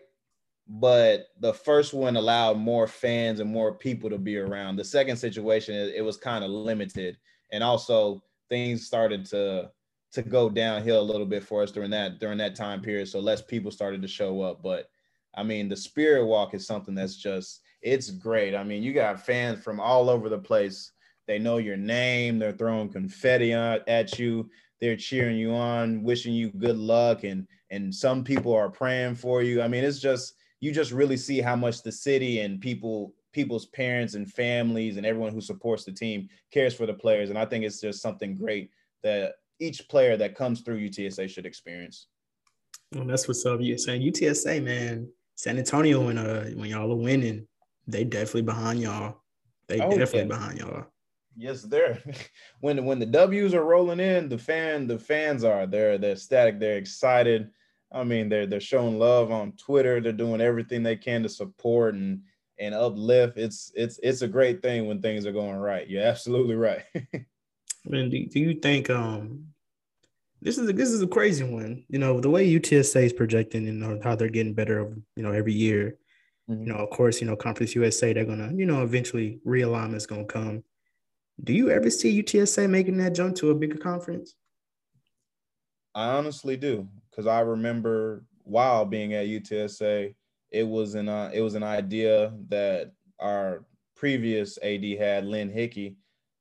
but 0.69 1.29
the 1.39 1.53
first 1.53 1.95
one 1.95 2.15
allowed 2.15 2.58
more 2.58 2.86
fans 2.86 3.39
and 3.39 3.51
more 3.51 3.73
people 3.73 4.08
to 4.08 4.19
be 4.19 4.38
around. 4.38 4.75
The 4.75 4.84
second 4.84 5.17
situation, 5.17 5.73
it, 5.73 6.05
was 6.05 6.15
kind 6.15 6.43
of 6.43 6.51
limited, 6.51 7.17
and 7.51 7.63
also 7.63 8.23
things 8.49 8.86
started 8.86 9.25
to 9.27 9.71
to 10.12 10.21
go 10.23 10.49
downhill 10.49 10.99
a 10.99 11.01
little 11.01 11.25
bit 11.25 11.43
for 11.43 11.63
us 11.63 11.71
during 11.71 11.89
that 11.91 12.19
during 12.19 12.38
that 12.38 12.55
time 12.55 12.82
period. 12.82 13.08
So 13.08 13.19
less 13.19 13.41
people 13.41 13.71
started 13.71 14.03
to 14.03 14.08
show 14.08 14.41
up. 14.41 14.62
But 14.62 14.91
I 15.36 15.41
mean, 15.41 15.69
the 15.69 15.75
Spirit 15.75 16.25
Walk 16.25 16.53
is 16.53 16.67
something 16.67 16.93
that's 16.93 17.17
just 17.17 17.62
it's 17.82 18.12
great. 18.12 18.53
I 18.53 18.63
mean, 18.63 18.84
you 18.84 18.93
got 18.93 19.25
fans 19.25 19.63
from 19.63 19.79
all 19.79 20.08
over 20.08 20.29
the 20.29 20.38
place. 20.38 20.91
They 21.25 21.39
know 21.39 21.58
your 21.58 21.77
name. 21.77 22.38
They're 22.38 22.51
throwing 22.51 22.89
confetti 22.89 23.53
at 23.53 24.19
you. 24.19 24.49
They're 24.79 24.95
cheering 24.95 25.38
you 25.38 25.51
on, 25.51 26.03
wishing 26.03 26.34
you 26.34 26.51
good 26.51 26.77
luck, 26.77 27.23
and 27.23 27.47
and 27.71 27.93
some 27.93 28.23
people 28.23 28.53
are 28.53 28.69
praying 28.69 29.15
for 29.15 29.41
you. 29.41 29.63
I 29.63 29.67
mean, 29.67 29.84
it's 29.84 29.99
just 29.99 30.36
you 30.60 30.72
just 30.72 30.91
really 30.91 31.17
see 31.17 31.41
how 31.41 31.56
much 31.56 31.84
the 31.84 31.91
city 31.91 32.41
and 32.41 32.60
people 32.62 33.13
people's 33.32 33.67
parents 33.67 34.15
and 34.15 34.32
families 34.32 34.98
and 34.98 35.06
everyone 35.06 35.32
who 35.32 35.41
supports 35.41 35.84
the 35.84 35.91
team 35.91 36.28
cares 36.52 36.74
for 36.74 36.86
the 36.86 36.93
players. 36.93 37.30
And 37.30 37.38
I 37.38 37.45
think 37.45 37.63
it's 37.63 37.80
just 37.80 38.02
something 38.02 38.36
great 38.36 38.72
that 39.04 39.34
each 39.60 39.88
player 39.88 40.17
that 40.17 40.36
comes 40.36 40.62
through 40.62 40.80
UTSA 40.80 41.30
should 41.30 41.45
experience. 41.45 42.08
Well, 42.93 43.06
that's 43.06 43.28
what's 43.28 43.45
up. 43.45 43.60
Saying 43.60 44.02
UTSA, 44.02 44.63
man. 44.63 45.10
San 45.36 45.58
Antonio, 45.58 46.06
when 46.06 46.17
uh 46.17 46.50
when 46.56 46.69
y'all 46.69 46.91
are 46.91 46.95
winning, 46.95 47.48
they 47.88 48.04
definitely 48.04 48.41
behind 48.43 48.82
y'all. 48.82 49.22
They 49.67 49.80
Oh, 49.80 49.89
definitely 49.89 50.22
yeah. 50.22 50.26
behind 50.26 50.60
y'all. 50.60 50.86
Yes, 51.38 51.62
they're 51.62 52.00
when 52.60 52.84
when 52.84 53.00
the 53.00 53.06
W's 53.06 53.54
are 53.54 53.63
rolling 53.63 54.00
in, 54.00 54.28
the 54.28 54.38
fan 54.38 54.88
the 54.88 55.00
fans 55.00 55.43
are 55.43 55.65
they're 55.65 55.98
they're 55.98 56.13
ecstatic, 56.13 56.60
they're 56.60 56.78
excited. 56.78 57.52
I 57.91 58.04
mean, 58.04 58.30
they're 58.30 58.45
they're 58.45 58.60
showing 58.60 58.99
love 58.99 59.32
on 59.32 59.54
Twitter. 59.54 59.99
They're 59.99 60.12
doing 60.12 60.41
everything 60.41 60.84
they 60.84 60.95
can 60.95 61.23
to 61.23 61.30
support 61.30 61.95
and 61.95 62.21
and 62.60 62.75
uplift. 62.75 63.38
It's 63.38 63.71
it's 63.75 63.99
it's 64.04 64.21
a 64.21 64.28
great 64.28 64.62
thing 64.62 64.88
when 64.88 65.02
things 65.02 65.25
are 65.25 65.32
going 65.32 65.58
right. 65.58 65.89
You're 65.89 66.04
absolutely 66.04 66.56
right. 66.56 66.84
I 66.95 67.25
mean, 67.86 68.10
do, 68.10 68.25
do 68.28 68.39
you 68.39 68.54
think 68.56 68.89
um 68.89 69.45
this 70.41 70.58
is 70.58 70.69
a, 70.69 70.73
this 70.73 70.89
is 70.89 71.02
a 71.02 71.08
crazy 71.08 71.43
one? 71.43 71.84
You 71.89 71.99
know, 71.99 72.19
the 72.19 72.30
way 72.30 72.47
UTSA 72.47 73.04
is 73.06 73.13
projecting 73.13 73.67
and 73.67 73.82
you 73.82 73.88
know, 73.88 73.99
how 74.04 74.15
they're 74.15 74.30
getting 74.30 74.54
better, 74.54 74.95
you 75.15 75.23
know, 75.23 75.32
every 75.32 75.54
year. 75.54 75.97
Mm-hmm. 76.49 76.63
You 76.63 76.73
know, 76.73 76.80
of 76.80 76.89
course, 76.91 77.21
you 77.21 77.28
know, 77.28 77.36
Conference 77.36 77.75
USA, 77.75 78.13
they're 78.13 78.25
gonna, 78.25 78.52
you 78.54 78.65
know, 78.65 78.84
eventually 78.84 79.39
realignment's 79.45 80.06
gonna 80.06 80.25
come. 80.25 80.63
Do 81.43 81.54
you 81.54 81.69
ever 81.69 81.89
see 81.89 82.21
UTSA 82.21 82.69
making 82.69 82.97
that 82.97 83.15
jump 83.15 83.36
to 83.38 83.52
a 83.52 83.56
bigger 83.56 83.78
conference? 83.78 84.36
I 85.95 86.10
honestly 86.10 86.58
do, 86.58 86.88
because 87.19 87.27
I 87.27 87.41
remember 87.41 88.23
while 88.43 88.86
being 88.86 89.13
at 89.13 89.27
UTSA, 89.27 90.15
it 90.51 90.63
was 90.63 90.95
an 90.95 91.10
uh, 91.10 91.29
it 91.34 91.41
was 91.41 91.53
an 91.53 91.63
idea 91.63 92.32
that 92.47 92.93
our 93.19 93.65
previous 93.93 94.58
AD 94.63 94.86
had, 94.97 95.25
Lynn 95.25 95.49
Hickey. 95.49 95.97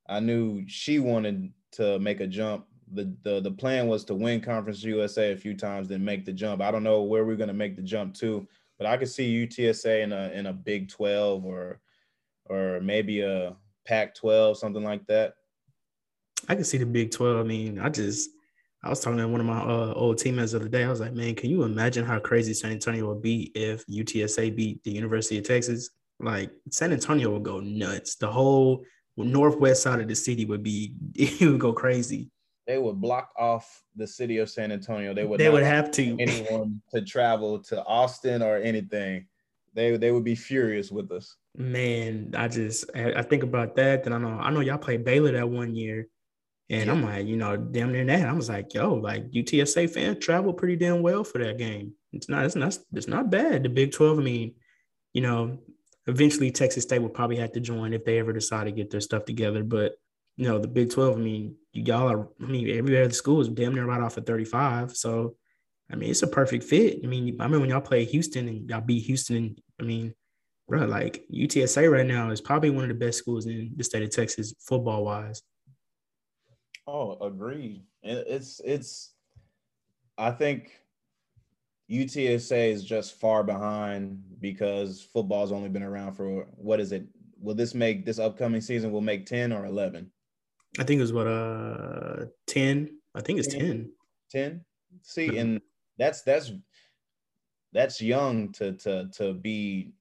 I 0.08 0.20
knew 0.20 0.62
she 0.68 1.00
wanted 1.00 1.52
to 1.72 1.98
make 1.98 2.20
a 2.20 2.28
jump. 2.28 2.66
The, 2.92 3.12
the 3.24 3.40
the 3.40 3.50
plan 3.50 3.88
was 3.88 4.04
to 4.04 4.14
win 4.14 4.40
Conference 4.40 4.84
USA 4.84 5.32
a 5.32 5.36
few 5.36 5.56
times, 5.56 5.88
then 5.88 6.04
make 6.04 6.24
the 6.24 6.32
jump. 6.32 6.62
I 6.62 6.70
don't 6.70 6.84
know 6.84 7.02
where 7.02 7.24
we're 7.24 7.34
going 7.34 7.48
to 7.48 7.54
make 7.54 7.74
the 7.74 7.82
jump 7.82 8.14
to, 8.18 8.46
but 8.78 8.86
I 8.86 8.96
could 8.96 9.08
see 9.08 9.46
UTSA 9.48 10.04
in 10.04 10.12
a 10.12 10.30
in 10.30 10.46
a 10.46 10.52
Big 10.52 10.90
12 10.90 11.44
or 11.44 11.80
or 12.44 12.78
maybe 12.80 13.22
a 13.22 13.56
Pac 13.84 14.14
12, 14.14 14.58
something 14.58 14.84
like 14.84 15.04
that. 15.08 15.34
I 16.48 16.54
can 16.54 16.62
see 16.62 16.78
the 16.78 16.86
Big 16.86 17.10
12. 17.10 17.36
I 17.36 17.42
mean, 17.42 17.80
I 17.80 17.88
just 17.88 18.30
I 18.82 18.90
was 18.90 19.00
talking 19.00 19.18
to 19.18 19.26
one 19.26 19.40
of 19.40 19.46
my 19.46 19.60
uh, 19.60 19.92
old 19.94 20.18
teammates 20.18 20.52
the 20.52 20.58
other 20.58 20.68
day. 20.68 20.84
I 20.84 20.90
was 20.90 21.00
like, 21.00 21.12
man, 21.12 21.34
can 21.34 21.50
you 21.50 21.64
imagine 21.64 22.04
how 22.04 22.20
crazy 22.20 22.54
San 22.54 22.70
Antonio 22.70 23.08
would 23.08 23.22
be 23.22 23.50
if 23.54 23.84
UTSA 23.86 24.54
beat 24.54 24.82
the 24.84 24.92
University 24.92 25.38
of 25.38 25.44
Texas? 25.44 25.90
Like 26.20 26.50
San 26.70 26.92
Antonio 26.92 27.30
would 27.32 27.42
go 27.42 27.58
nuts. 27.60 28.14
The 28.16 28.30
whole 28.30 28.84
northwest 29.16 29.82
side 29.82 30.00
of 30.00 30.06
the 30.06 30.14
city 30.14 30.44
would 30.44 30.62
be 30.62 30.94
it 31.14 31.40
would 31.40 31.60
go 31.60 31.72
crazy. 31.72 32.30
They 32.66 32.78
would 32.78 33.00
block 33.00 33.30
off 33.36 33.82
the 33.96 34.06
city 34.06 34.38
of 34.38 34.50
San 34.50 34.70
Antonio. 34.70 35.12
They 35.12 35.24
would 35.24 35.40
they 35.40 35.48
would 35.48 35.62
have 35.62 35.90
to 35.92 36.16
anyone 36.20 36.80
to 36.92 37.02
travel 37.02 37.58
to 37.64 37.84
Austin 37.84 38.42
or 38.42 38.58
anything. 38.58 39.26
They 39.74 39.96
they 39.96 40.12
would 40.12 40.24
be 40.24 40.34
furious 40.34 40.90
with 40.90 41.10
us. 41.10 41.36
Man, 41.56 42.32
I 42.36 42.46
just 42.46 42.84
I 42.94 43.22
think 43.22 43.42
about 43.42 43.74
that. 43.76 44.04
Then 44.04 44.12
I 44.12 44.18
know 44.18 44.38
I 44.38 44.50
know 44.50 44.60
y'all 44.60 44.78
played 44.78 45.04
Baylor 45.04 45.32
that 45.32 45.48
one 45.48 45.74
year 45.74 46.08
and 46.70 46.86
yeah. 46.86 46.92
I'm 46.92 47.02
like, 47.02 47.26
you 47.26 47.36
know, 47.36 47.56
damn 47.56 47.92
near 47.92 48.04
that. 48.04 48.28
I 48.28 48.32
was 48.32 48.48
like, 48.48 48.74
yo, 48.74 48.94
like 48.94 49.30
UTSA 49.30 49.90
fans 49.90 50.18
travel 50.18 50.52
pretty 50.52 50.76
damn 50.76 51.02
well 51.02 51.24
for 51.24 51.38
that 51.38 51.58
game. 51.58 51.92
It's 52.12 52.28
not, 52.28 52.44
it's 52.44 52.56
not, 52.56 52.78
it's 52.92 53.08
not 53.08 53.30
bad. 53.30 53.62
The 53.62 53.68
Big 53.68 53.92
12, 53.92 54.18
I 54.18 54.22
mean, 54.22 54.54
you 55.12 55.22
know, 55.22 55.58
eventually 56.06 56.50
Texas 56.50 56.84
State 56.84 57.00
will 57.00 57.08
probably 57.08 57.36
have 57.36 57.52
to 57.52 57.60
join 57.60 57.92
if 57.92 58.04
they 58.04 58.18
ever 58.18 58.32
decide 58.32 58.64
to 58.64 58.72
get 58.72 58.90
their 58.90 59.00
stuff 59.00 59.24
together. 59.24 59.62
But 59.62 59.94
you 60.36 60.46
know, 60.46 60.58
the 60.58 60.68
Big 60.68 60.90
12, 60.90 61.16
I 61.16 61.20
mean, 61.20 61.56
y'all 61.72 62.10
are, 62.10 62.28
I 62.42 62.46
mean, 62.46 62.70
every 62.70 63.00
other 63.00 63.12
school 63.12 63.40
is 63.40 63.48
damn 63.48 63.74
near 63.74 63.86
right 63.86 64.00
off 64.00 64.16
of 64.16 64.26
35. 64.26 64.96
So 64.96 65.36
I 65.90 65.96
mean, 65.96 66.10
it's 66.10 66.22
a 66.22 66.26
perfect 66.26 66.64
fit. 66.64 67.00
I 67.02 67.06
mean, 67.06 67.36
I 67.40 67.44
remember 67.44 67.60
when 67.60 67.70
y'all 67.70 67.80
played 67.80 68.08
Houston 68.08 68.48
and 68.48 68.68
y'all 68.68 68.80
beat 68.80 69.06
Houston. 69.06 69.36
And, 69.36 69.60
I 69.80 69.84
mean, 69.84 70.14
bro, 70.68 70.84
like 70.84 71.24
UTSA 71.32 71.90
right 71.90 72.06
now 72.06 72.30
is 72.30 72.40
probably 72.40 72.70
one 72.70 72.84
of 72.84 72.88
the 72.88 72.94
best 73.06 73.18
schools 73.18 73.46
in 73.46 73.72
the 73.74 73.84
state 73.84 74.02
of 74.02 74.10
Texas 74.10 74.54
football 74.60 75.04
wise. 75.04 75.42
Oh, 76.88 77.18
agreed. 77.20 77.82
It's 78.02 78.62
it's. 78.64 79.10
I 80.16 80.30
think 80.30 80.72
UTSA 81.90 82.72
is 82.72 82.82
just 82.82 83.20
far 83.20 83.44
behind 83.44 84.22
because 84.40 85.02
football's 85.02 85.52
only 85.52 85.68
been 85.68 85.82
around 85.82 86.14
for 86.14 86.46
what 86.56 86.80
is 86.80 86.92
it? 86.92 87.04
Will 87.38 87.54
this 87.54 87.74
make 87.74 88.06
this 88.06 88.18
upcoming 88.18 88.62
season? 88.62 88.90
Will 88.90 89.02
make 89.02 89.26
ten 89.26 89.52
or 89.52 89.66
eleven? 89.66 90.10
I 90.78 90.84
think 90.84 90.98
it 90.98 91.02
was 91.02 91.12
what 91.12 91.26
uh 91.26 92.24
ten. 92.46 92.96
I 93.14 93.20
think 93.20 93.38
it's 93.38 93.52
10. 93.52 93.90
10. 94.30 94.64
See, 95.02 95.28
mm-hmm. 95.28 95.36
and 95.36 95.60
that's 95.98 96.22
that's 96.22 96.52
that's 97.74 98.00
young 98.00 98.50
to 98.52 98.72
to 98.72 99.08
to 99.08 99.34
be 99.34 99.92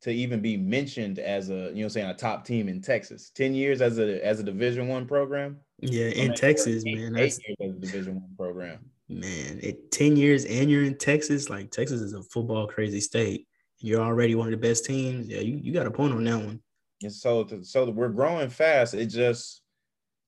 to 0.00 0.10
even 0.10 0.40
be 0.40 0.56
mentioned 0.56 1.20
as 1.20 1.50
a 1.50 1.70
you 1.74 1.82
know 1.82 1.88
saying 1.88 2.10
a 2.10 2.14
top 2.14 2.44
team 2.44 2.68
in 2.68 2.82
Texas. 2.82 3.30
10 3.36 3.54
years 3.54 3.80
as 3.80 3.98
a 4.00 4.24
as 4.24 4.40
a 4.40 4.44
division 4.44 4.88
one 4.88 5.06
program. 5.06 5.60
Yeah, 5.82 6.06
in 6.06 6.34
Texas, 6.34 6.84
eight, 6.86 6.96
man. 6.96 7.12
That's 7.12 7.40
eight 7.40 7.56
years 7.58 7.72
as 7.72 7.76
a 7.76 7.80
division 7.80 8.14
one 8.14 8.34
program. 8.36 8.78
Man, 9.08 9.58
it 9.62 9.90
10 9.90 10.16
years 10.16 10.44
and 10.44 10.70
you're 10.70 10.84
in 10.84 10.96
Texas. 10.96 11.50
Like 11.50 11.70
Texas 11.70 12.00
is 12.00 12.14
a 12.14 12.22
football 12.22 12.66
crazy 12.66 13.00
state. 13.00 13.46
You're 13.78 14.00
already 14.00 14.36
one 14.36 14.46
of 14.46 14.52
the 14.52 14.68
best 14.68 14.84
teams. 14.84 15.28
Yeah, 15.28 15.40
you, 15.40 15.58
you 15.60 15.72
got 15.72 15.86
a 15.86 15.90
point 15.90 16.14
on 16.14 16.24
that 16.24 16.38
one. 16.38 16.62
And 17.02 17.12
so 17.12 17.46
so 17.62 17.90
we're 17.90 18.08
growing 18.08 18.48
fast. 18.48 18.94
It 18.94 19.06
just 19.06 19.62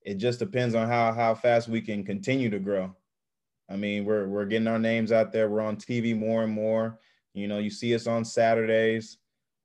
it 0.01 0.15
just 0.15 0.39
depends 0.39 0.75
on 0.75 0.87
how 0.87 1.13
how 1.13 1.33
fast 1.33 1.69
we 1.69 1.79
can 1.79 2.03
continue 2.03 2.49
to 2.49 2.59
grow. 2.59 2.93
I 3.69 3.77
mean, 3.77 4.03
we're 4.03 4.27
we're 4.27 4.45
getting 4.45 4.67
our 4.67 4.77
names 4.77 5.13
out 5.13 5.31
there. 5.31 5.49
We're 5.49 5.61
on 5.61 5.77
TV 5.77 6.15
more 6.17 6.43
and 6.43 6.51
more. 6.51 6.99
You 7.33 7.47
know, 7.47 7.59
you 7.59 7.69
see 7.69 7.95
us 7.95 8.07
on 8.07 8.25
Saturdays. 8.25 9.17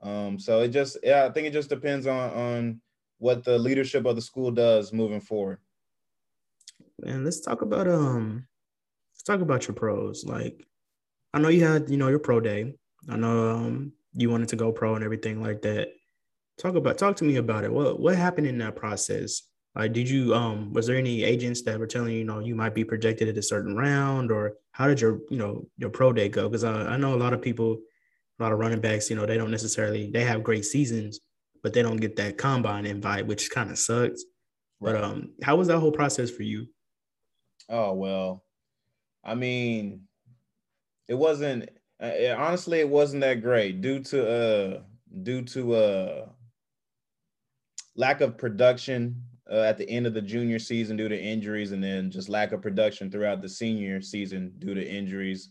Um, 0.03 0.39
so 0.39 0.61
it 0.61 0.69
just, 0.69 0.97
yeah, 1.03 1.27
I 1.27 1.31
think 1.31 1.47
it 1.47 1.53
just 1.53 1.69
depends 1.69 2.07
on 2.07 2.31
on 2.31 2.81
what 3.19 3.45
the 3.45 3.59
leadership 3.59 4.07
of 4.07 4.17
the 4.17 4.23
school 4.23 4.51
does 4.51 4.93
moving 4.93 5.21
forward. 5.21 5.59
And 7.07 7.25
let's 7.25 7.41
talk 7.41 7.63
about 7.63 7.89
um, 7.89 8.47
let's 9.15 9.23
talk 9.23 9.41
about 9.41 9.67
your 9.67 9.75
pros. 9.75 10.25
Like, 10.25 10.67
I 11.33 11.39
know 11.39 11.49
you 11.49 11.65
had, 11.65 11.91
you 11.91 11.97
know, 11.97 12.09
your 12.09 12.19
pro 12.19 12.41
day. 12.41 12.75
I 13.09 13.17
know 13.17 13.51
um, 13.51 13.93
you 14.15 14.31
wanted 14.31 14.49
to 14.49 14.57
go 14.57 14.73
pro 14.73 14.95
and 14.95 15.05
everything 15.05 15.43
like 15.43 15.63
that. 15.63 15.89
Talk 16.59 16.75
about, 16.75 16.99
talk 16.99 17.17
to 17.17 17.25
me 17.25 17.37
about 17.37 17.65
it. 17.65 17.73
What 17.73 18.01
what 18.01 18.17
happened 18.17 18.47
in 18.47 18.59
that 18.59 18.77
process? 18.77 19.43
Like, 19.75 19.93
did 19.93 20.11
you 20.11 20.35
um, 20.35 20.73
was 20.73 20.87
there 20.87 20.97
any 20.97 21.23
agents 21.23 21.63
that 21.63 21.79
were 21.79 21.87
telling 21.87 22.13
you, 22.13 22.19
you 22.19 22.25
know, 22.25 22.41
you 22.41 22.55
might 22.55 22.75
be 22.75 22.85
projected 22.85 23.29
at 23.29 23.39
a 23.39 23.43
certain 23.43 23.77
round, 23.77 24.31
or 24.31 24.55
how 24.73 24.89
did 24.89 25.01
your, 25.01 25.21
you 25.31 25.39
know, 25.39 25.67
your 25.79 25.91
pro 25.91 26.13
day 26.13 26.29
go? 26.29 26.49
Because 26.49 26.65
I, 26.65 26.95
I 26.95 26.97
know 26.97 27.15
a 27.15 27.17
lot 27.17 27.33
of 27.33 27.41
people 27.41 27.79
a 28.39 28.43
lot 28.43 28.53
of 28.53 28.59
running 28.59 28.81
backs, 28.81 29.11
you 29.11 29.17
know, 29.17 29.27
they 29.27 29.37
don't 29.37 29.51
necessarily 29.51 30.11
they 30.11 30.25
have 30.25 30.43
great 30.43 30.65
seasons, 30.65 31.21
but 31.63 31.73
they 31.73 31.83
don't 31.83 31.99
get 31.99 32.17
that 32.17 32.39
combine 32.39 32.87
invite, 32.87 33.27
which 33.27 33.51
kind 33.51 33.71
of 33.71 33.79
sucks. 33.79 34.25
Right. 34.81 34.95
But 34.95 35.05
um, 35.05 35.33
how 35.43 35.57
was 35.57 35.69
that 35.69 35.79
whole 35.79 35.93
process 35.93 36.31
for 36.31 36.43
you? 36.43 36.67
Oh 37.71 37.95
well, 37.95 38.45
I 39.25 39.35
mean, 39.35 40.03
it 41.09 41.15
wasn't. 41.15 41.71
Uh, 42.03 42.35
honestly, 42.37 42.81
it 42.81 42.89
wasn't 42.89 43.21
that 43.21 43.43
great 43.43 43.81
due 43.81 44.01
to 44.01 44.29
uh 44.29 44.83
due 45.23 45.43
to 45.43 45.75
uh 45.75 46.27
lack 47.95 48.21
of 48.21 48.37
production 48.39 49.23
uh, 49.51 49.61
at 49.61 49.77
the 49.77 49.89
end 49.89 50.07
of 50.07 50.15
the 50.15 50.23
junior 50.23 50.59
season 50.59 50.97
due 50.97 51.09
to 51.09 51.21
injuries, 51.21 51.73
and 51.73 51.83
then 51.83 52.11
just 52.11 52.29
lack 52.29 52.53
of 52.53 52.63
production 52.63 53.11
throughout 53.11 53.43
the 53.43 53.49
senior 53.49 54.01
season 54.01 54.53
due 54.59 54.75
to 54.75 54.89
injuries. 54.89 55.51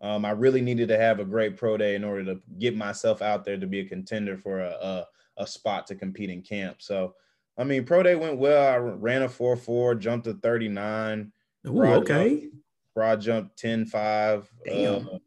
Um, 0.00 0.24
I 0.24 0.30
really 0.30 0.60
needed 0.60 0.88
to 0.88 0.98
have 0.98 1.20
a 1.20 1.24
great 1.24 1.56
pro 1.56 1.76
day 1.76 1.94
in 1.94 2.04
order 2.04 2.24
to 2.24 2.40
get 2.58 2.76
myself 2.76 3.22
out 3.22 3.44
there 3.44 3.56
to 3.56 3.66
be 3.66 3.80
a 3.80 3.88
contender 3.88 4.36
for 4.36 4.60
a, 4.60 4.70
a, 4.70 5.06
a 5.38 5.46
spot 5.46 5.86
to 5.86 5.94
compete 5.94 6.28
in 6.28 6.42
camp. 6.42 6.82
So, 6.82 7.14
I 7.56 7.64
mean, 7.64 7.86
pro 7.86 8.02
day 8.02 8.14
went 8.14 8.36
well. 8.36 8.74
I 8.74 8.76
ran 8.76 9.22
a 9.22 9.28
4 9.28 9.56
4, 9.56 9.94
jumped 9.94 10.26
to 10.26 10.34
39. 10.34 11.32
Ooh, 11.68 11.82
okay. 11.82 12.40
Jumped, 12.40 12.56
broad 12.94 13.20
jump 13.20 13.56
10 13.56 13.86
5. 13.86 14.50
Damn. 14.64 15.08
Uh, 15.08 15.18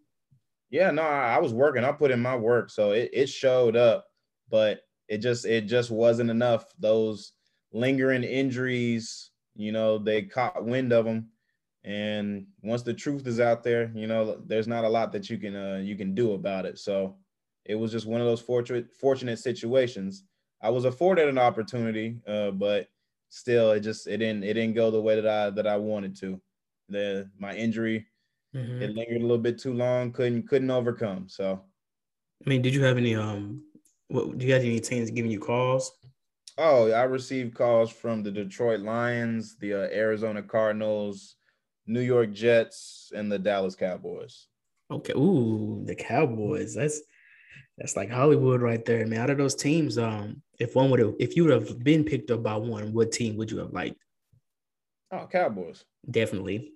yeah, 0.70 0.92
no, 0.92 1.02
I, 1.02 1.36
I, 1.36 1.40
was 1.40 1.54
working. 1.54 1.84
I 1.84 1.92
put 1.92 2.12
in 2.12 2.20
my 2.20 2.36
work. 2.36 2.70
So 2.70 2.92
it, 2.92 3.10
it 3.12 3.28
showed 3.28 3.76
up, 3.76 4.06
but 4.50 4.82
it 5.08 5.18
just 5.18 5.46
it 5.46 5.62
just 5.62 5.90
wasn't 5.90 6.30
enough. 6.30 6.66
Those 6.80 7.34
lingering 7.74 8.24
injuries, 8.24 9.32
you 9.56 9.72
know, 9.72 9.98
they 9.98 10.22
caught 10.22 10.64
wind 10.64 10.94
of 10.94 11.06
them 11.06 11.30
and 11.84 12.46
once 12.62 12.82
the 12.82 12.94
truth 12.94 13.26
is 13.26 13.40
out 13.40 13.64
there 13.64 13.92
you 13.96 14.06
know 14.06 14.42
there's 14.46 14.68
not 14.68 14.84
a 14.84 14.90
lot 14.90 15.12
that 15.12 15.30
you 15.30 15.38
can 15.38 15.56
uh, 15.56 15.80
you 15.82 15.96
can 15.96 16.14
do 16.14 16.34
about 16.34 16.66
it 16.66 16.78
so 16.78 17.16
it 17.66 17.76
was 17.76 17.92
just 17.92 18.06
one 18.06 18.20
of 18.20 18.28
those 18.28 18.42
fortunate 18.42 18.92
fortunate 18.92 19.40
situations 19.40 20.24
i 20.62 20.70
was 20.70 20.86
afforded 20.86 21.30
an 21.30 21.38
opportunity 21.38 22.20
uh, 22.28 22.52
but 22.52 22.88
still 23.30 23.72
it 23.72 23.82
just 23.82 24.08
it 24.08 24.18
didn't 24.18 24.44
it 24.44 24.54
didn't 24.54 24.76
go 24.76 24.92
the 24.92 25.02
way 25.02 25.16
that 25.16 25.28
i 25.28 25.50
that 25.50 25.68
i 25.68 25.78
wanted 25.78 26.16
to 26.16 26.40
the 26.90 27.30
my 27.38 27.54
injury 27.54 28.06
mm-hmm. 28.56 28.82
it 28.82 28.96
lingered 28.96 29.18
a 29.18 29.22
little 29.22 29.38
bit 29.38 29.60
too 29.60 29.74
long 29.74 30.12
couldn't 30.12 30.48
couldn't 30.48 30.72
overcome 30.72 31.28
so 31.28 31.62
i 32.46 32.50
mean 32.50 32.62
did 32.62 32.74
you 32.74 32.84
have 32.84 32.98
any 32.98 33.16
um 33.16 33.62
what 34.08 34.38
do 34.38 34.46
you 34.46 34.54
have 34.54 34.64
any 34.64 34.80
teams 34.80 35.12
giving 35.12 35.32
you 35.32 35.40
calls 35.40 35.92
oh 36.58 36.92
i 36.92 37.04
received 37.04 37.54
calls 37.54 37.92
from 37.92 38.24
the 38.24 38.32
detroit 38.32 38.80
lions 38.80 39.58
the 39.58 39.74
uh, 39.74 39.88
arizona 39.92 40.42
cardinals 40.42 41.36
New 41.90 42.02
York 42.02 42.32
Jets, 42.32 43.12
and 43.16 43.32
the 43.32 43.40
Dallas 43.40 43.76
Cowboys. 43.76 44.46
Okay. 44.92 45.14
Ooh, 45.14 45.82
the 45.86 45.96
Cowboys. 45.96 46.76
That's 46.76 47.02
that's 47.80 47.96
like 47.96 48.12
Hollywood 48.12 48.62
right 48.62 48.84
there, 48.84 49.08
man. 49.08 49.22
Out 49.22 49.30
of 49.30 49.38
those 49.38 49.56
teams, 49.56 49.98
um, 49.98 50.42
if 50.60 50.76
one 50.76 50.90
would 50.90 51.00
have, 51.00 51.14
if 51.18 51.36
you 51.36 51.46
would 51.46 51.54
have 51.54 51.82
been 51.82 52.04
picked 52.04 52.30
up 52.30 52.44
by 52.44 52.58
one, 52.58 52.94
what 52.94 53.14
team 53.14 53.38
would 53.38 53.50
you 53.50 53.58
have 53.60 53.72
liked? 53.72 54.04
Oh, 55.12 55.28
Cowboys. 55.32 55.86
Definitely. 56.12 56.74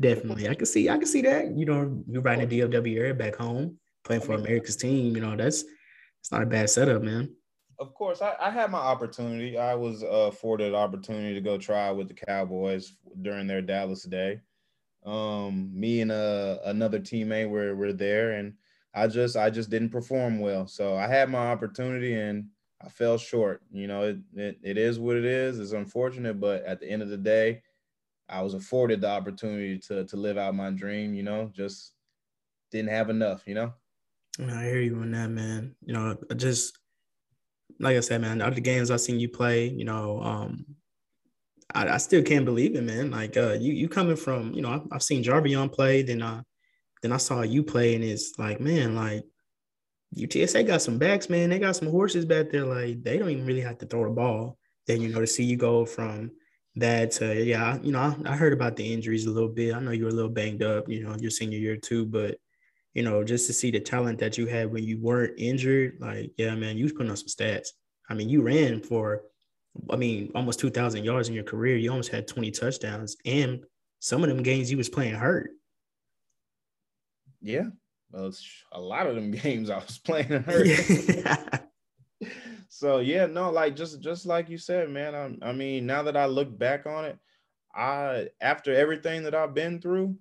Definitely, 0.00 0.48
I 0.48 0.54
can 0.54 0.66
see. 0.66 0.88
I 0.88 0.96
can 0.96 1.06
see 1.06 1.22
that. 1.22 1.56
You 1.56 1.66
know, 1.66 2.02
you're 2.08 2.22
riding 2.22 2.44
a 2.44 2.48
DFW 2.48 2.96
area 2.96 3.14
back 3.14 3.36
home, 3.36 3.78
playing 4.04 4.22
for 4.22 4.34
America's 4.34 4.76
team. 4.76 5.14
You 5.14 5.22
know, 5.22 5.36
that's 5.36 5.64
it's 6.20 6.32
not 6.32 6.42
a 6.42 6.46
bad 6.46 6.70
setup, 6.70 7.02
man. 7.02 7.32
Of 7.78 7.94
course, 7.94 8.22
I, 8.22 8.34
I 8.40 8.50
had 8.50 8.70
my 8.70 8.78
opportunity. 8.78 9.58
I 9.58 9.74
was 9.74 10.02
uh, 10.02 10.06
afforded 10.06 10.68
an 10.68 10.74
opportunity 10.74 11.34
to 11.34 11.40
go 11.40 11.58
try 11.58 11.90
with 11.92 12.08
the 12.08 12.14
Cowboys 12.14 12.96
during 13.22 13.46
their 13.46 13.62
Dallas 13.62 14.02
day. 14.02 14.40
Um, 15.04 15.70
me 15.72 16.00
and 16.00 16.10
uh, 16.10 16.58
another 16.64 16.98
teammate 16.98 17.48
were 17.48 17.76
were 17.76 17.92
there, 17.92 18.32
and 18.32 18.54
I 18.94 19.08
just 19.08 19.36
I 19.36 19.50
just 19.50 19.70
didn't 19.70 19.90
perform 19.90 20.38
well. 20.38 20.66
So 20.66 20.96
I 20.96 21.06
had 21.06 21.28
my 21.28 21.50
opportunity, 21.50 22.14
and 22.14 22.46
I 22.80 22.88
fell 22.88 23.18
short. 23.18 23.62
You 23.72 23.86
know, 23.86 24.02
it, 24.02 24.18
it, 24.34 24.58
it 24.62 24.78
is 24.78 24.98
what 24.98 25.16
it 25.16 25.24
is. 25.24 25.58
It's 25.58 25.72
unfortunate, 25.72 26.40
but 26.40 26.64
at 26.64 26.80
the 26.80 26.88
end 26.88 27.02
of 27.02 27.08
the 27.08 27.16
day, 27.16 27.62
I 28.28 28.42
was 28.42 28.54
afforded 28.54 29.00
the 29.00 29.08
opportunity 29.08 29.78
to 29.88 30.04
to 30.04 30.16
live 30.16 30.38
out 30.38 30.54
my 30.54 30.70
dream. 30.70 31.14
You 31.14 31.24
know, 31.24 31.50
just 31.54 31.92
didn't 32.70 32.90
have 32.90 33.10
enough. 33.10 33.42
You 33.46 33.54
know. 33.54 33.74
I 34.40 34.64
hear 34.64 34.80
you 34.80 34.96
on 34.96 35.12
that, 35.12 35.30
man. 35.30 35.76
You 35.84 35.94
know, 35.94 36.16
just 36.36 36.78
like 37.80 37.96
I 37.96 38.00
said, 38.00 38.20
man, 38.20 38.38
the 38.38 38.60
games 38.60 38.90
I've 38.90 39.00
seen 39.00 39.20
you 39.20 39.28
play, 39.28 39.68
you 39.68 39.84
know, 39.84 40.20
um, 40.20 40.66
I, 41.74 41.88
I 41.88 41.96
still 41.98 42.22
can't 42.22 42.44
believe 42.44 42.74
it, 42.74 42.82
man. 42.82 43.10
Like 43.10 43.36
uh, 43.36 43.52
you 43.52 43.72
you 43.72 43.88
coming 43.88 44.16
from, 44.16 44.52
you 44.52 44.62
know, 44.62 44.70
I've, 44.70 44.86
I've 44.92 45.02
seen 45.02 45.24
Jarveon 45.24 45.72
play, 45.72 46.02
then 46.02 46.22
uh, 46.22 46.42
then 47.04 47.12
I 47.12 47.18
saw 47.18 47.42
you 47.42 47.62
play, 47.62 47.94
and 47.94 48.02
it's 48.02 48.38
like, 48.38 48.62
man, 48.62 48.94
like 48.96 49.24
UTSA 50.16 50.66
got 50.66 50.80
some 50.80 50.96
backs, 50.96 51.28
man. 51.28 51.50
They 51.50 51.58
got 51.58 51.76
some 51.76 51.90
horses 51.90 52.24
back 52.24 52.50
there. 52.50 52.64
Like 52.64 53.02
they 53.02 53.18
don't 53.18 53.28
even 53.28 53.44
really 53.44 53.60
have 53.60 53.76
to 53.78 53.86
throw 53.86 54.04
the 54.04 54.10
ball. 54.10 54.56
Then 54.86 55.02
you 55.02 55.10
know 55.10 55.20
to 55.20 55.26
see 55.26 55.44
you 55.44 55.58
go 55.58 55.84
from 55.84 56.30
that 56.76 57.10
to 57.12 57.44
yeah, 57.44 57.78
you 57.82 57.92
know 57.92 57.98
I, 57.98 58.32
I, 58.32 58.36
heard 58.36 58.54
about 58.54 58.76
the 58.76 58.90
injuries 58.90 59.26
a 59.26 59.30
little 59.30 59.50
bit. 59.50 59.74
I 59.74 59.80
know 59.80 59.90
you 59.90 60.04
were 60.04 60.10
a 60.10 60.14
little 60.14 60.30
banged 60.30 60.62
up, 60.62 60.88
you 60.88 61.04
know, 61.04 61.14
your 61.16 61.30
senior 61.30 61.58
year 61.58 61.76
too, 61.76 62.06
but 62.06 62.38
you 62.94 63.02
know 63.02 63.22
just 63.22 63.46
to 63.48 63.52
see 63.52 63.70
the 63.70 63.80
talent 63.80 64.18
that 64.20 64.38
you 64.38 64.46
had 64.46 64.72
when 64.72 64.84
you 64.84 64.98
weren't 64.98 65.38
injured, 65.38 65.98
like 66.00 66.32
yeah, 66.38 66.54
man, 66.54 66.78
you 66.78 66.84
was 66.84 66.94
putting 66.94 67.10
on 67.10 67.18
some 67.18 67.28
stats. 67.28 67.68
I 68.08 68.14
mean, 68.14 68.30
you 68.30 68.40
ran 68.40 68.80
for, 68.80 69.24
I 69.90 69.96
mean, 69.96 70.32
almost 70.34 70.58
two 70.58 70.70
thousand 70.70 71.04
yards 71.04 71.28
in 71.28 71.34
your 71.34 71.44
career. 71.44 71.76
You 71.76 71.90
almost 71.90 72.10
had 72.10 72.26
twenty 72.26 72.50
touchdowns, 72.50 73.14
and 73.26 73.62
some 74.00 74.22
of 74.22 74.30
them 74.30 74.42
games 74.42 74.70
you 74.70 74.78
was 74.78 74.88
playing 74.88 75.16
hurt. 75.16 75.50
Yeah, 77.44 77.66
well, 78.10 78.32
a 78.72 78.80
lot 78.80 79.06
of 79.06 79.14
them 79.14 79.30
games 79.42 79.68
I 79.68 79.76
was 79.76 79.98
playing 79.98 80.28
hurt. 80.28 80.66
so 82.68 82.98
yeah, 82.98 83.26
no, 83.26 83.50
like 83.50 83.76
just 83.76 84.00
just 84.00 84.24
like 84.24 84.48
you 84.48 84.56
said, 84.56 84.88
man. 84.88 85.14
I, 85.14 85.50
I 85.50 85.52
mean, 85.52 85.84
now 85.84 86.02
that 86.04 86.16
I 86.16 86.26
look 86.26 86.56
back 86.56 86.86
on 86.86 87.04
it, 87.04 87.18
I 87.74 88.28
after 88.40 88.74
everything 88.74 89.24
that 89.24 89.34
I've 89.34 89.52
been 89.52 89.80
through, 89.80 90.16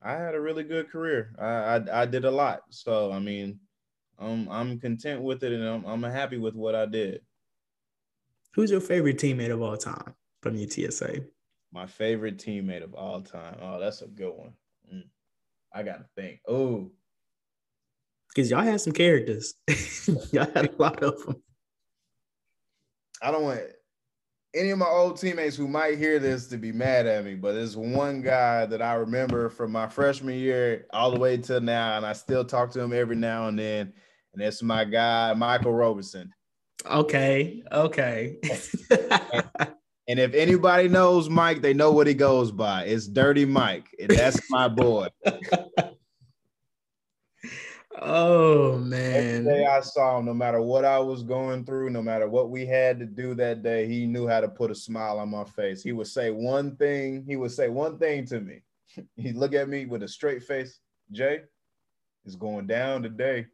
I 0.00 0.12
had 0.12 0.36
a 0.36 0.40
really 0.40 0.62
good 0.62 0.88
career. 0.88 1.34
I 1.38 1.46
I, 1.46 2.02
I 2.02 2.06
did 2.06 2.24
a 2.24 2.30
lot. 2.30 2.62
So 2.70 3.10
I 3.10 3.18
mean, 3.18 3.58
I'm 4.18 4.48
I'm 4.48 4.78
content 4.78 5.22
with 5.22 5.42
it, 5.42 5.52
and 5.52 5.64
I'm 5.64 5.84
I'm 5.84 6.02
happy 6.04 6.38
with 6.38 6.54
what 6.54 6.76
I 6.76 6.86
did. 6.86 7.22
Who's 8.54 8.70
your 8.70 8.80
favorite 8.80 9.18
teammate 9.18 9.50
of 9.50 9.60
all 9.60 9.76
time 9.76 10.14
from 10.42 10.56
UTSA? 10.56 11.26
My 11.72 11.86
favorite 11.86 12.38
teammate 12.38 12.84
of 12.84 12.94
all 12.94 13.20
time. 13.20 13.56
Oh, 13.60 13.80
that's 13.80 14.02
a 14.02 14.06
good 14.06 14.32
one. 14.32 14.52
I 15.76 15.82
gotta 15.82 16.06
think. 16.16 16.40
Oh, 16.48 16.90
because 18.34 18.50
y'all 18.50 18.62
had 18.62 18.80
some 18.80 18.94
characters. 18.94 19.54
y'all 20.32 20.50
had 20.54 20.70
a 20.70 20.82
lot 20.82 21.02
of 21.02 21.22
them. 21.24 21.36
I 23.20 23.30
don't 23.30 23.42
want 23.42 23.60
any 24.54 24.70
of 24.70 24.78
my 24.78 24.86
old 24.86 25.18
teammates 25.20 25.54
who 25.54 25.68
might 25.68 25.98
hear 25.98 26.18
this 26.18 26.46
to 26.48 26.56
be 26.56 26.72
mad 26.72 27.06
at 27.06 27.26
me, 27.26 27.34
but 27.34 27.52
there's 27.52 27.76
one 27.76 28.22
guy 28.22 28.64
that 28.64 28.80
I 28.80 28.94
remember 28.94 29.50
from 29.50 29.70
my 29.70 29.86
freshman 29.86 30.38
year 30.38 30.86
all 30.94 31.10
the 31.10 31.20
way 31.20 31.36
till 31.36 31.60
now, 31.60 31.98
and 31.98 32.06
I 32.06 32.14
still 32.14 32.44
talk 32.44 32.70
to 32.70 32.80
him 32.80 32.94
every 32.94 33.16
now 33.16 33.48
and 33.48 33.58
then. 33.58 33.92
And 34.32 34.42
that's 34.42 34.62
my 34.62 34.84
guy, 34.84 35.34
Michael 35.34 35.74
Robinson. 35.74 36.32
Okay. 36.86 37.62
Okay. 37.70 38.38
and, 40.08 40.18
if 40.18 40.34
anybody 40.34 40.88
knows 40.88 41.28
Mike, 41.28 41.62
they 41.62 41.74
know 41.74 41.92
what 41.92 42.06
he 42.06 42.14
goes 42.14 42.52
by. 42.52 42.84
It's 42.84 43.06
Dirty 43.06 43.44
Mike, 43.44 43.88
and 43.98 44.10
that's 44.10 44.40
my 44.50 44.68
boy. 44.68 45.08
Oh 47.98 48.76
man. 48.78 49.14
Every 49.14 49.44
day 49.44 49.66
I 49.66 49.80
saw 49.80 50.18
him, 50.18 50.26
no 50.26 50.34
matter 50.34 50.60
what 50.60 50.84
I 50.84 50.98
was 50.98 51.22
going 51.22 51.64
through, 51.64 51.90
no 51.90 52.02
matter 52.02 52.28
what 52.28 52.50
we 52.50 52.66
had 52.66 52.98
to 52.98 53.06
do 53.06 53.34
that 53.36 53.62
day, 53.62 53.86
he 53.86 54.06
knew 54.06 54.26
how 54.26 54.40
to 54.40 54.48
put 54.48 54.70
a 54.70 54.74
smile 54.74 55.18
on 55.18 55.30
my 55.30 55.44
face. 55.44 55.82
He 55.82 55.92
would 55.92 56.06
say 56.06 56.30
one 56.30 56.76
thing, 56.76 57.24
he 57.26 57.36
would 57.36 57.52
say 57.52 57.68
one 57.68 57.98
thing 57.98 58.26
to 58.26 58.40
me. 58.40 58.60
He'd 59.16 59.36
look 59.36 59.54
at 59.54 59.68
me 59.68 59.86
with 59.86 60.02
a 60.02 60.08
straight 60.08 60.42
face, 60.42 60.80
Jay, 61.10 61.42
it's 62.24 62.36
going 62.36 62.66
down 62.66 63.02
today. 63.02 63.46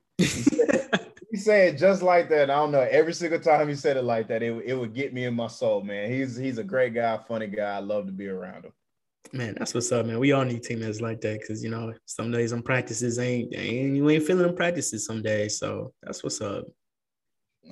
He 1.33 1.39
said, 1.39 1.74
it 1.74 1.78
just 1.78 2.03
like 2.03 2.28
that. 2.28 2.51
I 2.51 2.57
don't 2.57 2.72
know. 2.72 2.87
Every 2.91 3.14
single 3.14 3.41
time 3.41 3.66
he 3.66 3.74
said 3.74 3.97
it 3.97 4.03
like 4.03 4.28
that, 4.28 4.43
it, 4.43 4.53
it 4.66 4.74
would 4.74 4.93
get 4.93 5.14
me 5.14 5.24
in 5.24 5.33
my 5.33 5.47
soul, 5.47 5.80
man. 5.83 6.12
He's 6.12 6.37
he's 6.37 6.59
a 6.59 6.62
great 6.62 6.93
guy, 6.93 7.16
funny 7.26 7.47
guy. 7.47 7.74
I 7.74 7.78
love 7.78 8.05
to 8.05 8.12
be 8.12 8.28
around 8.28 8.66
him. 8.66 8.72
Man, 9.33 9.55
that's 9.57 9.72
what's 9.72 9.91
up, 9.93 10.05
man. 10.05 10.18
We 10.18 10.33
all 10.33 10.45
need 10.45 10.62
teammates 10.62 11.01
like 11.01 11.22
that 11.22 11.41
because 11.41 11.64
you 11.64 11.70
know 11.70 11.95
some 12.05 12.30
days 12.30 12.53
on 12.53 12.61
practices 12.61 13.18
ain't, 13.18 13.55
ain't 13.57 13.97
you 13.97 14.11
ain't 14.11 14.26
feeling 14.26 14.55
practices 14.55 15.07
some 15.07 15.22
days. 15.22 15.59
So 15.59 15.95
that's 16.03 16.22
what's 16.22 16.43
up. 16.43 16.66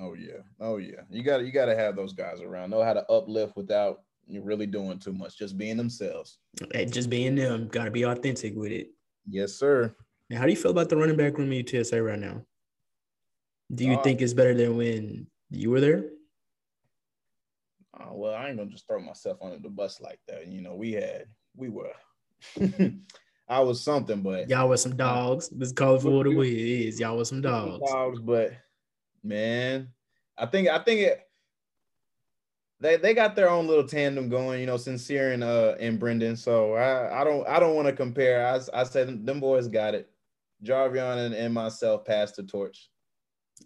Oh 0.00 0.14
yeah, 0.14 0.40
oh 0.58 0.78
yeah. 0.78 1.02
You 1.10 1.22
got 1.22 1.38
to 1.38 1.44
you 1.44 1.52
got 1.52 1.66
to 1.66 1.76
have 1.76 1.96
those 1.96 2.14
guys 2.14 2.40
around. 2.40 2.70
Know 2.70 2.82
how 2.82 2.94
to 2.94 3.04
uplift 3.12 3.58
without 3.58 4.00
you 4.26 4.40
really 4.40 4.66
doing 4.66 4.98
too 4.98 5.12
much. 5.12 5.36
Just 5.36 5.58
being 5.58 5.76
themselves. 5.76 6.38
Hey, 6.72 6.86
just 6.86 7.10
being 7.10 7.34
them. 7.34 7.68
Got 7.68 7.84
to 7.84 7.90
be 7.90 8.04
authentic 8.04 8.56
with 8.56 8.72
it. 8.72 8.88
Yes, 9.28 9.52
sir. 9.52 9.94
Now, 10.30 10.38
how 10.38 10.44
do 10.44 10.50
you 10.50 10.56
feel 10.56 10.70
about 10.70 10.88
the 10.88 10.96
running 10.96 11.18
back 11.18 11.36
room 11.36 11.52
at 11.52 11.66
UTSA 11.66 12.02
right 12.02 12.18
now? 12.18 12.40
Do 13.72 13.84
you 13.84 13.94
uh, 13.94 14.02
think 14.02 14.20
it's 14.20 14.34
better 14.34 14.54
than 14.54 14.76
when 14.76 15.26
you 15.50 15.70
were 15.70 15.80
there? 15.80 16.04
Uh, 17.98 18.12
well, 18.12 18.34
I 18.34 18.48
ain't 18.48 18.58
gonna 18.58 18.70
just 18.70 18.86
throw 18.86 19.00
myself 19.00 19.38
under 19.42 19.58
the 19.58 19.68
bus 19.68 20.00
like 20.00 20.20
that. 20.28 20.46
You 20.46 20.60
know, 20.60 20.74
we 20.74 20.92
had 20.92 21.26
we 21.56 21.68
were. 21.68 21.92
I 23.48 23.60
was 23.60 23.82
something, 23.82 24.22
but 24.22 24.48
y'all 24.48 24.68
was 24.68 24.82
some 24.82 24.96
dogs. 24.96 25.50
Let's 25.56 25.72
call 25.72 25.96
it 25.96 26.02
for 26.02 26.10
what 26.10 26.26
it 26.26 26.86
is. 26.86 27.00
Y'all 27.00 27.16
was 27.16 27.28
some 27.28 27.40
dogs. 27.40 27.90
Dogs, 27.90 28.20
but 28.20 28.52
man, 29.22 29.88
I 30.38 30.46
think 30.46 30.68
I 30.68 30.78
think 30.78 31.00
it. 31.00 31.26
They, 32.82 32.96
they 32.96 33.12
got 33.12 33.36
their 33.36 33.50
own 33.50 33.66
little 33.66 33.86
tandem 33.86 34.30
going, 34.30 34.60
you 34.60 34.66
know, 34.66 34.78
sincere 34.78 35.32
and 35.32 35.44
uh 35.44 35.74
and 35.80 35.98
Brendan. 35.98 36.36
So 36.36 36.74
I, 36.74 37.20
I 37.20 37.24
don't 37.24 37.46
I 37.46 37.60
don't 37.60 37.74
want 37.74 37.88
to 37.88 37.92
compare. 37.92 38.46
I 38.46 38.60
I 38.72 38.84
said 38.84 39.26
them 39.26 39.40
boys 39.40 39.68
got 39.68 39.94
it. 39.94 40.08
Jarveon 40.64 41.26
and, 41.26 41.34
and 41.34 41.52
myself 41.52 42.04
passed 42.04 42.36
the 42.36 42.42
torch. 42.42 42.89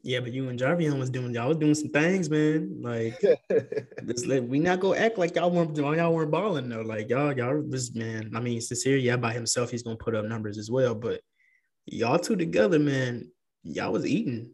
Yeah, 0.03 0.21
but 0.21 0.33
you 0.33 0.49
and 0.49 0.59
Jarveon 0.59 0.99
was 0.99 1.09
doing 1.09 1.35
y'all 1.35 1.49
was 1.49 1.57
doing 1.57 1.75
some 1.75 1.89
things, 1.89 2.29
man. 2.29 2.83
Like, 2.83 3.19
this, 4.03 4.27
like 4.27 4.43
we 4.47 4.59
not 4.59 4.81
gonna 4.81 4.99
act 4.99 5.17
like 5.17 5.35
y'all 5.37 5.51
weren't 5.51 5.77
y'all 5.77 6.15
weren't 6.15 6.31
balling 6.31 6.69
though. 6.69 6.83
Like 6.83 7.09
y'all 7.09 7.37
y'all 7.37 7.61
was 7.61 7.95
man. 7.95 8.33
I 8.35 8.41
mean, 8.41 8.61
sincere, 8.61 8.99
yeah, 8.99 9.17
by 9.17 9.33
himself 9.33 9.71
he's 9.71 9.83
gonna 9.83 9.97
put 9.97 10.15
up 10.15 10.27
numbers 10.27 10.59
as 10.59 10.71
well. 10.71 10.95
But 10.95 11.21
y'all 11.87 12.19
two 12.19 12.37
together, 12.37 12.79
man, 12.79 13.31
y'all 13.63 13.93
was 13.93 14.07
eating. 14.07 14.51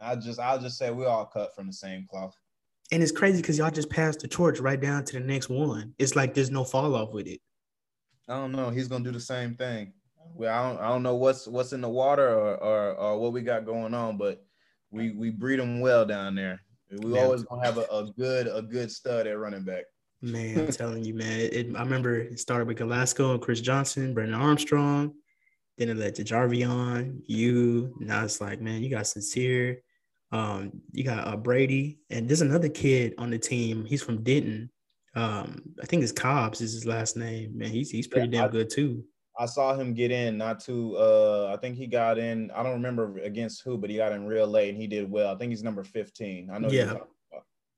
I 0.00 0.14
just 0.16 0.38
I'll 0.38 0.60
just 0.60 0.78
say 0.78 0.90
we 0.90 1.06
all 1.06 1.26
cut 1.26 1.54
from 1.54 1.66
the 1.66 1.72
same 1.72 2.06
cloth. 2.08 2.36
And 2.90 3.02
it's 3.02 3.12
crazy 3.12 3.42
because 3.42 3.58
y'all 3.58 3.70
just 3.70 3.90
passed 3.90 4.20
the 4.20 4.28
torch 4.28 4.60
right 4.60 4.80
down 4.80 5.04
to 5.06 5.14
the 5.14 5.24
next 5.24 5.48
one. 5.48 5.94
It's 5.98 6.16
like 6.16 6.34
there's 6.34 6.50
no 6.50 6.64
fall 6.64 6.94
off 6.94 7.12
with 7.12 7.26
it. 7.26 7.40
I 8.28 8.34
don't 8.34 8.52
know. 8.52 8.70
He's 8.70 8.88
gonna 8.88 9.04
do 9.04 9.12
the 9.12 9.20
same 9.20 9.54
thing. 9.54 9.92
Well, 10.34 10.54
I 10.54 10.70
don't 10.70 10.80
I 10.80 10.88
don't 10.88 11.02
know 11.02 11.16
what's 11.16 11.46
what's 11.46 11.72
in 11.72 11.80
the 11.80 11.88
water 11.88 12.28
or 12.28 12.56
or, 12.56 12.92
or 12.94 13.18
what 13.18 13.32
we 13.32 13.42
got 13.42 13.66
going 13.66 13.94
on, 13.94 14.16
but 14.16 14.44
we 14.90 15.10
we 15.12 15.30
breed 15.30 15.58
them 15.58 15.80
well 15.80 16.04
down 16.06 16.34
there. 16.34 16.60
We 16.90 17.10
man. 17.10 17.24
always 17.24 17.42
gonna 17.44 17.64
have 17.64 17.78
a, 17.78 17.86
a, 17.92 18.10
good 18.16 18.48
a 18.48 18.62
good 18.62 18.90
stud 18.90 19.26
at 19.26 19.38
running 19.38 19.64
back. 19.64 19.84
Man, 20.22 20.58
I'm 20.58 20.72
telling 20.72 21.04
you, 21.04 21.14
man. 21.14 21.40
It, 21.40 21.76
I 21.76 21.80
remember 21.80 22.16
it 22.16 22.40
started 22.40 22.66
with 22.66 22.78
Glasgow 22.78 23.32
and 23.32 23.42
Chris 23.42 23.60
Johnson, 23.60 24.14
Brandon 24.14 24.40
Armstrong. 24.40 25.14
Then 25.76 25.90
it 25.90 25.96
led 25.96 26.16
to 26.16 26.24
Jarveon, 26.24 27.20
you. 27.26 27.94
Now 28.00 28.24
it's 28.24 28.40
like, 28.40 28.60
man, 28.60 28.82
you 28.82 28.90
got 28.90 29.06
sincere. 29.06 29.82
Um, 30.32 30.82
you 30.92 31.04
got 31.04 31.26
uh, 31.26 31.36
Brady, 31.36 32.00
and 32.10 32.28
there's 32.28 32.40
another 32.40 32.68
kid 32.68 33.14
on 33.16 33.30
the 33.30 33.38
team. 33.38 33.84
He's 33.84 34.02
from 34.02 34.22
Denton. 34.22 34.70
Um, 35.14 35.62
I 35.80 35.86
think 35.86 36.02
it's 36.02 36.12
Cobbs 36.12 36.60
is 36.60 36.72
his 36.72 36.86
last 36.86 37.16
name. 37.16 37.56
Man, 37.56 37.70
he's 37.70 37.90
he's 37.90 38.08
pretty 38.08 38.28
yeah, 38.28 38.40
damn 38.40 38.48
I, 38.48 38.52
good 38.52 38.70
too. 38.70 39.04
I 39.38 39.46
saw 39.46 39.74
him 39.74 39.94
get 39.94 40.10
in 40.10 40.36
not 40.36 40.60
too 40.60 40.96
uh 40.96 41.52
I 41.54 41.56
think 41.60 41.76
he 41.76 41.86
got 41.86 42.18
in, 42.18 42.50
I 42.50 42.62
don't 42.62 42.72
remember 42.72 43.18
against 43.18 43.62
who, 43.62 43.78
but 43.78 43.90
he 43.90 43.96
got 43.96 44.12
in 44.12 44.26
real 44.26 44.48
late 44.48 44.70
and 44.70 44.78
he 44.78 44.86
did 44.86 45.10
well. 45.10 45.32
I 45.32 45.38
think 45.38 45.50
he's 45.50 45.62
number 45.62 45.84
15. 45.84 46.50
I 46.52 46.58
know 46.58 46.68
yeah. 46.68 46.94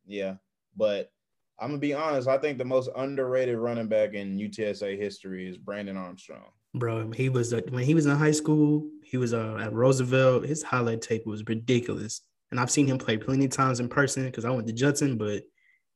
Yeah. 0.06 0.34
But 0.76 1.10
I'm 1.58 1.68
gonna 1.68 1.78
be 1.78 1.92
honest, 1.92 2.26
I 2.26 2.38
think 2.38 2.56
the 2.56 2.64
most 2.64 2.88
underrated 2.96 3.58
running 3.58 3.88
back 3.88 4.14
in 4.14 4.38
UTSA 4.38 4.98
history 4.98 5.48
is 5.48 5.58
Brandon 5.58 5.96
Armstrong. 5.96 6.50
Bro, 6.74 7.10
he 7.12 7.28
was 7.28 7.52
uh, 7.52 7.60
when 7.68 7.84
he 7.84 7.94
was 7.94 8.06
in 8.06 8.16
high 8.16 8.30
school, 8.30 8.88
he 9.04 9.18
was 9.18 9.34
uh, 9.34 9.58
at 9.60 9.72
Roosevelt. 9.72 10.46
His 10.46 10.62
highlight 10.62 11.02
tape 11.02 11.26
was 11.26 11.44
ridiculous. 11.46 12.22
And 12.50 12.58
I've 12.58 12.70
seen 12.70 12.86
him 12.86 12.98
play 12.98 13.16
plenty 13.16 13.44
of 13.44 13.50
times 13.50 13.78
in 13.78 13.88
person 13.88 14.24
because 14.24 14.44
I 14.44 14.50
went 14.50 14.66
to 14.66 14.72
Judson, 14.72 15.18
but 15.18 15.42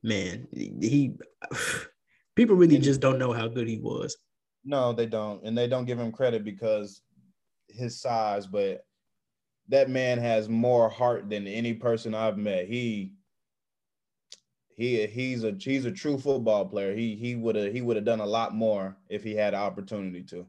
man, 0.03 0.47
he 0.53 1.15
people 2.37 2.57
really 2.57 2.79
just 2.79 3.01
don't 3.01 3.19
know 3.19 3.33
how 3.33 3.49
good 3.49 3.67
he 3.67 3.79
was. 3.79 4.17
No, 4.65 4.93
they 4.93 5.07
don't, 5.07 5.45
and 5.45 5.57
they 5.57 5.67
don't 5.67 5.85
give 5.85 5.99
him 5.99 6.13
credit 6.13 6.45
because 6.45 7.03
his 7.69 8.01
size. 8.01 8.47
But 8.47 8.85
that 9.69 9.91
man 9.91 10.19
has 10.19 10.49
more 10.49 10.89
heart 10.89 11.29
than 11.29 11.47
any 11.47 11.75
person 11.75 12.15
I've 12.15 12.39
met. 12.39 12.67
He 12.67 13.13
he 14.77 15.07
he's 15.07 15.45
a 15.45 15.55
he's 15.59 15.85
a 15.85 15.93
true 15.93 16.19
football 16.19 16.67
player. 16.67 16.95
He 16.95 17.15
he 17.15 17.37
would 17.37 17.57
have 17.57 17.73
he 17.73 17.81
would 17.81 17.97
have 17.97 18.05
done 18.05 18.21
a 18.21 18.27
lot 18.27 18.55
more 18.55 18.97
if 19.09 19.23
he 19.23 19.35
had 19.35 19.55
the 19.55 19.59
opportunity 19.59 20.23
to. 20.25 20.47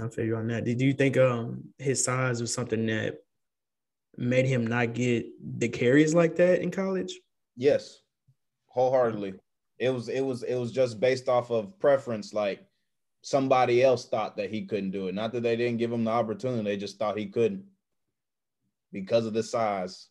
I 0.00 0.08
feel 0.08 0.26
you 0.26 0.36
on 0.36 0.48
that. 0.48 0.64
Did 0.64 0.80
you 0.80 0.92
think 0.92 1.16
um 1.16 1.64
his 1.78 2.04
size 2.04 2.40
was 2.40 2.52
something 2.52 2.86
that 2.86 3.18
made 4.16 4.46
him 4.46 4.66
not 4.66 4.92
get 4.92 5.26
the 5.58 5.68
carries 5.68 6.14
like 6.14 6.36
that 6.36 6.60
in 6.60 6.70
college? 6.70 7.18
Yes, 7.56 8.00
wholeheartedly. 8.66 9.34
It 9.80 9.88
was 9.88 10.08
it 10.08 10.20
was 10.20 10.42
it 10.42 10.54
was 10.54 10.70
just 10.70 11.00
based 11.00 11.28
off 11.28 11.50
of 11.50 11.78
preference. 11.80 12.32
Like 12.32 12.60
somebody 13.22 13.82
else 13.82 14.06
thought 14.06 14.36
that 14.36 14.50
he 14.50 14.66
couldn't 14.66 14.90
do 14.90 15.08
it. 15.08 15.14
Not 15.14 15.32
that 15.32 15.42
they 15.42 15.56
didn't 15.56 15.78
give 15.78 15.90
him 15.90 16.04
the 16.04 16.10
opportunity, 16.10 16.62
they 16.62 16.76
just 16.76 16.98
thought 16.98 17.18
he 17.18 17.26
couldn't 17.26 17.64
because 18.92 19.26
of 19.26 19.32
the 19.32 19.42
size. 19.42 20.08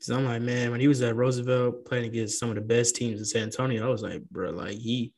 So 0.00 0.16
I'm 0.16 0.24
like, 0.24 0.40
man, 0.40 0.70
when 0.70 0.80
he 0.80 0.88
was 0.88 1.02
at 1.02 1.16
Roosevelt 1.16 1.84
playing 1.84 2.06
against 2.06 2.38
some 2.38 2.48
of 2.48 2.54
the 2.54 2.62
best 2.62 2.96
teams 2.96 3.18
in 3.18 3.26
San 3.26 3.42
Antonio, 3.42 3.86
I 3.86 3.90
was 3.90 4.02
like, 4.02 4.22
bro, 4.30 4.50
like 4.50 4.78
he 4.78 5.12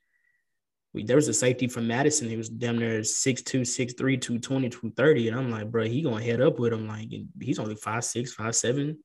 we, 0.94 1.04
there 1.04 1.16
was 1.16 1.28
a 1.28 1.34
safety 1.34 1.68
from 1.68 1.86
Madison. 1.86 2.28
He 2.28 2.36
was 2.36 2.48
damn 2.48 2.78
near 2.78 3.00
6'2, 3.00 3.62
6'3, 3.62 3.94
220, 3.96 4.68
230. 4.68 5.28
And 5.28 5.38
I'm 5.38 5.50
like, 5.50 5.70
bro, 5.70 5.84
he 5.84 6.02
gonna 6.02 6.22
head 6.22 6.40
up 6.40 6.58
with 6.58 6.72
him. 6.72 6.86
Like 6.86 7.08
he's 7.40 7.58
only 7.58 7.74
5'6, 7.74 8.34
5'7, 8.36 8.96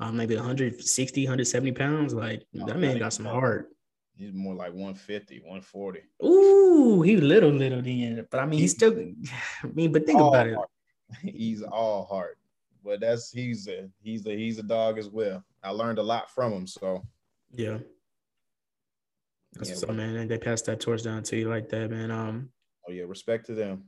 um, 0.00 0.16
maybe 0.16 0.36
160, 0.36 1.24
170 1.24 1.72
pounds. 1.72 2.14
Like 2.14 2.44
that 2.54 2.78
man 2.78 2.98
got 2.98 3.12
some 3.12 3.26
heart. 3.26 3.70
He's 4.16 4.32
more 4.32 4.54
like 4.54 4.72
150, 4.72 5.38
140. 5.40 6.00
Ooh, 6.24 7.02
he 7.02 7.16
little, 7.16 7.50
little 7.50 7.82
then. 7.82 8.26
But 8.30 8.40
I 8.40 8.46
mean, 8.46 8.60
he's 8.60 8.72
still 8.72 8.92
I 9.62 9.66
mean, 9.66 9.92
but 9.92 10.06
think 10.06 10.20
about 10.20 10.50
heart. 10.50 10.68
it. 11.24 11.34
He's 11.34 11.62
all 11.62 12.04
heart. 12.04 12.36
But 12.84 13.00
that's 13.00 13.30
he's 13.30 13.66
a 13.66 13.88
he's 14.02 14.26
a 14.26 14.36
he's 14.36 14.58
a 14.58 14.62
dog 14.62 14.98
as 14.98 15.08
well. 15.08 15.42
I 15.62 15.70
learned 15.70 15.98
a 15.98 16.02
lot 16.02 16.30
from 16.30 16.52
him. 16.52 16.66
So 16.66 17.02
yeah. 17.50 17.78
That's 19.54 19.82
yeah, 19.82 19.88
up, 19.88 19.94
man. 19.94 20.16
And 20.16 20.30
they 20.30 20.38
passed 20.38 20.66
that 20.66 20.80
torch 20.80 21.02
down 21.02 21.22
to 21.24 21.36
you 21.36 21.48
like 21.48 21.68
that, 21.70 21.90
man. 21.90 22.10
Um 22.10 22.50
oh 22.88 22.92
yeah, 22.92 23.04
respect 23.06 23.46
to 23.46 23.54
them. 23.54 23.84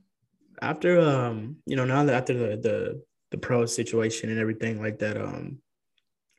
After 0.63 0.99
um, 1.01 1.57
you 1.67 1.77
know, 1.77 1.85
now 1.85 2.05
that 2.05 2.15
after 2.15 2.35
the 2.35 2.57
the 2.57 3.03
the 3.31 3.39
pro 3.39 3.67
situation 3.67 4.31
and 4.31 4.39
everything 4.39 4.83
like 4.83 4.99
that, 4.99 5.17
um, 5.17 5.59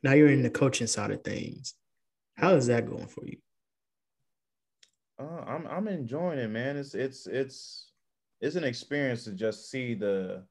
now 0.02 0.12
you're 0.12 0.28
in 0.28 0.42
the 0.42 0.50
coaching 0.50 0.86
side 0.86 1.10
of 1.10 1.22
things. 1.22 1.74
How 2.36 2.54
is 2.54 2.66
that 2.66 2.88
going 2.88 3.06
for 3.06 3.24
you? 3.26 3.38
Uh, 5.18 5.44
I'm 5.46 5.66
I'm 5.66 5.88
enjoying 5.88 6.38
it, 6.38 6.48
man. 6.48 6.76
It's 6.76 6.94
it's 6.94 7.26
it's 7.26 7.92
it's 8.40 8.56
an 8.56 8.64
experience 8.64 9.24
to 9.24 9.32
just 9.32 9.70
see 9.70 9.94
the 9.94 10.42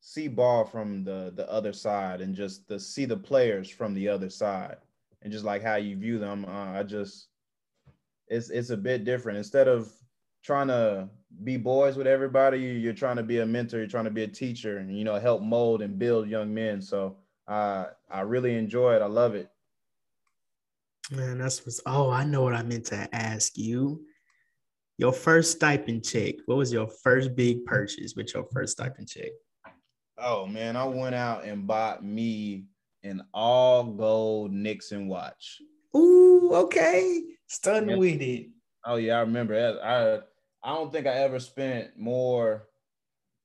see 0.00 0.28
ball 0.28 0.64
from 0.64 1.04
the 1.04 1.32
the 1.34 1.50
other 1.50 1.72
side 1.72 2.20
and 2.20 2.34
just 2.34 2.68
to 2.68 2.78
see 2.80 3.04
the 3.04 3.16
players 3.16 3.68
from 3.68 3.94
the 3.94 4.08
other 4.08 4.30
side 4.30 4.76
and 5.22 5.32
just 5.32 5.44
like 5.44 5.62
how 5.62 5.76
you 5.76 5.96
view 5.96 6.18
them. 6.18 6.44
Uh, 6.46 6.78
I 6.78 6.82
just 6.82 7.28
it's 8.28 8.50
it's 8.50 8.70
a 8.70 8.76
bit 8.76 9.04
different. 9.04 9.38
Instead 9.38 9.68
of 9.68 9.92
trying 10.42 10.68
to 10.68 11.08
be 11.44 11.56
boys 11.56 11.96
with 11.96 12.06
everybody, 12.06 12.58
you're 12.58 12.92
trying 12.92 13.16
to 13.16 13.22
be 13.22 13.38
a 13.38 13.46
mentor. 13.46 13.78
You're 13.78 13.86
trying 13.86 14.04
to 14.04 14.10
be 14.10 14.24
a 14.24 14.28
teacher, 14.28 14.78
and 14.78 14.96
you 14.96 15.04
know 15.04 15.18
help 15.18 15.42
mold 15.42 15.82
and 15.82 15.98
build 15.98 16.28
young 16.28 16.52
men. 16.52 16.80
So 16.80 17.16
uh, 17.48 17.86
I 18.10 18.20
really 18.20 18.56
enjoy 18.56 18.94
it. 18.94 19.02
I 19.02 19.06
love 19.06 19.34
it. 19.34 19.48
Man, 21.10 21.38
that's 21.38 21.64
what's. 21.66 21.80
Oh, 21.86 22.10
I 22.10 22.24
know 22.24 22.42
what 22.42 22.54
I 22.54 22.62
meant 22.62 22.86
to 22.86 23.08
ask 23.14 23.56
you. 23.56 24.04
Your 24.98 25.12
first 25.12 25.52
stipend 25.52 26.04
check. 26.04 26.36
What 26.46 26.58
was 26.58 26.72
your 26.72 26.86
first 26.86 27.34
big 27.34 27.64
purchase 27.64 28.14
with 28.14 28.32
your 28.34 28.44
first 28.52 28.72
stipend 28.72 29.08
check? 29.08 29.30
Oh 30.18 30.46
man, 30.46 30.76
I 30.76 30.84
went 30.84 31.14
out 31.14 31.44
and 31.44 31.66
bought 31.66 32.04
me 32.04 32.66
an 33.02 33.22
all 33.34 33.84
gold 33.84 34.52
Nixon 34.52 35.08
watch. 35.08 35.60
Ooh, 35.96 36.50
okay. 36.54 37.22
Stunning 37.48 37.90
yeah. 37.90 37.96
with 37.96 38.22
it. 38.22 38.50
Oh 38.86 38.96
yeah, 38.96 39.16
I 39.16 39.20
remember. 39.20 39.80
I 39.82 40.20
I 40.62 40.74
don't 40.74 40.92
think 40.92 41.06
I 41.06 41.14
ever 41.14 41.40
spent 41.40 41.98
more 41.98 42.68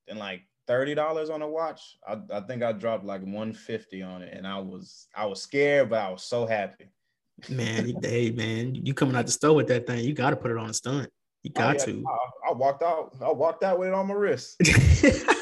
than 0.07 0.17
like 0.17 0.43
thirty 0.67 0.93
dollars 0.93 1.29
on 1.29 1.41
a 1.41 1.47
watch. 1.47 1.97
I, 2.07 2.17
I 2.31 2.41
think 2.41 2.63
I 2.63 2.71
dropped 2.71 3.05
like 3.05 3.21
one 3.21 3.53
fifty 3.53 4.01
on 4.01 4.21
it, 4.21 4.33
and 4.33 4.45
I 4.45 4.59
was 4.59 5.07
I 5.15 5.25
was 5.25 5.41
scared, 5.41 5.89
but 5.89 5.99
I 5.99 6.09
was 6.09 6.23
so 6.23 6.45
happy. 6.45 6.89
Man, 7.49 7.93
hey 8.03 8.31
man, 8.31 8.75
you 8.75 8.93
coming 8.93 9.15
out 9.15 9.25
the 9.25 9.31
store 9.31 9.55
with 9.55 9.67
that 9.67 9.87
thing? 9.87 10.03
You 10.03 10.13
got 10.13 10.31
to 10.31 10.35
put 10.35 10.51
it 10.51 10.57
on 10.57 10.69
a 10.69 10.73
stunt. 10.73 11.09
You 11.43 11.51
oh, 11.55 11.59
got 11.59 11.75
oh, 11.75 11.79
yeah. 11.79 11.85
to. 11.85 12.05
I, 12.07 12.49
I, 12.49 12.53
walked 12.53 12.83
out. 12.83 13.15
I 13.21 13.31
walked 13.31 13.63
out 13.63 13.79
with 13.79 13.89
it 13.89 13.93
on 13.93 14.07
my 14.07 14.13
wrist. 14.13 14.57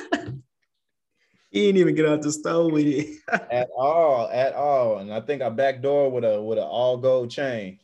He 1.55 1.67
didn't 1.67 1.79
even 1.79 1.95
get 1.95 2.05
out 2.05 2.21
the 2.21 2.33
store 2.33 2.69
with 2.69 2.85
it 2.85 3.17
at 3.49 3.69
all, 3.77 4.27
at 4.27 4.53
all. 4.55 4.97
And 4.97 5.13
I 5.13 5.21
think 5.21 5.41
I 5.41 5.47
backdoor 5.47 6.11
with 6.11 6.25
a 6.25 6.41
with 6.41 6.57
an 6.57 6.65
all 6.65 6.97
gold 6.97 7.31
chain. 7.31 7.79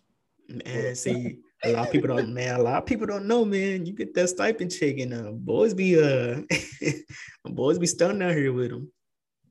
Man, 0.49 0.93
see, 0.93 1.39
a 1.63 1.73
lot 1.73 1.87
of 1.87 1.91
people 1.91 2.07
don't, 2.07 2.33
man. 2.33 2.59
A 2.59 2.63
lot 2.63 2.77
of 2.77 2.85
people 2.85 3.05
don't 3.05 3.25
know, 3.25 3.45
man. 3.45 3.85
You 3.85 3.93
get 3.93 4.13
that 4.15 4.29
stipend 4.29 4.71
check, 4.71 4.97
and 4.97 5.13
uh, 5.13 5.31
boys 5.31 5.73
be 5.73 6.01
uh, 6.01 6.41
boys 7.45 7.77
be 7.77 7.87
stunning 7.87 8.21
out 8.23 8.35
here 8.35 8.51
with 8.51 8.71
them. 8.71 8.91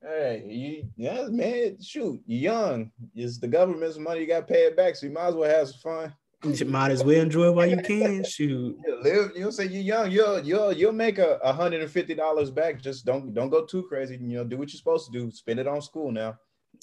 Hey, 0.03 0.45
you, 0.47 0.89
yeah, 0.97 1.29
man. 1.29 1.81
Shoot, 1.81 2.21
you're 2.27 2.53
young. 2.53 2.91
It's 3.15 3.39
the 3.39 3.49
government's 3.49 3.99
money. 3.99 4.21
You 4.21 4.27
got 4.27 4.49
to 4.49 4.53
pay 4.53 4.63
it 4.63 4.77
back, 4.77 4.97
so 4.97 5.07
you 5.07 5.13
might 5.13 5.29
as 5.29 5.35
well 5.35 5.51
have 5.51 5.69
some 5.69 5.81
fun. 5.81 6.15
You 6.43 6.65
might 6.65 6.91
as 6.91 7.05
well 7.05 7.21
enjoy 7.21 7.49
it 7.49 7.55
while 7.55 7.67
you 7.67 7.77
can. 7.77 8.25
Shoot. 8.29 8.77
You 8.85 9.03
live, 9.03 9.33
you 9.35 9.43
know, 9.43 9.51
say 9.51 9.67
you're 9.67 9.83
young, 9.83 10.11
you'll 10.11 10.41
you'll 10.41 10.73
you'll 10.73 10.93
make 10.93 11.19
a 11.19 11.53
hundred 11.53 11.83
and 11.83 11.91
fifty 11.91 12.15
dollars 12.15 12.51
back. 12.51 12.81
Just 12.81 13.05
don't 13.05 13.33
don't 13.35 13.51
go 13.51 13.65
too 13.65 13.85
crazy. 13.85 14.17
You 14.17 14.39
know, 14.39 14.45
do 14.45 14.57
what 14.57 14.71
you're 14.71 14.79
supposed 14.79 15.13
to 15.13 15.13
do. 15.13 15.31
Spend 15.31 15.61
it 15.61 15.69
on 15.69 15.83
school 15.83 16.11
now. 16.11 16.39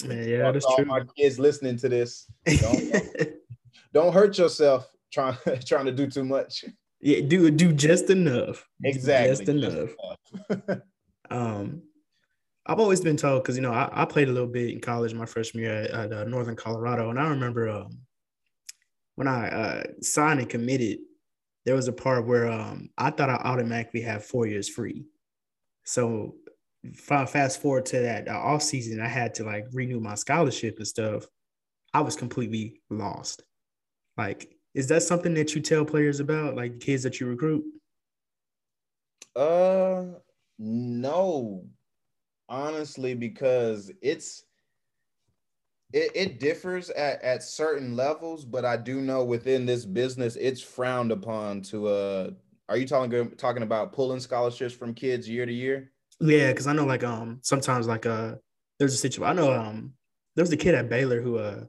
Man, 0.06 0.28
yeah, 0.28 0.52
that's 0.52 0.64
all 0.64 0.76
true. 0.76 0.86
My 0.86 1.02
kids 1.18 1.40
listening 1.40 1.78
to 1.78 1.90
this, 1.90 2.30
don't, 2.46 2.94
don't 3.94 4.14
hurt 4.14 4.38
yourself 4.38 4.88
trying 5.12 5.38
trying 5.66 5.86
to 5.86 5.92
do 5.92 6.08
too 6.08 6.26
much. 6.26 6.66
Yeah, 7.00 7.22
do 7.22 7.50
do 7.52 7.74
just 7.74 8.10
enough. 8.10 8.68
Exactly, 8.84 9.30
just 9.30 9.50
enough. 9.50 9.90
Just 10.50 10.62
enough. 10.68 10.80
um, 11.30 11.84
I've 12.66 12.80
always 12.80 13.02
been 13.02 13.18
told 13.18 13.44
because 13.44 13.56
you 13.56 13.62
know 13.62 13.72
I, 13.72 13.90
I, 13.92 14.06
played 14.06 14.30
a 14.30 14.32
little 14.32 14.50
bit 14.50 14.72
in 14.72 14.82
college 14.82 15.14
my 15.14 15.26
freshman 15.26 15.64
year 15.64 15.84
at, 15.84 15.92
at 15.92 16.14
uh, 16.14 16.24
Northern 16.26 16.56
Colorado, 16.56 17.10
and 17.10 17.20
I 17.20 17.28
remember 17.30 17.70
um, 17.70 18.00
when 19.16 19.28
I 19.28 19.50
uh, 19.50 19.84
signed 20.02 20.40
and 20.40 20.50
committed, 20.50 21.00
there 21.66 21.76
was 21.76 21.88
a 21.88 21.94
part 21.94 22.26
where 22.26 22.52
um, 22.52 22.90
I 22.98 23.10
thought 23.12 23.30
I 23.30 23.36
automatically 23.36 24.02
had 24.02 24.24
four 24.24 24.48
years 24.48 24.70
free. 24.70 25.06
So 25.84 26.36
fast 26.94 27.62
forward 27.62 27.86
to 27.88 28.00
that 28.00 28.28
uh, 28.28 28.38
off 28.38 28.62
season, 28.62 29.02
I 29.02 29.08
had 29.08 29.34
to 29.36 29.44
like 29.44 29.66
renew 29.72 30.00
my 30.00 30.16
scholarship 30.16 30.78
and 30.78 30.88
stuff. 30.88 31.26
I 31.94 32.02
was 32.02 32.16
completely 32.16 32.82
lost. 32.90 33.44
Like, 34.18 34.57
is 34.78 34.86
that 34.86 35.02
something 35.02 35.34
that 35.34 35.56
you 35.56 35.62
tell 35.62 35.84
players 35.84 36.20
about, 36.20 36.56
like 36.56 36.80
kids 36.80 37.02
that 37.02 37.20
you 37.20 37.26
recruit? 37.26 37.66
Uh, 39.36 40.04
no, 40.60 41.66
honestly, 42.48 43.16
because 43.16 43.92
it's 44.04 44.44
it, 45.94 46.12
it 46.14 46.40
differs 46.40 46.92
at, 46.92 47.20
at 47.24 47.42
certain 47.42 47.96
levels, 47.96 48.46
but 48.46 48.66
I 48.66 48.78
do 48.78 49.02
know 49.02 49.24
within 49.24 49.66
this 49.66 49.84
business, 49.84 50.36
it's 50.36 50.62
frowned 50.62 51.12
upon 51.12 51.64
to 51.64 51.88
uh 51.88 52.30
are 52.70 52.78
you 52.78 52.86
talking 52.86 53.32
talking 53.32 53.64
about 53.64 53.94
pulling 53.94 54.20
scholarships 54.20 54.76
from 54.76 54.94
kids 54.94 55.28
year 55.28 55.48
to 55.48 55.54
year? 55.54 55.92
Yeah, 56.20 56.52
because 56.52 56.68
I 56.68 56.74
know 56.74 56.86
like 56.86 57.04
um 57.04 57.40
sometimes 57.42 57.88
like 57.88 58.06
uh 58.06 58.36
there's 58.78 58.94
a 58.94 58.98
situation 58.98 59.28
I 59.28 59.42
know 59.42 59.52
um 59.52 59.94
there 60.36 60.44
was 60.44 60.52
a 60.52 60.58
kid 60.58 60.76
at 60.76 60.88
Baylor 60.88 61.20
who 61.20 61.40
uh 61.40 61.64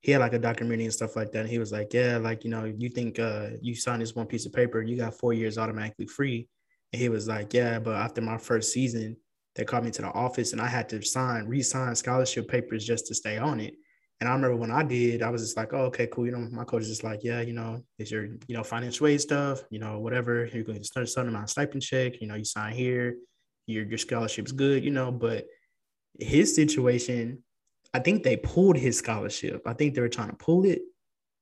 he 0.00 0.12
had 0.12 0.20
like 0.20 0.32
a 0.32 0.38
documentary 0.38 0.84
and 0.84 0.94
stuff 0.94 1.16
like 1.16 1.32
that. 1.32 1.40
And 1.40 1.48
he 1.48 1.58
was 1.58 1.72
like, 1.72 1.92
Yeah, 1.92 2.18
like 2.18 2.44
you 2.44 2.50
know, 2.50 2.64
you 2.64 2.88
think 2.88 3.18
uh 3.18 3.50
you 3.60 3.74
sign 3.74 4.00
this 4.00 4.14
one 4.14 4.26
piece 4.26 4.46
of 4.46 4.52
paper, 4.52 4.82
you 4.82 4.96
got 4.96 5.14
four 5.14 5.32
years 5.32 5.58
automatically 5.58 6.06
free. 6.06 6.48
And 6.92 7.02
he 7.02 7.08
was 7.08 7.28
like, 7.28 7.52
Yeah, 7.52 7.78
but 7.78 7.96
after 7.96 8.20
my 8.20 8.38
first 8.38 8.72
season, 8.72 9.16
they 9.56 9.64
called 9.64 9.84
me 9.84 9.90
to 9.90 10.02
the 10.02 10.12
office 10.12 10.52
and 10.52 10.60
I 10.60 10.68
had 10.68 10.88
to 10.90 11.02
sign, 11.02 11.46
re-sign 11.46 11.94
scholarship 11.96 12.48
papers 12.48 12.84
just 12.84 13.06
to 13.08 13.14
stay 13.14 13.38
on 13.38 13.60
it. 13.60 13.74
And 14.20 14.28
I 14.28 14.32
remember 14.32 14.56
when 14.56 14.70
I 14.72 14.82
did, 14.82 15.22
I 15.22 15.30
was 15.30 15.42
just 15.42 15.56
like, 15.56 15.72
oh, 15.72 15.86
okay, 15.86 16.08
cool. 16.08 16.26
You 16.26 16.32
know, 16.32 16.48
my 16.50 16.64
coach 16.64 16.82
is 16.82 16.88
just 16.88 17.04
like, 17.04 17.22
yeah, 17.22 17.40
you 17.40 17.52
know, 17.52 17.82
it's 17.98 18.10
your, 18.10 18.24
you 18.24 18.56
know, 18.56 18.64
financial 18.64 19.06
aid 19.06 19.20
stuff, 19.20 19.62
you 19.70 19.78
know, 19.78 20.00
whatever. 20.00 20.46
You're 20.46 20.64
going 20.64 20.78
to 20.78 20.84
start 20.84 21.08
certain 21.08 21.28
amount 21.30 21.50
stipend 21.50 21.82
check, 21.82 22.20
you 22.20 22.26
know, 22.26 22.34
you 22.34 22.44
sign 22.44 22.72
here, 22.72 23.16
your, 23.66 23.84
your 23.84 23.98
scholarship's 23.98 24.50
good, 24.50 24.84
you 24.84 24.90
know, 24.90 25.12
but 25.12 25.46
his 26.18 26.54
situation, 26.54 27.44
I 27.94 28.00
think 28.00 28.22
they 28.22 28.36
pulled 28.36 28.76
his 28.76 28.98
scholarship. 28.98 29.62
I 29.66 29.72
think 29.72 29.94
they 29.94 30.00
were 30.00 30.08
trying 30.08 30.30
to 30.30 30.36
pull 30.36 30.64
it. 30.64 30.82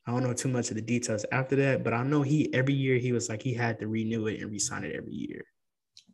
I 0.07 0.13
don't 0.13 0.23
know 0.23 0.33
too 0.33 0.49
much 0.49 0.71
of 0.71 0.77
the 0.77 0.83
details 0.83 1.27
after 1.33 1.57
that, 1.57 1.83
but 1.83 1.93
I 1.93 2.05
know 2.05 2.23
he 2.23 2.53
every 2.55 2.75
year 2.75 2.97
he 2.97 3.13
was 3.13 3.29
like 3.29 3.43
he 3.43 3.53
had 3.53 3.81
to 3.81 3.89
renew 3.89 4.29
it 4.29 4.41
and 4.41 4.51
resign 4.51 4.85
it 4.85 4.95
every 4.95 5.13
year. 5.13 5.45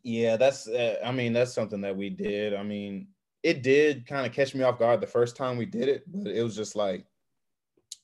Yeah, 0.01 0.35
that's 0.35 0.67
uh, 0.67 0.97
I 1.05 1.11
mean 1.11 1.33
that's 1.33 1.53
something 1.53 1.81
that 1.81 1.95
we 1.95 2.09
did. 2.09 2.55
I 2.55 2.63
mean, 2.63 3.07
it 3.43 3.61
did 3.61 4.07
kind 4.07 4.25
of 4.25 4.33
catch 4.33 4.55
me 4.55 4.63
off 4.63 4.79
guard 4.79 4.99
the 4.99 5.07
first 5.07 5.35
time 5.35 5.57
we 5.57 5.67
did 5.67 5.87
it, 5.87 6.03
but 6.07 6.31
it 6.31 6.41
was 6.41 6.55
just 6.55 6.75
like 6.75 7.05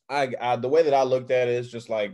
I, 0.08 0.34
I 0.40 0.56
the 0.58 0.70
way 0.70 0.84
that 0.84 0.94
I 0.94 1.04
looked 1.04 1.32
at 1.32 1.48
it 1.48 1.56
is 1.56 1.72
just 1.72 1.90
like 1.90 2.14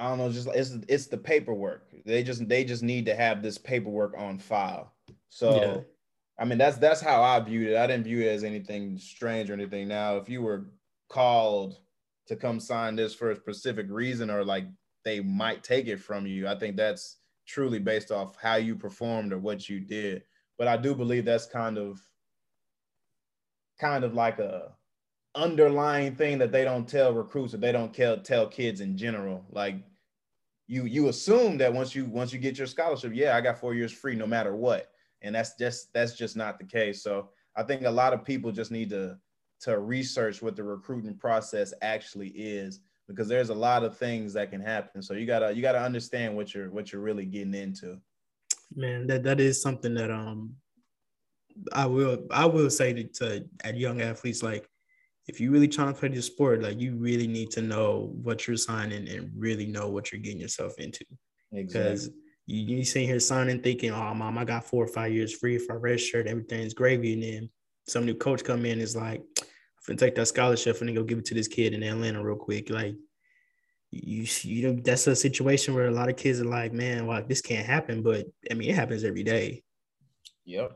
I 0.00 0.08
don't 0.08 0.18
know, 0.18 0.30
just 0.30 0.48
it's 0.48 0.76
it's 0.88 1.06
the 1.06 1.18
paperwork. 1.18 1.88
They 2.04 2.22
just 2.22 2.48
they 2.48 2.64
just 2.64 2.82
need 2.82 3.06
to 3.06 3.14
have 3.14 3.42
this 3.42 3.58
paperwork 3.58 4.14
on 4.16 4.38
file. 4.38 4.94
So 5.28 5.56
yeah. 5.56 5.80
I 6.38 6.44
mean 6.44 6.58
that's 6.58 6.78
that's 6.78 7.00
how 7.00 7.22
I 7.22 7.40
viewed 7.40 7.68
it. 7.68 7.76
I 7.76 7.86
didn't 7.86 8.04
view 8.04 8.20
it 8.20 8.28
as 8.28 8.44
anything 8.44 8.98
strange 8.98 9.50
or 9.50 9.54
anything. 9.54 9.88
Now, 9.88 10.16
if 10.16 10.28
you 10.28 10.42
were 10.42 10.70
called 11.08 11.78
to 12.26 12.36
come 12.36 12.60
sign 12.60 12.96
this 12.96 13.14
for 13.14 13.30
a 13.30 13.36
specific 13.36 13.86
reason 13.88 14.30
or 14.30 14.44
like 14.44 14.66
they 15.04 15.20
might 15.20 15.64
take 15.64 15.86
it 15.86 15.98
from 16.00 16.26
you, 16.26 16.46
I 16.46 16.58
think 16.58 16.76
that's 16.76 17.16
truly 17.46 17.78
based 17.78 18.10
off 18.10 18.36
how 18.36 18.56
you 18.56 18.76
performed 18.76 19.32
or 19.32 19.38
what 19.38 19.68
you 19.68 19.80
did. 19.80 20.22
But 20.58 20.68
I 20.68 20.76
do 20.76 20.94
believe 20.94 21.24
that's 21.24 21.46
kind 21.46 21.78
of 21.78 22.00
kind 23.80 24.04
of 24.04 24.14
like 24.14 24.38
a 24.38 24.72
underlying 25.34 26.16
thing 26.16 26.38
that 26.38 26.50
they 26.52 26.64
don't 26.64 26.88
tell 26.88 27.12
recruits 27.12 27.54
or 27.54 27.58
they 27.58 27.72
don't 27.72 27.94
tell 27.94 28.18
tell 28.18 28.46
kids 28.46 28.80
in 28.80 28.96
general. 28.96 29.44
Like 29.50 29.76
you 30.66 30.84
you 30.84 31.08
assume 31.08 31.58
that 31.58 31.72
once 31.72 31.94
you 31.94 32.04
once 32.04 32.32
you 32.32 32.38
get 32.38 32.58
your 32.58 32.66
scholarship, 32.66 33.12
yeah, 33.14 33.36
I 33.36 33.40
got 33.40 33.58
four 33.58 33.74
years 33.74 33.92
free 33.92 34.14
no 34.14 34.26
matter 34.26 34.54
what, 34.54 34.90
and 35.22 35.34
that's 35.34 35.56
just 35.56 35.92
that's 35.92 36.14
just 36.14 36.36
not 36.36 36.58
the 36.58 36.64
case. 36.64 37.02
So 37.02 37.30
I 37.56 37.62
think 37.62 37.82
a 37.82 37.90
lot 37.90 38.12
of 38.12 38.24
people 38.24 38.52
just 38.52 38.70
need 38.70 38.90
to 38.90 39.16
to 39.60 39.78
research 39.78 40.40
what 40.40 40.56
the 40.56 40.62
recruiting 40.62 41.16
process 41.16 41.74
actually 41.82 42.28
is 42.28 42.80
because 43.08 43.26
there's 43.26 43.50
a 43.50 43.54
lot 43.54 43.82
of 43.82 43.96
things 43.96 44.32
that 44.34 44.50
can 44.50 44.60
happen. 44.60 45.02
So 45.02 45.14
you 45.14 45.26
gotta 45.26 45.52
you 45.52 45.62
gotta 45.62 45.80
understand 45.80 46.36
what 46.36 46.54
you're 46.54 46.70
what 46.70 46.92
you're 46.92 47.02
really 47.02 47.24
getting 47.24 47.54
into. 47.54 47.98
Man, 48.74 49.06
that 49.08 49.24
that 49.24 49.40
is 49.40 49.60
something 49.60 49.94
that 49.94 50.10
um 50.10 50.54
I 51.72 51.86
will 51.86 52.26
I 52.30 52.46
will 52.46 52.70
say 52.70 52.92
to, 52.92 53.04
to 53.04 53.44
at 53.64 53.76
young 53.76 54.00
athletes 54.00 54.42
like 54.42 54.68
if 55.26 55.40
you're 55.40 55.52
really 55.52 55.68
trying 55.68 55.92
to 55.92 55.98
play 55.98 56.08
the 56.08 56.22
sport, 56.22 56.62
like 56.62 56.80
you 56.80 56.96
really 56.96 57.26
need 57.26 57.50
to 57.50 57.60
know 57.60 58.12
what 58.22 58.46
you're 58.46 58.56
signing 58.56 59.06
and 59.08 59.30
really 59.36 59.66
know 59.66 59.88
what 59.88 60.10
you're 60.10 60.22
getting 60.22 60.40
yourself 60.40 60.78
into. 60.78 61.04
Exactly. 61.52 61.90
Because 61.90 62.10
you, 62.48 62.78
you 62.78 62.84
sitting 62.84 63.06
here 63.06 63.20
signing 63.20 63.60
thinking, 63.60 63.90
oh 63.92 64.14
mom, 64.14 64.38
I 64.38 64.44
got 64.44 64.64
four 64.64 64.82
or 64.82 64.88
five 64.88 65.12
years 65.12 65.34
free 65.34 65.58
for 65.58 65.76
a 65.76 65.78
red 65.78 66.00
shirt, 66.00 66.26
everything's 66.26 66.72
gravy. 66.72 67.12
And 67.12 67.22
then 67.22 67.50
some 67.86 68.06
new 68.06 68.14
coach 68.14 68.42
come 68.42 68.64
in 68.64 68.80
is 68.80 68.96
like, 68.96 69.20
I'm 69.40 69.46
gonna 69.86 69.98
take 69.98 70.14
that 70.14 70.28
scholarship 70.28 70.78
and 70.80 70.88
then 70.88 70.96
go 70.96 71.04
give 71.04 71.18
it 71.18 71.26
to 71.26 71.34
this 71.34 71.46
kid 71.46 71.74
in 71.74 71.82
Atlanta 71.82 72.24
real 72.24 72.36
quick. 72.36 72.70
Like 72.70 72.96
you 73.90 74.26
you 74.42 74.62
know, 74.62 74.80
that's 74.82 75.06
a 75.06 75.14
situation 75.14 75.74
where 75.74 75.88
a 75.88 75.92
lot 75.92 76.08
of 76.08 76.16
kids 76.16 76.40
are 76.40 76.46
like, 76.46 76.72
man, 76.72 77.06
well, 77.06 77.22
this 77.26 77.42
can't 77.42 77.66
happen. 77.66 78.02
But 78.02 78.26
I 78.50 78.54
mean, 78.54 78.70
it 78.70 78.76
happens 78.76 79.04
every 79.04 79.24
day. 79.24 79.62
Yep. 80.46 80.72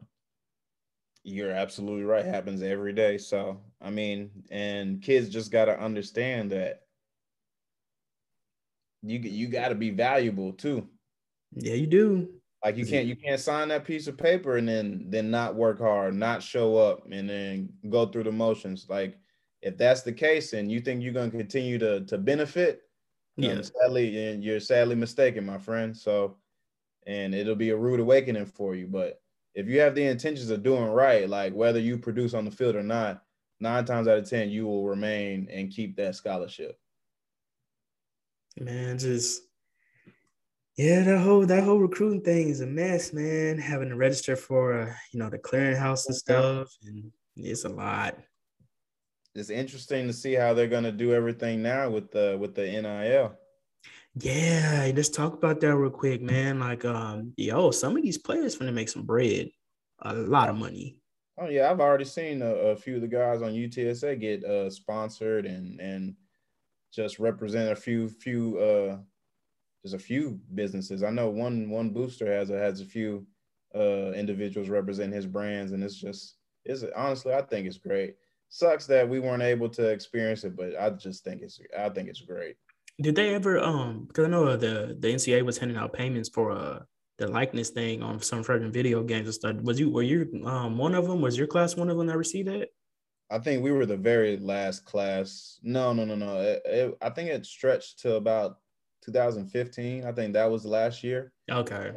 You're 1.24 1.52
absolutely 1.52 2.04
right. 2.04 2.24
Happens 2.24 2.62
every 2.62 2.92
day. 2.92 3.16
So, 3.16 3.62
I 3.80 3.88
mean, 3.88 4.30
and 4.50 5.00
kids 5.00 5.30
just 5.30 5.50
got 5.50 5.66
to 5.66 5.80
understand 5.80 6.52
that 6.52 6.82
you 9.02 9.18
you 9.20 9.48
got 9.48 9.68
to 9.68 9.74
be 9.74 9.90
valuable 9.90 10.52
too. 10.52 10.88
Yeah, 11.54 11.74
you 11.74 11.86
do. 11.86 12.28
Like 12.64 12.76
you 12.76 12.86
can't 12.86 13.06
you 13.06 13.16
can't 13.16 13.40
sign 13.40 13.68
that 13.68 13.84
piece 13.84 14.06
of 14.06 14.16
paper 14.16 14.56
and 14.56 14.68
then 14.68 15.06
then 15.08 15.30
not 15.30 15.56
work 15.56 15.80
hard, 15.80 16.14
not 16.14 16.42
show 16.42 16.76
up, 16.76 17.06
and 17.10 17.28
then 17.28 17.68
go 17.90 18.06
through 18.06 18.24
the 18.24 18.32
motions. 18.32 18.86
Like 18.88 19.18
if 19.62 19.76
that's 19.76 20.02
the 20.02 20.12
case, 20.12 20.52
and 20.52 20.70
you 20.70 20.80
think 20.80 21.02
you're 21.02 21.12
gonna 21.12 21.30
continue 21.30 21.78
to 21.78 22.04
to 22.04 22.18
benefit, 22.18 22.82
yeah. 23.36 23.52
Um, 23.52 23.62
sadly, 23.62 24.26
and 24.26 24.44
you're 24.44 24.60
sadly 24.60 24.94
mistaken, 24.94 25.46
my 25.46 25.58
friend. 25.58 25.96
So, 25.96 26.36
and 27.06 27.34
it'll 27.34 27.56
be 27.56 27.70
a 27.70 27.76
rude 27.76 28.00
awakening 28.00 28.46
for 28.46 28.74
you. 28.74 28.86
But 28.86 29.20
if 29.54 29.66
you 29.66 29.80
have 29.80 29.94
the 29.94 30.04
intentions 30.04 30.50
of 30.50 30.62
doing 30.62 30.84
right, 30.84 31.28
like 31.28 31.54
whether 31.54 31.78
you 31.78 31.98
produce 31.98 32.34
on 32.34 32.44
the 32.44 32.50
field 32.50 32.76
or 32.76 32.82
not, 32.82 33.22
nine 33.60 33.84
times 33.84 34.08
out 34.08 34.18
of 34.18 34.28
ten 34.28 34.50
you 34.50 34.66
will 34.66 34.86
remain 34.86 35.48
and 35.50 35.70
keep 35.70 35.96
that 35.96 36.14
scholarship. 36.14 36.78
Man, 38.60 38.98
just 38.98 39.42
yeah, 40.76 41.02
that 41.02 41.18
whole 41.18 41.44
that 41.46 41.64
whole 41.64 41.78
recruiting 41.78 42.22
thing 42.22 42.48
is 42.48 42.60
a 42.60 42.66
mess, 42.66 43.12
man. 43.12 43.58
Having 43.58 43.90
to 43.90 43.96
register 43.96 44.36
for 44.36 44.80
uh, 44.80 44.94
you 45.12 45.18
know 45.18 45.28
the 45.28 45.38
clearinghouse 45.38 46.06
and 46.06 46.16
stuff, 46.16 46.68
and 46.84 47.12
it's 47.36 47.64
a 47.64 47.68
lot. 47.68 48.16
It's 49.34 49.50
interesting 49.50 50.06
to 50.06 50.12
see 50.12 50.32
how 50.34 50.54
they're 50.54 50.68
gonna 50.68 50.92
do 50.92 51.12
everything 51.12 51.62
now 51.62 51.90
with 51.90 52.10
the 52.10 52.38
with 52.40 52.54
the 52.54 52.62
NIL. 52.62 53.36
Yeah, 54.14 54.90
let's 54.94 55.08
talk 55.08 55.34
about 55.34 55.60
that 55.60 55.76
real 55.76 55.90
quick, 55.90 56.20
man. 56.20 56.60
Like, 56.60 56.84
um, 56.84 57.32
yo, 57.36 57.70
some 57.70 57.96
of 57.96 58.02
these 58.02 58.18
players 58.18 58.56
gonna 58.56 58.72
make 58.72 58.88
some 58.88 59.04
bread, 59.04 59.50
a 60.00 60.14
lot 60.14 60.48
of 60.48 60.56
money. 60.56 61.02
Oh 61.36 61.48
yeah, 61.48 61.70
I've 61.70 61.80
already 61.80 62.04
seen 62.04 62.40
a, 62.40 62.46
a 62.46 62.76
few 62.76 62.96
of 62.96 63.00
the 63.02 63.08
guys 63.08 63.42
on 63.42 63.52
UTSA 63.52 64.18
get 64.20 64.44
uh, 64.44 64.70
sponsored 64.70 65.44
and 65.44 65.80
and 65.80 66.14
just 66.94 67.18
represent 67.18 67.72
a 67.72 67.76
few 67.76 68.08
few 68.08 68.58
uh 68.58 68.98
just 69.82 69.94
a 69.94 69.98
few 69.98 70.40
businesses. 70.54 71.02
I 71.02 71.10
know 71.10 71.28
one 71.28 71.70
one 71.70 71.90
booster 71.90 72.32
has 72.32 72.50
a 72.50 72.58
has 72.58 72.80
a 72.80 72.84
few 72.84 73.26
uh 73.74 74.12
individuals 74.12 74.68
represent 74.68 75.12
his 75.12 75.26
brands, 75.26 75.72
and 75.72 75.82
it's 75.82 75.96
just 75.96 76.36
it's 76.64 76.84
honestly 76.96 77.34
I 77.34 77.42
think 77.42 77.66
it's 77.66 77.78
great. 77.78 78.16
Sucks 78.48 78.86
that 78.86 79.08
we 79.08 79.18
weren't 79.18 79.42
able 79.42 79.68
to 79.70 79.88
experience 79.88 80.44
it, 80.44 80.56
but 80.56 80.78
I 80.78 80.90
just 80.90 81.24
think 81.24 81.42
it's 81.42 81.60
I 81.78 81.88
think 81.88 82.08
it's 82.08 82.20
great. 82.20 82.56
Did 83.00 83.14
they 83.14 83.34
ever 83.34 83.58
um 83.58 84.04
because 84.06 84.26
I 84.26 84.28
know 84.28 84.56
the 84.56 84.96
the 84.98 85.08
NCAA 85.08 85.44
was 85.44 85.58
handing 85.58 85.78
out 85.78 85.92
payments 85.92 86.28
for 86.28 86.52
uh 86.52 86.80
the 87.18 87.28
likeness 87.28 87.70
thing 87.70 88.02
on 88.02 88.20
some 88.20 88.42
certain 88.42 88.72
video 88.72 89.02
games 89.02 89.26
and 89.26 89.34
stuff. 89.34 89.56
Was 89.62 89.78
you 89.78 89.90
were 89.90 90.02
you 90.02 90.42
um 90.44 90.76
one 90.76 90.94
of 90.94 91.06
them? 91.06 91.20
Was 91.20 91.36
your 91.36 91.46
class 91.46 91.76
one 91.76 91.90
of 91.90 91.96
them 91.96 92.06
that 92.06 92.16
received 92.16 92.48
that? 92.48 92.68
I 93.30 93.38
think 93.38 93.62
we 93.62 93.72
were 93.72 93.86
the 93.86 93.96
very 93.96 94.36
last 94.36 94.84
class. 94.84 95.58
No, 95.62 95.92
no, 95.92 96.04
no, 96.04 96.14
no. 96.14 96.40
It, 96.40 96.62
it, 96.66 96.98
I 97.00 97.10
think 97.10 97.30
it 97.30 97.46
stretched 97.46 98.00
to 98.00 98.16
about 98.16 98.58
2015. 99.04 100.04
I 100.04 100.12
think 100.12 100.32
that 100.32 100.50
was 100.50 100.64
last 100.64 101.02
year. 101.02 101.32
Okay. 101.50 101.92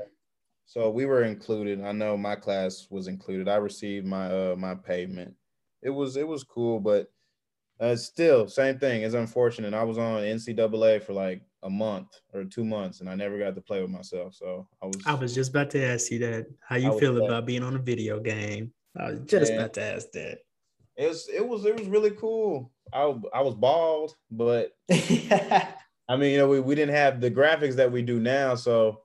So 0.65 0.89
we 0.89 1.05
were 1.05 1.23
included. 1.23 1.81
I 1.83 1.91
know 1.91 2.17
my 2.17 2.35
class 2.35 2.87
was 2.89 3.07
included. 3.07 3.47
I 3.47 3.55
received 3.55 4.05
my 4.05 4.27
uh 4.27 4.55
my 4.57 4.75
payment. 4.75 5.33
It 5.81 5.91
was 5.91 6.17
it 6.17 6.27
was 6.27 6.43
cool, 6.43 6.79
but 6.79 7.07
uh, 7.79 7.95
still, 7.95 8.47
same 8.47 8.79
thing. 8.79 9.03
It's 9.03 9.15
unfortunate. 9.15 9.73
I 9.73 9.83
was 9.83 9.97
on 9.97 10.21
NCAA 10.21 11.03
for 11.03 11.13
like 11.13 11.41
a 11.63 11.69
month 11.69 12.07
or 12.33 12.45
two 12.45 12.63
months, 12.63 13.01
and 13.01 13.09
I 13.09 13.15
never 13.15 13.37
got 13.37 13.55
to 13.55 13.61
play 13.61 13.81
with 13.81 13.91
myself. 13.91 14.33
So 14.33 14.67
I 14.81 14.85
was. 14.85 15.01
I 15.05 15.13
was 15.13 15.35
just 15.35 15.49
about 15.49 15.69
to 15.71 15.83
ask 15.83 16.09
you 16.09 16.19
that. 16.19 16.47
How 16.67 16.77
you 16.77 16.97
feel 16.99 17.23
about 17.23 17.45
being 17.45 17.63
on 17.63 17.75
a 17.75 17.79
video 17.79 18.19
game? 18.19 18.71
I 18.97 19.11
was 19.11 19.19
just 19.25 19.51
about 19.51 19.73
to 19.73 19.83
ask 19.83 20.09
that. 20.13 20.39
It 20.95 21.07
was. 21.09 21.27
It 21.27 21.45
was. 21.45 21.65
It 21.65 21.77
was 21.77 21.87
really 21.87 22.11
cool. 22.11 22.71
I 22.93 23.13
I 23.33 23.41
was 23.41 23.55
bald, 23.55 24.15
but 24.31 24.71
I 26.07 26.15
mean, 26.17 26.31
you 26.31 26.37
know, 26.37 26.47
we, 26.47 26.59
we 26.59 26.75
didn't 26.75 26.95
have 26.95 27.19
the 27.19 27.31
graphics 27.31 27.75
that 27.75 27.91
we 27.91 28.01
do 28.01 28.19
now, 28.19 28.55
so 28.55 29.01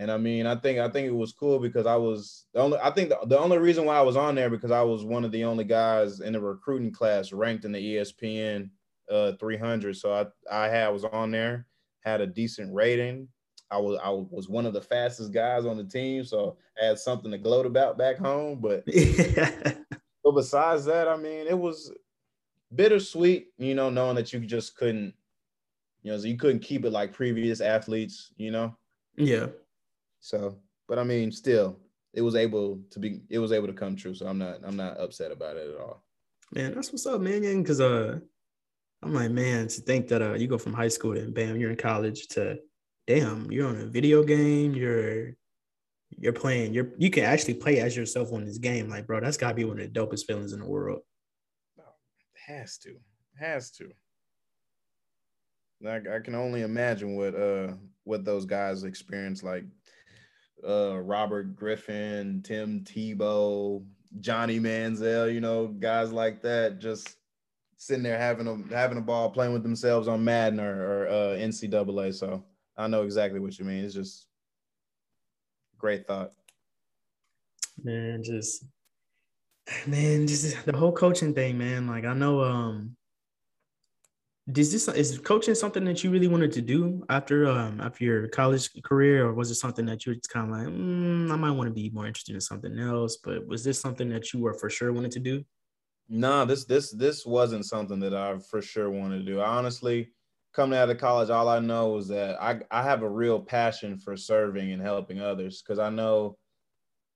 and 0.00 0.10
I 0.10 0.16
mean, 0.16 0.46
I 0.46 0.56
think 0.56 0.78
I 0.78 0.88
think 0.88 1.06
it 1.06 1.14
was 1.14 1.32
cool 1.32 1.58
because 1.58 1.84
I 1.84 1.96
was 1.96 2.46
the 2.54 2.60
only 2.60 2.78
I 2.82 2.90
think 2.90 3.10
the, 3.10 3.18
the 3.26 3.38
only 3.38 3.58
reason 3.58 3.84
why 3.84 3.96
I 3.96 4.02
was 4.02 4.16
on 4.16 4.34
there 4.34 4.48
because 4.48 4.70
I 4.70 4.80
was 4.80 5.04
one 5.04 5.26
of 5.26 5.30
the 5.30 5.44
only 5.44 5.64
guys 5.64 6.20
in 6.20 6.32
the 6.32 6.40
recruiting 6.40 6.90
class 6.90 7.32
ranked 7.32 7.66
in 7.66 7.72
the 7.72 7.96
ESPN 7.96 8.70
uh 9.10 9.32
300. 9.38 9.94
So 9.94 10.14
I 10.14 10.26
I 10.50 10.68
had 10.68 10.88
was 10.88 11.04
on 11.04 11.30
there, 11.30 11.66
had 12.00 12.22
a 12.22 12.26
decent 12.26 12.72
rating. 12.72 13.28
I 13.70 13.76
was 13.76 14.00
I 14.02 14.08
was 14.08 14.48
one 14.48 14.64
of 14.64 14.72
the 14.72 14.80
fastest 14.80 15.34
guys 15.34 15.66
on 15.66 15.76
the 15.76 15.84
team, 15.84 16.24
so 16.24 16.56
I 16.80 16.86
had 16.86 16.98
something 16.98 17.30
to 17.30 17.38
gloat 17.38 17.66
about 17.66 17.98
back 17.98 18.16
home. 18.16 18.58
But 18.58 18.84
but 20.24 20.32
besides 20.34 20.86
that, 20.86 21.08
I 21.08 21.16
mean, 21.18 21.46
it 21.46 21.58
was 21.58 21.92
bittersweet, 22.74 23.48
you 23.58 23.74
know, 23.74 23.90
knowing 23.90 24.16
that 24.16 24.32
you 24.32 24.40
just 24.40 24.76
couldn't, 24.76 25.12
you 26.02 26.12
know, 26.12 26.18
so 26.18 26.26
you 26.26 26.36
couldn't 26.36 26.60
keep 26.60 26.84
it 26.84 26.90
like 26.90 27.12
previous 27.12 27.60
athletes, 27.60 28.32
you 28.36 28.50
know. 28.50 28.76
Yeah. 29.16 29.46
So, 30.20 30.58
but 30.88 30.98
I 30.98 31.04
mean, 31.04 31.30
still, 31.30 31.78
it 32.12 32.22
was 32.22 32.34
able 32.34 32.80
to 32.90 32.98
be, 32.98 33.20
it 33.28 33.38
was 33.38 33.52
able 33.52 33.66
to 33.66 33.72
come 33.72 33.96
true. 33.96 34.14
So 34.14 34.26
I'm 34.26 34.38
not, 34.38 34.58
I'm 34.64 34.76
not 34.76 34.98
upset 34.98 35.30
about 35.30 35.56
it 35.56 35.70
at 35.74 35.80
all. 35.80 36.02
Man, 36.52 36.74
that's 36.74 36.92
what's 36.92 37.06
up, 37.06 37.20
man. 37.20 37.62
Because 37.62 37.80
uh, 37.80 38.18
I'm 39.02 39.14
like, 39.14 39.30
man, 39.30 39.68
to 39.68 39.80
think 39.80 40.08
that 40.08 40.22
uh, 40.22 40.34
you 40.34 40.48
go 40.48 40.58
from 40.58 40.74
high 40.74 40.88
school 40.88 41.16
and 41.16 41.34
bam, 41.34 41.56
you're 41.56 41.70
in 41.70 41.76
college 41.76 42.28
to, 42.28 42.58
damn, 43.06 43.50
you're 43.50 43.68
on 43.68 43.80
a 43.80 43.86
video 43.86 44.22
game. 44.22 44.74
You're, 44.74 45.36
you're 46.18 46.32
playing. 46.32 46.74
You're, 46.74 46.88
you 46.98 47.10
can 47.10 47.24
actually 47.24 47.54
play 47.54 47.78
as 47.80 47.96
yourself 47.96 48.32
on 48.32 48.44
this 48.44 48.58
game. 48.58 48.88
Like, 48.88 49.06
bro, 49.06 49.20
that's 49.20 49.36
gotta 49.36 49.54
be 49.54 49.64
one 49.64 49.78
of 49.78 49.92
the 49.92 50.00
dopest 50.00 50.26
feelings 50.26 50.52
in 50.52 50.60
the 50.60 50.66
world. 50.66 51.00
It 51.78 51.84
has 52.46 52.78
to, 52.78 52.96
has 53.38 53.70
to. 53.72 53.90
Like, 55.80 56.06
I 56.08 56.20
can 56.20 56.34
only 56.34 56.62
imagine 56.62 57.16
what 57.16 57.34
uh 57.34 57.74
what 58.04 58.24
those 58.24 58.44
guys 58.44 58.84
experience 58.84 59.42
like 59.42 59.64
uh, 60.66 60.98
Robert 60.98 61.56
Griffin, 61.56 62.42
Tim 62.44 62.80
Tebow, 62.80 63.84
Johnny 64.20 64.58
Manziel, 64.58 65.32
you 65.32 65.40
know, 65.40 65.68
guys 65.68 66.12
like 66.12 66.42
that, 66.42 66.78
just 66.78 67.16
sitting 67.76 68.02
there 68.02 68.18
having 68.18 68.46
a 68.46 68.74
having 68.74 68.98
a 68.98 69.02
ball, 69.02 69.30
playing 69.30 69.52
with 69.52 69.62
themselves 69.62 70.08
on 70.08 70.24
Madden 70.24 70.60
or, 70.60 71.04
or 71.04 71.08
uh, 71.08 71.36
NCAA. 71.36 72.14
So 72.14 72.44
I 72.76 72.86
know 72.88 73.02
exactly 73.02 73.40
what 73.40 73.58
you 73.58 73.64
mean. 73.64 73.84
It's 73.84 73.94
just 73.94 74.26
great 75.78 76.06
thought. 76.06 76.32
Man, 77.82 78.22
just 78.22 78.64
man, 79.86 80.26
just 80.26 80.66
the 80.66 80.76
whole 80.76 80.92
coaching 80.92 81.34
thing, 81.34 81.56
man. 81.56 81.86
Like 81.86 82.04
I 82.04 82.12
know, 82.12 82.42
um, 82.42 82.96
Is 84.56 84.72
this 84.72 84.88
is 84.88 85.18
coaching 85.18 85.54
something 85.54 85.84
that 85.84 86.02
you 86.02 86.10
really 86.10 86.28
wanted 86.28 86.52
to 86.52 86.62
do 86.62 87.04
after 87.10 87.46
um 87.46 87.80
after 87.80 88.04
your 88.04 88.28
college 88.28 88.70
career, 88.82 89.26
or 89.26 89.34
was 89.34 89.50
it 89.50 89.56
something 89.56 89.84
that 89.86 90.04
you 90.04 90.10
were 90.10 90.16
just 90.16 90.30
kind 90.30 90.50
of 90.50 90.56
like, 90.56 90.66
mm, 90.66 91.30
I 91.30 91.36
might 91.36 91.50
want 91.50 91.68
to 91.68 91.74
be 91.74 91.90
more 91.90 92.06
interested 92.06 92.34
in 92.34 92.40
something 92.40 92.78
else? 92.78 93.18
But 93.22 93.46
was 93.46 93.64
this 93.64 93.80
something 93.80 94.08
that 94.10 94.32
you 94.32 94.40
were 94.40 94.54
for 94.54 94.70
sure 94.70 94.92
wanted 94.92 95.12
to 95.12 95.20
do? 95.20 95.44
No, 96.08 96.44
this 96.44 96.64
this 96.64 96.90
this 96.90 97.26
wasn't 97.26 97.66
something 97.66 98.00
that 98.00 98.14
I 98.14 98.38
for 98.38 98.62
sure 98.62 98.90
wanted 98.90 99.18
to 99.18 99.24
do. 99.24 99.40
I 99.40 99.56
honestly, 99.56 100.12
coming 100.52 100.78
out 100.78 100.90
of 100.90 100.98
college, 100.98 101.30
all 101.30 101.48
I 101.48 101.60
know 101.60 101.96
is 101.98 102.08
that 102.08 102.40
I 102.42 102.60
I 102.70 102.82
have 102.82 103.02
a 103.02 103.08
real 103.08 103.40
passion 103.40 103.98
for 103.98 104.16
serving 104.16 104.72
and 104.72 104.82
helping 104.82 105.20
others 105.20 105.62
because 105.62 105.78
I 105.78 105.90
know 105.90 106.38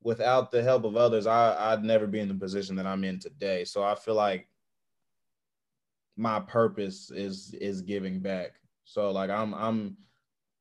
without 0.02 0.50
the 0.50 0.62
help 0.62 0.84
of 0.84 0.96
others, 0.96 1.26
I 1.26 1.72
I'd 1.72 1.84
never 1.84 2.06
be 2.06 2.20
in 2.20 2.28
the 2.28 2.34
position 2.34 2.76
that 2.76 2.86
I'm 2.86 3.04
in 3.04 3.18
today. 3.18 3.64
So 3.64 3.82
I 3.82 3.94
feel 3.94 4.14
like 4.14 4.46
my 6.16 6.40
purpose 6.40 7.10
is 7.10 7.54
is 7.60 7.82
giving 7.82 8.20
back. 8.20 8.52
So 8.84 9.10
like 9.10 9.30
I'm 9.30 9.54
I'm 9.54 9.96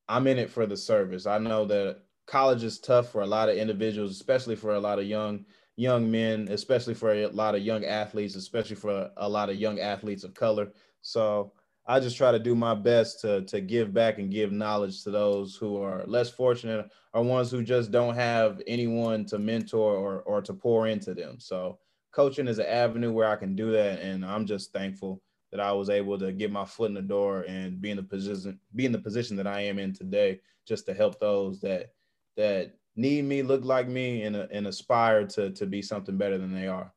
I'm 0.07 0.27
in 0.27 0.37
it 0.37 0.49
for 0.49 0.65
the 0.65 0.77
service. 0.77 1.25
I 1.25 1.37
know 1.37 1.65
that 1.65 2.01
college 2.25 2.63
is 2.63 2.79
tough 2.79 3.09
for 3.11 3.21
a 3.21 3.27
lot 3.27 3.49
of 3.49 3.57
individuals, 3.57 4.11
especially 4.11 4.55
for 4.55 4.75
a 4.75 4.79
lot 4.79 4.99
of 4.99 5.05
young 5.05 5.45
young 5.75 6.09
men, 6.09 6.47
especially 6.51 6.93
for 6.93 7.13
a 7.13 7.27
lot 7.27 7.55
of 7.55 7.61
young 7.61 7.83
athletes, 7.85 8.35
especially 8.35 8.75
for 8.75 9.09
a 9.17 9.27
lot 9.27 9.49
of 9.49 9.55
young 9.55 9.79
athletes 9.79 10.23
of 10.23 10.33
color. 10.33 10.71
So 11.01 11.53
I 11.85 11.99
just 11.99 12.15
try 12.15 12.31
to 12.31 12.39
do 12.39 12.55
my 12.55 12.75
best 12.75 13.21
to 13.21 13.41
to 13.45 13.59
give 13.59 13.93
back 13.93 14.19
and 14.19 14.31
give 14.31 14.51
knowledge 14.51 15.03
to 15.03 15.11
those 15.11 15.55
who 15.55 15.81
are 15.81 16.05
less 16.05 16.29
fortunate 16.29 16.89
or 17.13 17.23
ones 17.23 17.51
who 17.51 17.63
just 17.63 17.91
don't 17.91 18.15
have 18.15 18.61
anyone 18.67 19.25
to 19.25 19.39
mentor 19.39 19.95
or 19.95 20.21
or 20.21 20.41
to 20.41 20.53
pour 20.53 20.87
into 20.87 21.13
them. 21.13 21.39
So 21.39 21.79
coaching 22.11 22.47
is 22.47 22.59
an 22.59 22.67
avenue 22.67 23.11
where 23.11 23.27
I 23.27 23.35
can 23.35 23.55
do 23.55 23.71
that, 23.71 23.99
and 24.01 24.25
I'm 24.25 24.45
just 24.45 24.71
thankful 24.71 25.21
that 25.53 25.61
I 25.61 25.71
was 25.71 25.91
able 25.91 26.17
to 26.17 26.31
get 26.31 26.51
my 26.51 26.65
foot 26.65 26.89
in 26.89 26.95
the 26.95 27.01
door 27.03 27.45
and 27.47 27.79
be 27.79 27.91
in 27.91 27.97
the 27.97 28.03
position 28.03 28.59
be 28.73 28.87
in 28.87 28.91
the 28.91 28.97
position 28.97 29.37
that 29.37 29.45
I 29.45 29.61
am 29.61 29.77
in 29.77 29.93
today, 29.93 30.41
just 30.67 30.87
to 30.87 30.95
help 30.95 31.19
those 31.19 31.61
that 31.61 31.91
that 32.37 32.73
need 32.95 33.25
me, 33.25 33.43
look 33.43 33.63
like 33.63 33.87
me, 33.87 34.23
and, 34.23 34.35
and 34.35 34.65
aspire 34.65 35.27
to 35.27 35.51
to 35.51 35.67
be 35.67 35.83
something 35.83 36.17
better 36.17 36.39
than 36.39 36.55
they 36.55 36.67
are. 36.67 36.91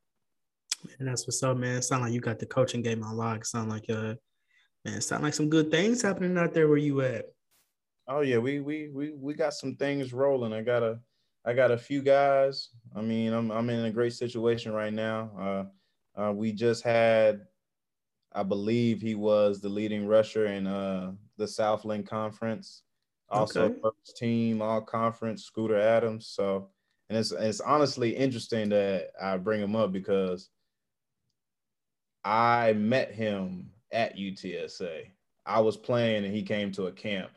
And 0.99 1.07
that's 1.07 1.27
what's 1.27 1.43
up, 1.43 1.59
man. 1.59 1.83
Sound 1.83 2.03
like 2.03 2.15
you 2.15 2.21
got 2.21 2.39
the 2.39 2.47
coaching 2.47 2.81
game 2.81 3.05
on 3.05 3.15
lock. 3.15 3.45
Sound 3.45 3.69
like 3.69 3.91
uh, 3.91 4.15
man, 4.87 5.03
sound 5.03 5.23
like 5.23 5.35
some 5.35 5.51
good 5.51 5.71
things 5.71 6.01
happening 6.01 6.39
out 6.39 6.55
there 6.55 6.67
where 6.67 6.79
you 6.79 7.03
at. 7.03 7.27
Oh 8.09 8.23
yeah, 8.23 8.39
we 8.39 8.61
we 8.61 8.89
we 8.89 9.13
we 9.13 9.35
got 9.35 9.53
some 9.53 9.77
things 9.77 10.15
rolling. 10.15 10.55
I 10.55 10.63
got 10.63 10.83
a 10.83 10.99
I 11.45 11.53
got 11.53 11.73
a 11.73 11.77
few 11.77 12.01
guys. 12.01 12.71
I 12.95 13.03
mean, 13.03 13.35
I'm 13.35 13.51
I'm 13.51 13.69
in 13.69 13.85
a 13.85 13.91
great 13.91 14.15
situation 14.15 14.73
right 14.73 14.95
now. 14.95 15.31
Uh, 15.39 15.65
uh, 16.17 16.33
we 16.33 16.53
just 16.53 16.83
had, 16.83 17.43
I 18.37 18.45
believe 18.45 19.01
he 19.01 19.17
was 19.17 19.61
the 19.61 19.69
leading 19.69 20.07
rusher 20.07 20.47
in 20.47 20.67
uh, 20.67 21.13
the 21.39 21.49
Southland 21.49 22.07
Conference 22.07 22.83
also 23.29 23.65
okay. 23.65 23.81
first 23.83 24.17
team 24.17 24.63
all 24.63 24.81
conference 24.81 25.45
Scooter 25.45 25.79
Adams. 25.79 26.27
So 26.29 26.69
and 27.09 27.19
it's 27.19 27.33
it's 27.33 27.61
honestly 27.61 28.17
interesting 28.17 28.69
that 28.71 29.11
I 29.21 29.37
bring 29.37 29.61
him 29.61 29.77
up 29.77 29.93
because 29.93 30.49
I 32.25 32.73
met 32.73 33.13
him 33.13 33.71
at 33.93 34.17
UTSA. 34.17 35.11
I 35.45 35.61
was 35.61 35.77
playing 35.77 36.25
and 36.25 36.35
he 36.35 36.43
came 36.43 36.73
to 36.73 36.87
a 36.87 36.93
camp. 36.93 37.31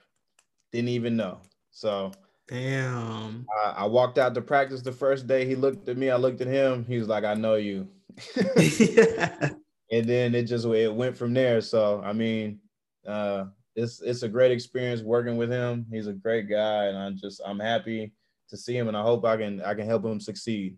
Didn't 0.72 0.90
even 0.90 1.16
know. 1.16 1.40
So 1.72 2.12
damn. 2.48 3.46
I, 3.64 3.70
I 3.78 3.86
walked 3.86 4.18
out 4.18 4.34
to 4.34 4.42
practice 4.42 4.82
the 4.82 4.92
first 4.92 5.28
day. 5.28 5.46
He 5.46 5.56
looked 5.56 5.88
at 5.90 5.98
me. 5.98 6.10
I 6.10 6.18
looked 6.18 6.42
at 6.42 6.48
him. 6.48 6.86
He 6.86 6.98
was 6.98 7.08
like, 7.08 7.24
"I 7.24 7.36
know 7.36 7.56
you." 7.56 7.88
and 9.92 10.06
then 10.06 10.36
it 10.36 10.44
just 10.44 10.66
it 10.66 10.94
went 10.94 11.18
from 11.18 11.34
there. 11.34 11.62
So 11.62 12.02
I 12.04 12.14
mean, 12.14 12.60
uh, 13.08 13.46
it's 13.76 14.02
it's 14.02 14.24
a 14.24 14.30
great 14.30 14.52
experience 14.52 15.02
working 15.02 15.38
with 15.38 15.50
him. 15.50 15.86
He's 15.92 16.08
a 16.08 16.14
great 16.14 16.50
guy, 16.50 16.86
and 16.86 16.98
I'm 16.98 17.18
just 17.18 17.42
I'm 17.46 17.60
happy 17.60 18.12
to 18.50 18.58
see 18.58 18.78
him, 18.78 18.88
and 18.88 18.98
I 18.98 19.02
hope 19.02 19.26
I 19.26 19.38
can 19.38 19.62
I 19.62 19.74
can 19.74 19.86
help 19.86 20.06
him 20.06 20.20
succeed 20.20 20.76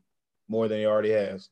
more 0.47 0.67
than 0.67 0.79
he 0.79 0.85
already 0.85 1.11
has. 1.11 1.49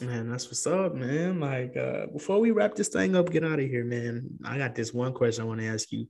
Man, 0.00 0.30
that's 0.30 0.46
what's 0.46 0.66
up, 0.66 0.94
man. 0.94 1.40
Like 1.40 1.76
uh, 1.76 2.06
before 2.06 2.40
we 2.40 2.52
wrap 2.52 2.74
this 2.74 2.88
thing 2.88 3.16
up, 3.16 3.30
get 3.30 3.44
out 3.44 3.60
of 3.60 3.66
here, 3.66 3.84
man. 3.84 4.30
I 4.44 4.56
got 4.56 4.74
this 4.74 4.94
one 4.94 5.12
question 5.12 5.44
I 5.44 5.46
want 5.46 5.60
to 5.60 5.66
ask 5.66 5.90
you. 5.92 6.08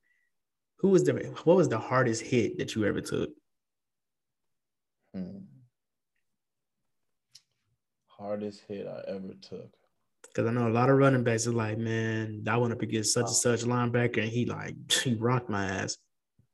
Who 0.78 0.88
was 0.88 1.04
the 1.04 1.12
what 1.44 1.56
was 1.56 1.68
the 1.68 1.78
hardest 1.78 2.22
hit 2.22 2.58
that 2.58 2.74
you 2.74 2.84
ever 2.84 3.00
took? 3.00 3.30
Hmm. 5.14 5.38
Hardest 8.06 8.62
hit 8.68 8.86
I 8.86 9.11
ever 9.11 9.34
took. 9.40 9.70
Because 10.33 10.49
I 10.49 10.53
know 10.53 10.68
a 10.68 10.70
lot 10.70 10.91
of 10.91 10.99
running 10.99 11.24
backs 11.24 11.47
are 11.47 11.53
like, 11.53 11.78
man, 11.78 12.45
I 12.49 12.57
want 12.57 12.78
to 12.78 12.87
get 12.87 13.07
such 13.07 13.26
and 13.26 13.35
such 13.35 13.62
linebacker, 13.62 14.18
and 14.18 14.28
he 14.28 14.47
like 14.47 14.74
he 15.03 15.14
rocked 15.14 15.51
my 15.51 15.66
ass. 15.66 15.97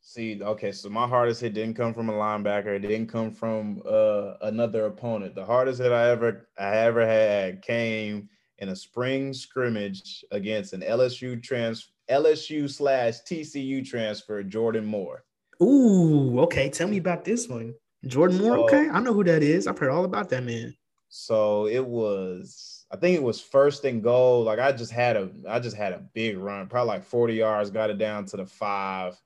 See, 0.00 0.40
okay, 0.40 0.72
so 0.72 0.88
my 0.88 1.06
hardest 1.06 1.40
hit 1.40 1.54
didn't 1.54 1.74
come 1.74 1.92
from 1.92 2.08
a 2.08 2.12
linebacker. 2.12 2.76
It 2.76 2.78
didn't 2.80 3.08
come 3.08 3.32
from 3.32 3.82
uh, 3.86 4.34
another 4.42 4.86
opponent. 4.86 5.34
The 5.34 5.44
hardest 5.44 5.80
hit 5.80 5.92
I 5.92 6.10
ever 6.10 6.48
I 6.58 6.76
ever 6.76 7.06
had 7.06 7.62
came 7.62 8.28
in 8.58 8.70
a 8.70 8.76
spring 8.76 9.32
scrimmage 9.32 10.24
against 10.30 10.72
an 10.72 10.80
LSU 10.80 11.42
trans 11.42 11.92
LSU 12.10 12.70
slash 12.70 13.14
TCU 13.28 13.84
transfer, 13.84 14.42
Jordan 14.42 14.86
Moore. 14.86 15.24
Ooh, 15.62 16.40
okay. 16.40 16.68
Tell 16.70 16.88
me 16.88 16.98
about 16.98 17.24
this 17.24 17.48
one. 17.48 17.74
Jordan 18.06 18.38
Moore. 18.38 18.56
So, 18.56 18.64
okay, 18.64 18.88
I 18.88 19.00
know 19.00 19.12
who 19.12 19.24
that 19.24 19.42
is. 19.42 19.66
I've 19.66 19.78
heard 19.78 19.90
all 19.90 20.04
about 20.04 20.28
that 20.30 20.44
man. 20.44 20.74
So 21.08 21.66
it 21.66 21.84
was 21.84 22.75
I 22.90 22.96
think 22.96 23.16
it 23.16 23.22
was 23.22 23.40
first 23.40 23.84
and 23.84 24.02
goal. 24.02 24.44
Like 24.44 24.58
I 24.58 24.72
just 24.72 24.92
had 24.92 25.16
a 25.16 25.30
I 25.48 25.58
just 25.58 25.76
had 25.76 25.92
a 25.92 26.04
big 26.14 26.38
run, 26.38 26.68
probably 26.68 26.88
like 26.88 27.04
40 27.04 27.34
yards, 27.34 27.70
got 27.70 27.90
it 27.90 27.98
down 27.98 28.26
to 28.26 28.36
the 28.36 28.46
five. 28.46 29.20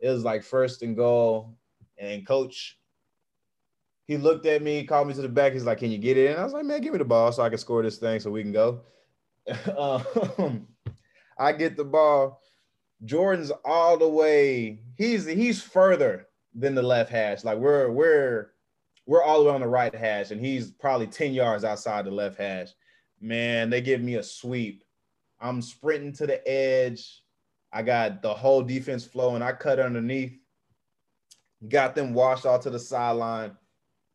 It 0.00 0.08
was 0.08 0.24
like 0.24 0.42
first 0.42 0.82
and 0.82 0.96
goal. 0.96 1.56
And 1.96 2.26
coach, 2.26 2.78
he 4.06 4.16
looked 4.16 4.46
at 4.46 4.62
me, 4.62 4.84
called 4.84 5.08
me 5.08 5.14
to 5.14 5.22
the 5.22 5.28
back. 5.28 5.52
He's 5.52 5.64
like, 5.64 5.78
Can 5.78 5.90
you 5.90 5.98
get 5.98 6.16
it 6.16 6.32
in? 6.32 6.36
I 6.36 6.44
was 6.44 6.52
like, 6.52 6.64
Man, 6.64 6.80
give 6.80 6.92
me 6.92 6.98
the 6.98 7.04
ball 7.04 7.30
so 7.30 7.42
I 7.42 7.48
can 7.48 7.58
score 7.58 7.82
this 7.82 7.98
thing 7.98 8.20
so 8.20 8.30
we 8.30 8.42
can 8.42 8.52
go. 8.52 8.80
um, 9.78 10.66
I 11.38 11.52
get 11.52 11.76
the 11.76 11.84
ball. 11.84 12.40
Jordan's 13.04 13.52
all 13.64 13.96
the 13.96 14.08
way, 14.08 14.80
he's 14.96 15.24
he's 15.24 15.62
further 15.62 16.26
than 16.52 16.74
the 16.74 16.82
left 16.82 17.10
hash. 17.10 17.44
Like 17.44 17.58
we're 17.58 17.90
we're 17.90 18.50
we're 19.06 19.22
all 19.22 19.38
the 19.38 19.48
way 19.48 19.54
on 19.54 19.60
the 19.60 19.68
right 19.68 19.94
hash, 19.94 20.32
and 20.32 20.44
he's 20.44 20.72
probably 20.72 21.06
10 21.06 21.32
yards 21.32 21.64
outside 21.64 22.04
the 22.04 22.10
left 22.10 22.38
hash 22.38 22.70
man, 23.20 23.70
they 23.70 23.80
give 23.80 24.00
me 24.00 24.16
a 24.16 24.22
sweep. 24.22 24.84
I'm 25.40 25.62
sprinting 25.62 26.12
to 26.14 26.26
the 26.26 26.46
edge. 26.48 27.22
I 27.72 27.82
got 27.82 28.22
the 28.22 28.32
whole 28.32 28.62
defense 28.62 29.04
flowing. 29.04 29.42
I 29.42 29.52
cut 29.52 29.78
underneath, 29.78 30.38
got 31.68 31.94
them 31.94 32.14
washed 32.14 32.46
out 32.46 32.62
to 32.62 32.70
the 32.70 32.78
sideline. 32.78 33.52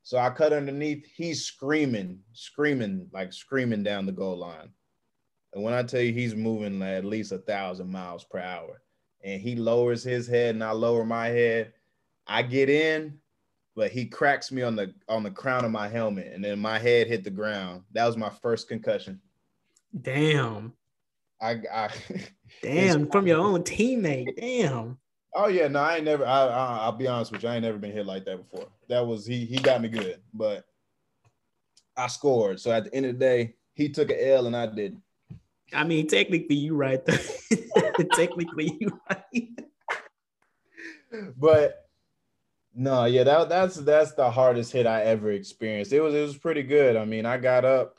So 0.01 0.17
I 0.17 0.29
cut 0.31 0.53
underneath. 0.53 1.05
He's 1.15 1.45
screaming, 1.45 2.19
screaming, 2.33 3.07
like 3.13 3.31
screaming 3.31 3.83
down 3.83 4.05
the 4.05 4.11
goal 4.11 4.37
line. 4.37 4.69
And 5.53 5.63
when 5.63 5.73
I 5.73 5.83
tell 5.83 6.01
you 6.01 6.11
he's 6.11 6.35
moving 6.35 6.79
like 6.79 6.89
at 6.89 7.05
least 7.05 7.31
a 7.31 7.37
thousand 7.37 7.91
miles 7.91 8.23
per 8.23 8.39
hour, 8.39 8.81
and 9.23 9.41
he 9.41 9.55
lowers 9.55 10.03
his 10.03 10.27
head 10.27 10.55
and 10.55 10.63
I 10.63 10.71
lower 10.71 11.05
my 11.05 11.27
head, 11.27 11.73
I 12.27 12.41
get 12.41 12.69
in 12.69 13.19
but 13.75 13.91
he 13.91 14.05
cracks 14.05 14.51
me 14.51 14.61
on 14.61 14.75
the 14.75 14.93
on 15.07 15.23
the 15.23 15.31
crown 15.31 15.65
of 15.65 15.71
my 15.71 15.87
helmet, 15.87 16.31
and 16.33 16.43
then 16.43 16.59
my 16.59 16.79
head 16.79 17.07
hit 17.07 17.23
the 17.23 17.29
ground. 17.29 17.83
That 17.93 18.05
was 18.05 18.17
my 18.17 18.29
first 18.29 18.67
concussion. 18.67 19.19
Damn. 20.01 20.73
I, 21.41 21.61
I 21.71 21.89
damn 22.61 23.09
from 23.09 23.27
your 23.27 23.39
own 23.39 23.63
teammate. 23.63 24.35
Damn. 24.37 24.97
Oh 25.35 25.47
yeah, 25.47 25.67
no, 25.67 25.79
I 25.79 25.95
ain't 25.95 26.05
never. 26.05 26.25
I, 26.25 26.45
I 26.45 26.85
will 26.85 26.97
be 26.97 27.07
honest 27.07 27.31
with 27.31 27.43
you, 27.43 27.49
I 27.49 27.55
ain't 27.55 27.63
never 27.63 27.77
been 27.77 27.91
hit 27.91 28.05
like 28.05 28.25
that 28.25 28.37
before. 28.37 28.67
That 28.87 29.05
was 29.05 29.25
he. 29.25 29.45
He 29.45 29.57
got 29.57 29.81
me 29.81 29.89
good, 29.89 30.19
but 30.33 30.65
I 31.97 32.07
scored. 32.07 32.59
So 32.59 32.71
at 32.71 32.85
the 32.85 32.95
end 32.95 33.07
of 33.07 33.13
the 33.13 33.19
day, 33.19 33.55
he 33.73 33.89
took 33.89 34.11
an 34.11 34.17
L 34.19 34.45
and 34.45 34.55
I 34.55 34.67
didn't. 34.67 35.01
I 35.73 35.83
mean, 35.83 36.07
technically, 36.07 36.55
you 36.55 36.75
right. 36.75 37.03
technically, 38.13 38.77
you 38.79 38.99
right. 39.09 39.49
but 41.37 41.82
no, 42.75 43.05
yeah, 43.05 43.23
that 43.23 43.49
that's 43.49 43.75
that's 43.75 44.13
the 44.13 44.29
hardest 44.29 44.71
hit 44.71 44.87
I 44.87 45.03
ever 45.03 45.31
experienced. 45.31 45.93
It 45.93 46.01
was 46.01 46.13
it 46.13 46.21
was 46.21 46.37
pretty 46.37 46.63
good. 46.63 46.95
I 46.95 47.05
mean, 47.05 47.25
I 47.25 47.37
got 47.37 47.65
up. 47.65 47.97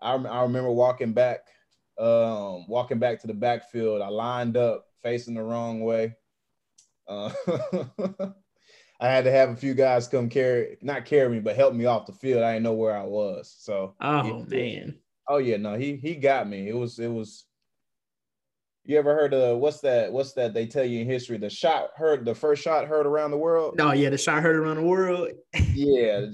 I 0.00 0.14
I 0.14 0.42
remember 0.42 0.70
walking 0.70 1.12
back, 1.12 1.40
um, 1.98 2.66
walking 2.68 2.98
back 2.98 3.20
to 3.20 3.26
the 3.26 3.34
backfield. 3.34 4.02
I 4.02 4.08
lined 4.08 4.56
up 4.56 4.86
facing 5.02 5.34
the 5.34 5.42
wrong 5.42 5.80
way. 5.80 6.14
Uh, 7.06 7.32
I 9.00 9.06
had 9.06 9.24
to 9.24 9.30
have 9.30 9.50
a 9.50 9.56
few 9.56 9.74
guys 9.74 10.08
come 10.08 10.28
carry, 10.28 10.76
not 10.82 11.04
carry 11.04 11.30
me, 11.30 11.40
but 11.40 11.56
help 11.56 11.72
me 11.72 11.86
off 11.86 12.06
the 12.06 12.12
field. 12.12 12.42
I 12.42 12.52
didn't 12.52 12.64
know 12.64 12.74
where 12.74 12.96
I 12.96 13.04
was. 13.04 13.54
So, 13.58 13.94
oh 14.00 14.44
man, 14.48 14.98
oh 15.28 15.38
yeah, 15.38 15.56
no, 15.56 15.74
he 15.74 15.96
he 15.96 16.14
got 16.14 16.48
me. 16.48 16.68
It 16.68 16.76
was 16.76 16.98
it 16.98 17.08
was 17.08 17.44
you 18.88 18.98
ever 18.98 19.14
heard 19.14 19.34
of 19.34 19.58
what's 19.58 19.80
that? 19.80 20.10
What's 20.10 20.32
that 20.32 20.54
they 20.54 20.66
tell 20.66 20.84
you 20.84 21.02
in 21.02 21.06
history? 21.06 21.36
The 21.36 21.50
shot 21.50 21.90
heard, 21.94 22.24
the 22.24 22.34
first 22.34 22.62
shot 22.62 22.86
heard 22.86 23.04
around 23.04 23.32
the 23.32 23.36
world. 23.36 23.76
No, 23.76 23.92
yeah, 23.92 24.08
the 24.08 24.16
shot 24.16 24.42
heard 24.42 24.56
around 24.56 24.76
the 24.76 24.82
world. 24.82 25.28
yeah, 25.74 26.24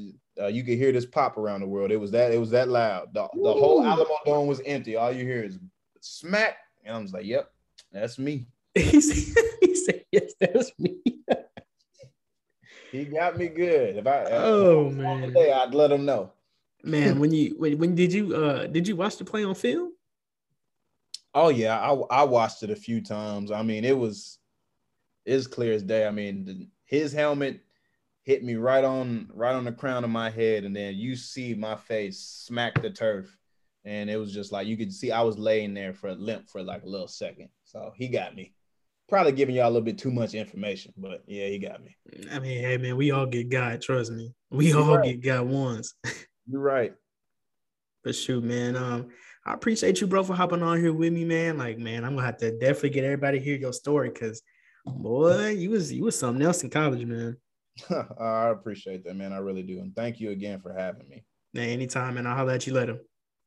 uh, 0.40 0.46
you 0.46 0.62
could 0.62 0.78
hear 0.78 0.92
this 0.92 1.04
pop 1.04 1.36
around 1.36 1.62
the 1.62 1.66
world. 1.66 1.90
It 1.90 1.96
was 1.96 2.12
that. 2.12 2.30
It 2.32 2.38
was 2.38 2.50
that 2.50 2.68
loud. 2.68 3.12
The, 3.12 3.28
the 3.34 3.52
whole 3.52 3.82
Alamodome 3.82 4.46
was 4.46 4.62
empty. 4.64 4.94
All 4.94 5.10
you 5.10 5.24
hear 5.24 5.42
is 5.42 5.58
smack, 6.00 6.56
And 6.84 6.96
I 6.96 7.00
was 7.00 7.12
like, 7.12 7.26
"Yep, 7.26 7.50
that's 7.90 8.20
me." 8.20 8.46
he, 8.74 9.00
said, 9.00 10.04
"Yes, 10.12 10.32
that's 10.38 10.70
me." 10.78 10.98
he 12.92 13.04
got 13.04 13.36
me 13.36 13.48
good. 13.48 13.96
If 13.96 14.06
I 14.06 14.26
oh 14.30 14.86
if 14.86 14.94
man, 14.94 15.22
today, 15.22 15.50
I'd 15.50 15.74
let 15.74 15.90
him 15.90 16.04
know. 16.04 16.30
man, 16.84 17.18
when 17.18 17.32
you 17.32 17.56
when, 17.58 17.78
when 17.78 17.96
did 17.96 18.12
you 18.12 18.36
uh 18.36 18.68
did 18.68 18.86
you 18.86 18.94
watch 18.94 19.16
the 19.16 19.24
play 19.24 19.42
on 19.42 19.56
film? 19.56 19.90
Oh 21.34 21.48
yeah, 21.48 21.78
I 21.78 21.92
I 22.20 22.24
watched 22.24 22.62
it 22.62 22.70
a 22.70 22.76
few 22.76 23.02
times. 23.02 23.50
I 23.50 23.62
mean, 23.62 23.84
it 23.84 23.96
was 23.96 24.38
it's 25.24 25.46
clear 25.46 25.72
as 25.72 25.82
day. 25.82 26.06
I 26.06 26.10
mean, 26.10 26.44
the, 26.44 26.68
his 26.84 27.12
helmet 27.12 27.60
hit 28.22 28.42
me 28.42 28.54
right 28.54 28.84
on 28.84 29.30
right 29.34 29.54
on 29.54 29.64
the 29.64 29.72
crown 29.72 30.04
of 30.04 30.10
my 30.10 30.30
head, 30.30 30.64
and 30.64 30.74
then 30.74 30.94
you 30.94 31.16
see 31.16 31.54
my 31.54 31.76
face 31.76 32.20
smack 32.20 32.80
the 32.80 32.90
turf, 32.90 33.36
and 33.84 34.08
it 34.08 34.16
was 34.16 34.32
just 34.32 34.52
like 34.52 34.66
you 34.66 34.76
could 34.76 34.92
see 34.92 35.10
I 35.10 35.22
was 35.22 35.38
laying 35.38 35.74
there 35.74 35.92
for 35.92 36.08
a 36.08 36.14
limp 36.14 36.48
for 36.48 36.62
like 36.62 36.82
a 36.82 36.88
little 36.88 37.08
second. 37.08 37.48
So 37.64 37.92
he 37.96 38.08
got 38.08 38.34
me. 38.34 38.54
Probably 39.08 39.32
giving 39.32 39.54
y'all 39.54 39.66
a 39.66 39.68
little 39.68 39.82
bit 39.82 39.98
too 39.98 40.10
much 40.10 40.34
information, 40.34 40.94
but 40.96 41.22
yeah, 41.26 41.46
he 41.48 41.58
got 41.58 41.82
me. 41.82 41.94
I 42.32 42.38
mean, 42.38 42.60
hey 42.60 42.78
man, 42.78 42.96
we 42.96 43.10
all 43.10 43.26
get 43.26 43.50
God. 43.50 43.82
Trust 43.82 44.12
me, 44.12 44.32
we 44.50 44.68
You're 44.68 44.82
all 44.82 44.96
right. 44.98 45.20
get 45.20 45.24
God 45.24 45.48
once. 45.48 45.94
You're 46.48 46.60
right. 46.60 46.94
But 48.02 48.14
shoot, 48.14 48.44
man. 48.44 48.76
Um, 48.76 49.08
I 49.46 49.52
appreciate 49.52 50.00
you, 50.00 50.06
bro, 50.06 50.24
for 50.24 50.34
hopping 50.34 50.62
on 50.62 50.80
here 50.80 50.92
with 50.92 51.12
me, 51.12 51.24
man. 51.24 51.58
Like, 51.58 51.78
man, 51.78 52.04
I'm 52.04 52.14
gonna 52.14 52.26
have 52.26 52.38
to 52.38 52.50
definitely 52.58 52.90
get 52.90 53.04
everybody 53.04 53.38
to 53.38 53.44
hear 53.44 53.56
your 53.56 53.74
story 53.74 54.08
because, 54.08 54.42
boy, 54.86 55.48
you 55.50 55.70
was 55.70 55.92
you 55.92 56.04
was 56.04 56.18
something 56.18 56.44
else 56.44 56.62
in 56.64 56.70
college, 56.70 57.04
man. 57.04 57.36
I 58.18 58.48
appreciate 58.48 59.04
that, 59.04 59.16
man. 59.16 59.32
I 59.32 59.38
really 59.38 59.62
do, 59.62 59.80
and 59.80 59.94
thank 59.94 60.18
you 60.18 60.30
again 60.30 60.60
for 60.60 60.72
having 60.72 61.08
me. 61.08 61.24
Man, 61.52 61.68
anytime, 61.68 62.16
and 62.16 62.26
I'll 62.26 62.36
holler 62.36 62.52
at 62.52 62.66
you 62.66 62.72
later. 62.72 63.00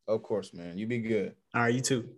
Of 0.07 0.21
course, 0.21 0.53
man. 0.53 0.77
You 0.77 0.85
be 0.85 0.99
good. 0.99 1.33
All 1.55 1.61
right, 1.61 1.73
you 1.73 1.81
too. 1.81 2.09